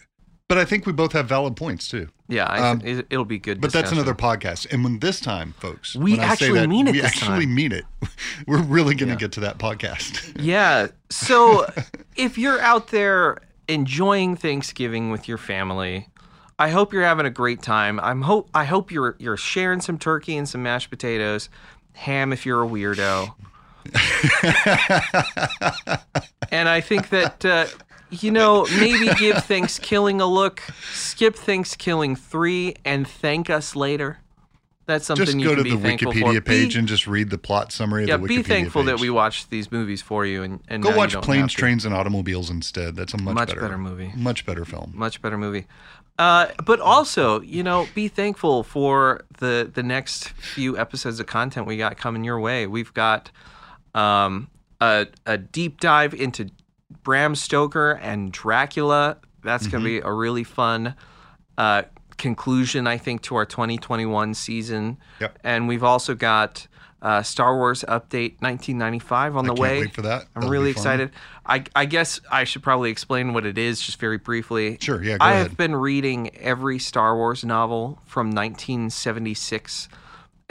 But 0.49 0.57
I 0.57 0.65
think 0.65 0.87
we 0.87 0.93
both 0.93 1.13
have 1.13 1.27
valid 1.29 1.57
points 1.57 1.89
too. 1.89 2.09
Yeah, 2.27 2.45
I, 2.47 2.71
Um, 2.71 2.81
it, 2.83 3.07
it'll 3.11 3.27
be 3.27 3.39
good. 3.39 3.61
But 3.61 3.71
that's 3.71 3.93
another 3.93 4.15
podcast. 4.15 4.67
And 4.73 4.83
when 4.83 4.99
this 5.01 5.21
time, 5.21 5.53
folks, 5.59 5.95
We 5.95 6.13
when 6.13 6.21
I 6.21 6.23
say 6.25 6.33
actually 6.33 6.61
that, 6.61 6.69
mean 6.69 6.87
it 6.89 6.93
We 6.93 7.03
actually 7.03 7.45
time. 7.45 7.55
mean 7.55 7.73
it. 7.73 7.85
We're 8.47 8.63
really 8.63 8.95
going 8.95 9.09
to 9.09 9.15
Yeah. 9.15 9.19
get 9.19 9.33
to 9.33 9.41
that 9.41 9.59
podcast. 9.59 10.35
Yeah. 10.43 10.89
So 11.11 11.67
if 12.17 12.39
you're 12.39 12.61
out 12.63 12.89
there 12.89 13.39
enjoying 13.69 14.37
Thanksgiving 14.37 15.11
with 15.11 15.29
your 15.29 15.37
family, 15.39 16.09
I 16.59 16.71
hope 16.71 16.95
you're 16.95 17.03
having 17.05 17.27
a 17.27 17.31
great 17.31 17.61
time. 17.61 18.01
I'm 18.01 18.23
hope 18.23 18.49
I 18.55 18.65
hope 18.65 18.91
you're 18.91 19.17
you're 19.19 19.37
sharing 19.37 19.81
some 19.83 19.99
turkey 19.99 20.37
and 20.39 20.49
some 20.49 20.63
mashed 20.63 20.89
potatoes, 20.89 21.51
ham 21.93 22.33
if 22.33 22.47
you're 22.47 22.65
a 22.65 22.67
weirdo. 22.69 23.35
and 26.51 26.69
I 26.69 26.81
think 26.81 27.11
that 27.11 27.45
uh, 27.45 27.67
you 28.11 28.31
know 28.31 28.67
maybe 28.79 29.09
give 29.19 29.45
Thanksgiving 29.45 30.21
a 30.21 30.27
look, 30.27 30.63
skip 30.93 31.37
Thanksgiving 31.37 32.17
three, 32.17 32.77
and 32.85 33.07
thank 33.07 33.51
us 33.51 33.77
later. 33.77 34.19
That's 34.87 35.05
something 35.05 35.27
just 35.27 35.39
you 35.39 35.45
go 35.45 35.55
can 35.55 35.65
to 35.65 35.71
the 35.71 35.77
Wikipedia 35.77 36.37
for. 36.37 36.41
page 36.41 36.73
Be- 36.73 36.79
and 36.79 36.89
just 36.89 37.07
read 37.07 37.29
the 37.29 37.37
plot 37.37 37.73
summary 37.73 38.05
of 38.05 38.09
yeah, 38.09 38.17
the 38.17 38.23
Wikipedia 38.23 38.29
be 38.29 38.43
thankful 38.43 38.85
that 38.85 38.99
we 38.99 39.11
watched 39.11 39.51
these 39.51 39.71
movies 39.71 40.01
for 40.01 40.25
you 40.25 40.43
and, 40.43 40.61
and 40.67 40.83
Go 40.83 40.97
watch 40.97 41.13
Planes. 41.21 41.53
Trains, 41.53 41.85
and 41.85 41.95
Automobiles 41.95 42.49
instead. 42.49 42.97
That's 42.97 43.13
a 43.13 43.19
much, 43.19 43.35
Much 43.35 43.49
better, 43.49 43.61
better 43.61 43.77
movie. 43.77 44.13
Much 44.17 44.47
better 44.47 44.65
film. 44.65 44.93
much 44.95 45.21
better 45.21 45.37
movie. 45.37 45.67
Uh, 46.19 46.47
but 46.65 46.81
also, 46.81 47.43
you 47.43 47.63
know, 47.63 47.87
be 47.95 48.09
thankful 48.09 48.63
for 48.63 49.27
the 49.39 49.71
the 49.73 49.83
next 49.83 50.31
few 50.31 50.79
episodes 50.79 51.21
of 51.21 51.27
content 51.27 51.67
we 51.67 51.77
got 51.77 51.99
coming 51.99 52.25
your 52.25 52.41
way. 52.41 52.67
We've 52.67 52.93
got 52.95 53.31
um, 53.95 54.49
a 54.81 55.07
a 55.27 55.39
deep 55.39 55.81
dive 55.81 56.15
into 56.15 56.51
Bram 57.03 57.35
Stoker 57.35 57.93
and 57.93 58.33
Dracula 58.33 59.19
That's 59.43 59.67
going 59.67 59.83
to 59.83 59.89
be 59.89 59.99
a 59.99 60.13
really 60.13 60.45
fun 60.45 60.95
uh, 61.57 61.83
conclusion, 62.17 62.87
I 62.87 62.99
think, 62.99 63.23
to 63.23 63.37
our 63.37 63.47
2021 63.47 64.35
season. 64.35 64.99
Yep. 65.21 65.39
And 65.45 65.69
we've 65.69 65.85
also 65.85 66.15
got 66.15 66.67
uh, 67.01 67.23
Star 67.23 67.57
Wars 67.57 67.85
Update 67.89 68.41
1995 68.43 69.37
on 69.37 69.45
the 69.45 69.55
can't 69.55 69.59
way. 69.61 69.87
for 69.87 70.03
that. 70.03 70.23
I'm 70.23 70.29
That'll 70.35 70.51
really 70.51 70.71
excited. 70.71 71.13
I, 71.47 71.65
I 71.75 71.85
guess 71.85 72.21
I 72.31 72.45
should 72.45 72.63
probably 72.63 72.91
explain 72.91 73.33
what 73.33 73.47
it 73.47 73.57
is 73.57 73.81
just 73.81 74.01
very 74.01 74.19
briefly. 74.19 74.79
Sure, 74.81 75.03
yeah, 75.03 75.19
go 75.19 75.25
I 75.25 75.33
ahead. 75.33 75.49
have 75.49 75.57
been 75.57 75.77
reading 75.77 76.37
every 76.37 76.79
Star 76.79 77.17
Wars 77.17 77.45
novel 77.45 78.01
from 78.05 78.31
1976, 78.31 79.89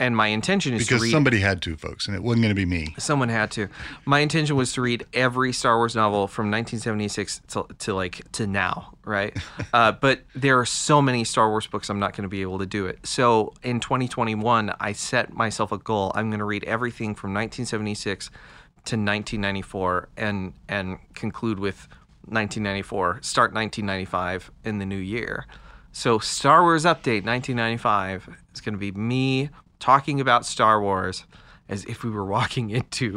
and 0.00 0.16
my 0.16 0.28
intention 0.28 0.74
is 0.74 0.86
Because 0.86 1.00
to 1.00 1.04
read 1.06 1.10
somebody 1.10 1.40
had 1.40 1.60
to, 1.62 1.76
folks, 1.76 2.06
and 2.06 2.14
it 2.14 2.22
wasn't 2.22 2.42
going 2.42 2.54
to 2.54 2.54
be 2.54 2.64
me. 2.64 2.94
Someone 2.98 3.28
had 3.28 3.50
to. 3.52 3.68
My 4.04 4.20
intention 4.20 4.54
was 4.54 4.72
to 4.74 4.80
read 4.80 5.04
every 5.12 5.52
Star 5.52 5.76
Wars 5.76 5.96
novel 5.96 6.28
from 6.28 6.50
1976 6.50 7.40
to, 7.48 7.66
to 7.80 7.94
like 7.94 8.30
to 8.32 8.46
now, 8.46 8.94
right? 9.04 9.36
uh, 9.72 9.92
but 9.92 10.20
there 10.36 10.58
are 10.60 10.66
so 10.66 11.02
many 11.02 11.24
Star 11.24 11.50
Wars 11.50 11.66
books, 11.66 11.90
I'm 11.90 11.98
not 11.98 12.16
going 12.16 12.22
to 12.22 12.28
be 12.28 12.42
able 12.42 12.60
to 12.60 12.66
do 12.66 12.86
it. 12.86 13.04
So 13.04 13.54
in 13.64 13.80
2021, 13.80 14.72
I 14.78 14.92
set 14.92 15.32
myself 15.32 15.72
a 15.72 15.78
goal. 15.78 16.12
I'm 16.14 16.30
going 16.30 16.38
to 16.38 16.44
read 16.44 16.64
everything 16.64 17.16
from 17.16 17.34
1976 17.34 18.26
to 18.26 18.96
1994, 18.96 20.08
and 20.16 20.52
and 20.68 20.98
conclude 21.14 21.58
with 21.58 21.88
1994. 22.26 23.18
Start 23.22 23.52
1995 23.52 24.52
in 24.64 24.78
the 24.78 24.86
new 24.86 24.96
year. 24.96 25.46
So 25.90 26.20
Star 26.20 26.62
Wars 26.62 26.84
Update 26.84 27.24
1995 27.24 28.28
is 28.54 28.60
going 28.60 28.74
to 28.74 28.78
be 28.78 28.92
me 28.92 29.50
talking 29.78 30.20
about 30.20 30.44
Star 30.44 30.80
Wars 30.80 31.24
as 31.68 31.84
if 31.84 32.02
we 32.02 32.10
were 32.10 32.24
walking 32.24 32.70
into 32.78 33.14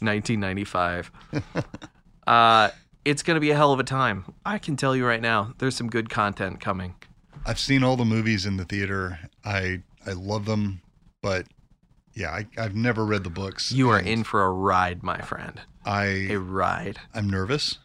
1995. 0.00 1.10
uh, 2.26 2.70
it's 3.04 3.22
going 3.22 3.36
to 3.36 3.40
be 3.40 3.50
a 3.50 3.56
hell 3.56 3.72
of 3.72 3.80
a 3.80 3.84
time. 3.84 4.24
I 4.44 4.58
can 4.58 4.76
tell 4.76 4.94
you 4.94 5.06
right 5.06 5.20
now, 5.20 5.54
there's 5.58 5.76
some 5.76 5.88
good 5.88 6.10
content 6.10 6.60
coming. 6.60 6.94
I've 7.46 7.58
seen 7.58 7.82
all 7.82 7.96
the 7.96 8.04
movies 8.04 8.44
in 8.44 8.56
the 8.56 8.64
theater. 8.64 9.18
I 9.44 9.82
I 10.06 10.12
love 10.12 10.44
them, 10.44 10.82
but 11.22 11.46
yeah, 12.14 12.30
I, 12.30 12.46
I've 12.58 12.74
never 12.74 13.04
read 13.04 13.24
the 13.24 13.30
books. 13.30 13.72
You 13.72 13.88
are 13.90 13.98
in 13.98 14.24
for 14.24 14.44
a 14.44 14.50
ride, 14.50 15.02
my 15.02 15.20
friend. 15.22 15.60
I 15.84 16.28
A 16.30 16.38
ride. 16.38 16.98
I'm 17.14 17.30
nervous. 17.30 17.78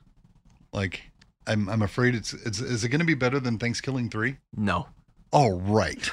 Like 0.73 1.03
I'm 1.47 1.69
I'm 1.69 1.81
afraid 1.81 2.15
it's 2.15 2.33
it's 2.33 2.59
is 2.59 2.83
it 2.83 2.89
going 2.89 2.99
to 2.99 3.05
be 3.05 3.13
better 3.13 3.39
than 3.39 3.57
Thanksgiving 3.57 4.09
3? 4.09 4.37
No. 4.57 4.87
All 5.35 5.59
right. 5.59 6.09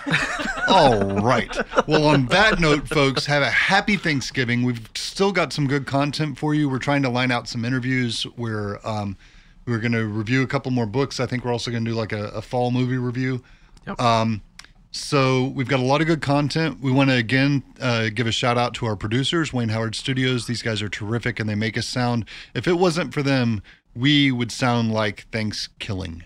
All 0.66 0.98
right. 1.22 1.56
Well, 1.86 2.06
on 2.06 2.26
that 2.26 2.58
note, 2.58 2.88
folks, 2.88 3.24
have 3.26 3.42
a 3.42 3.50
happy 3.50 3.94
Thanksgiving. 3.96 4.64
We've 4.64 4.80
still 4.96 5.30
got 5.30 5.52
some 5.52 5.68
good 5.68 5.86
content 5.86 6.38
for 6.38 6.54
you. 6.54 6.68
We're 6.68 6.80
trying 6.80 7.02
to 7.02 7.08
line 7.08 7.30
out 7.30 7.46
some 7.46 7.64
interviews. 7.64 8.26
We're 8.36 8.80
um, 8.84 9.16
we're 9.64 9.78
going 9.78 9.92
to 9.92 10.06
review 10.06 10.42
a 10.42 10.46
couple 10.48 10.72
more 10.72 10.86
books. 10.86 11.20
I 11.20 11.26
think 11.26 11.44
we're 11.44 11.52
also 11.52 11.70
going 11.70 11.84
to 11.84 11.90
do 11.92 11.96
like 11.96 12.10
a, 12.12 12.30
a 12.30 12.42
fall 12.42 12.72
movie 12.72 12.96
review. 12.96 13.44
Yep. 13.86 14.00
Um, 14.00 14.42
so 14.90 15.44
we've 15.54 15.68
got 15.68 15.78
a 15.78 15.84
lot 15.84 16.00
of 16.00 16.08
good 16.08 16.20
content. 16.20 16.80
We 16.80 16.90
want 16.90 17.10
to 17.10 17.16
again 17.16 17.62
uh, 17.80 18.08
give 18.12 18.26
a 18.26 18.32
shout 18.32 18.58
out 18.58 18.74
to 18.74 18.86
our 18.86 18.96
producers, 18.96 19.52
Wayne 19.52 19.68
Howard 19.68 19.94
Studios. 19.94 20.48
These 20.48 20.62
guys 20.62 20.82
are 20.82 20.88
terrific, 20.88 21.38
and 21.38 21.48
they 21.48 21.54
make 21.54 21.78
us 21.78 21.86
sound. 21.86 22.24
If 22.54 22.66
it 22.66 22.74
wasn't 22.74 23.14
for 23.14 23.22
them, 23.22 23.62
we 23.94 24.32
would 24.32 24.50
sound 24.50 24.90
like 24.90 25.28
Thanksgiving 25.30 26.24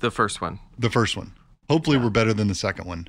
The 0.00 0.10
first 0.10 0.42
one. 0.42 0.60
the 0.78 0.90
first 0.90 1.16
one. 1.16 1.32
Hopefully, 1.68 1.98
we're 1.98 2.10
better 2.10 2.32
than 2.32 2.48
the 2.48 2.54
second 2.54 2.86
one. 2.86 3.08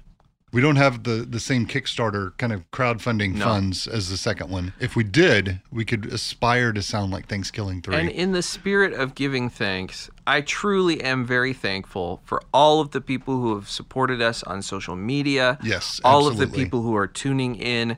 We 0.52 0.62
don't 0.62 0.78
have 0.78 1.04
the 1.04 1.28
the 1.30 1.40
same 1.40 1.68
Kickstarter 1.68 2.36
kind 2.38 2.52
of 2.52 2.70
crowdfunding 2.72 3.36
No. 3.36 3.46
funds 3.46 3.86
as 3.86 4.10
the 4.10 4.18
second 4.18 4.50
one. 4.50 4.74
If 4.80 4.96
we 4.96 5.04
did, 5.04 5.60
we 5.72 5.86
could 5.86 6.08
aspire 6.08 6.74
to 6.74 6.82
sound 6.82 7.12
like 7.12 7.28
Thanksgiving 7.28 7.82
Three. 7.84 7.96
And 7.96 8.10
in 8.10 8.32
the 8.32 8.42
spirit 8.42 8.94
of 8.94 9.14
giving 9.14 9.50
thanks, 9.50 10.10
I 10.26 10.42
truly 10.42 11.02
am 11.02 11.24
very 11.24 11.54
thankful 11.54 12.22
for 12.26 12.42
all 12.52 12.82
of 12.82 12.92
the 12.92 13.00
people 13.02 13.40
who 13.40 13.54
have 13.54 13.70
supported 13.70 14.22
us 14.24 14.42
on 14.42 14.64
social 14.64 14.96
media. 14.96 15.60
Yes, 15.64 16.02
All 16.04 16.26
of 16.28 16.38
the 16.38 16.48
people 16.48 16.82
who 16.82 16.96
are 16.96 17.08
tuning 17.08 17.56
in 17.56 17.96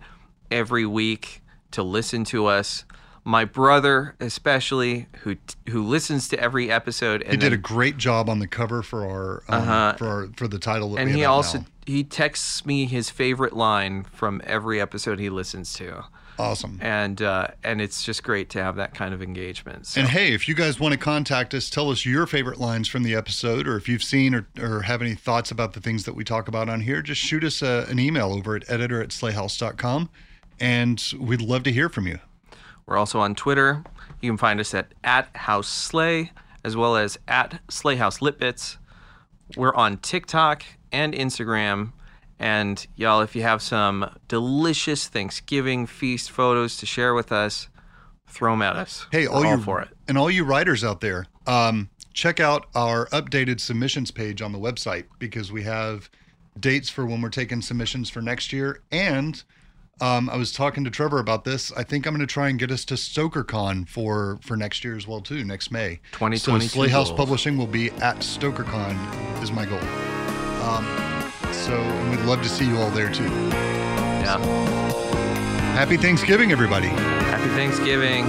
every 0.52 0.86
week 0.86 1.42
to 1.72 1.84
listen 1.84 2.26
to 2.26 2.48
us. 2.48 2.84
My 3.24 3.46
brother, 3.46 4.16
especially, 4.20 5.06
who 5.22 5.38
who 5.70 5.84
listens 5.84 6.28
to 6.30 6.40
every 6.40 6.72
episode, 6.72 7.22
and 7.22 7.32
he 7.32 7.38
did 7.38 7.54
a 7.54 7.58
great 7.58 7.98
job 7.98 8.30
on 8.30 8.40
the 8.40 8.48
cover 8.48 8.82
for 8.82 9.06
our 9.06 9.44
um, 9.48 9.62
Uh-huh. 9.62 9.94
for 9.98 10.08
our 10.08 10.28
for 10.36 10.48
the 10.48 10.58
title. 10.58 10.98
And 10.98 11.10
he 11.12 11.24
also 11.24 11.60
now. 11.60 11.66
he 11.86 12.04
texts 12.04 12.66
me 12.66 12.86
his 12.86 13.12
favorite 13.12 13.54
line 13.54 14.04
from 14.12 14.42
every 14.44 14.82
episode 14.82 15.20
he 15.20 15.30
listens 15.30 15.72
to, 15.74 16.04
awesome. 16.40 16.80
and 16.82 17.22
uh, 17.22 17.50
and 17.64 17.80
it's 17.80 18.04
just 18.04 18.24
great 18.24 18.50
to 18.50 18.64
have 18.64 18.76
that 18.78 18.96
kind 18.96 19.14
of 19.14 19.22
engagement. 19.22 19.86
So. 19.86 20.02
And 20.02 20.10
hey, 20.10 20.34
if 20.34 20.48
you 20.48 20.56
guys 20.56 20.80
want 20.80 20.94
to 20.94 20.98
contact 20.98 21.54
us, 21.54 21.70
tell 21.70 21.92
us 21.92 22.04
your 22.04 22.26
favorite 22.26 22.60
lines 22.60 22.88
from 22.88 23.04
the 23.04 23.14
episode, 23.14 23.68
or 23.68 23.76
if 23.78 23.88
you've 23.88 24.02
seen 24.04 24.34
or, 24.34 24.48
or 24.60 24.82
have 24.82 25.00
any 25.00 25.14
thoughts 25.14 25.52
about 25.52 25.74
the 25.74 25.80
things 25.80 26.06
that 26.06 26.16
we 26.16 26.24
talk 26.24 26.48
about 26.48 26.70
on 26.70 26.82
here, 26.82 27.04
just 27.04 27.22
shoot 27.22 27.44
us 27.44 27.62
a, 27.62 27.86
an 27.88 28.00
email 28.00 28.34
over 28.34 28.56
at 28.56 28.68
editor 28.68 29.00
at 29.00 29.10
slayhouse.com, 29.10 30.10
and 30.60 31.14
we'd 31.20 31.42
love 31.42 31.62
to 31.64 31.72
hear 31.72 31.88
from 31.88 32.08
you. 32.08 32.18
We're 32.86 32.98
also 32.98 33.20
on 33.20 33.36
Twitter. 33.36 33.84
You 34.22 34.30
can 34.30 34.38
find 34.38 34.60
us 34.60 34.74
at, 34.74 34.94
at 35.04 35.36
House 35.36 35.68
Slay, 35.68 36.32
as 36.64 36.76
well 36.76 36.96
as 36.96 37.18
at 37.28 37.62
Slayhouse 37.70 38.22
Litbits. 38.22 38.78
We're 39.56 39.74
on 39.74 39.98
TikTok 39.98 40.64
and 40.92 41.14
Instagram. 41.14 41.94
And 42.40 42.86
y'all, 42.96 43.22
if 43.22 43.36
you 43.36 43.44
have 43.44 43.62
some 43.62 44.10
delicious 44.28 45.08
Thanksgiving 45.08 45.86
feast 45.86 46.32
photos 46.32 46.78
to 46.78 46.86
share 46.86 47.14
with 47.14 47.32
us, 47.32 47.70
throw 48.28 48.54
them 48.54 48.62
at 48.62 48.76
us. 48.76 49.06
Hey, 49.12 49.28
all 49.28 49.46
all 49.46 49.58
you 49.58 49.62
for 49.62 49.82
it. 49.82 49.90
and 50.08 50.18
all 50.18 50.32
you 50.32 50.44
writers 50.44 50.84
out 50.84 51.02
there, 51.02 51.28
um, 51.46 51.90
check 52.14 52.40
out 52.40 52.68
our 52.74 53.08
updated 53.08 53.60
submissions 53.60 54.10
page 54.12 54.42
on 54.42 54.52
the 54.52 54.60
website 54.60 55.06
because 55.20 55.52
we 55.52 55.64
have 55.64 56.10
dates 56.60 56.90
for 56.90 57.06
when 57.06 57.22
we're 57.22 57.30
taking 57.30 57.62
submissions 57.62 58.10
for 58.10 58.22
next 58.22 58.52
year. 58.52 58.82
And 58.92 59.42
um, 60.02 60.30
I 60.30 60.36
was 60.36 60.52
talking 60.52 60.84
to 60.84 60.90
Trevor 60.90 61.20
about 61.20 61.46
this. 61.46 61.72
I 61.74 61.84
think 61.84 62.06
I'm 62.06 62.14
going 62.14 62.26
to 62.26 62.32
try 62.32 62.50
and 62.50 62.58
get 62.58 62.72
us 62.72 62.84
to 62.86 62.96
StokerCon 62.96 63.88
for 63.88 64.40
for 64.42 64.58
next 64.58 64.84
year 64.84 64.98
as 64.98 65.08
well 65.08 65.22
too, 65.22 65.44
next 65.44 65.72
May. 65.72 66.00
So 66.14 66.28
2022 66.28 66.70
Slay 66.70 66.88
House. 66.90 67.12
Publishing 67.12 67.58
will 67.58 67.68
be 67.68 67.92
at 67.92 68.18
StokerCon 68.18 69.42
is 69.44 69.52
my 69.52 69.66
goal. 69.66 69.80
Um, 70.68 70.86
so 71.54 71.74
and 71.74 72.10
we'd 72.10 72.26
love 72.26 72.42
to 72.42 72.50
see 72.50 72.68
you 72.68 72.78
all 72.78 72.90
there 72.92 73.12
too. 73.12 73.24
Yeah. 73.24 74.40
Happy 75.74 75.98
Thanksgiving, 75.98 76.52
everybody. 76.52 76.88
Happy 76.88 77.50
Thanksgiving. 77.50 78.26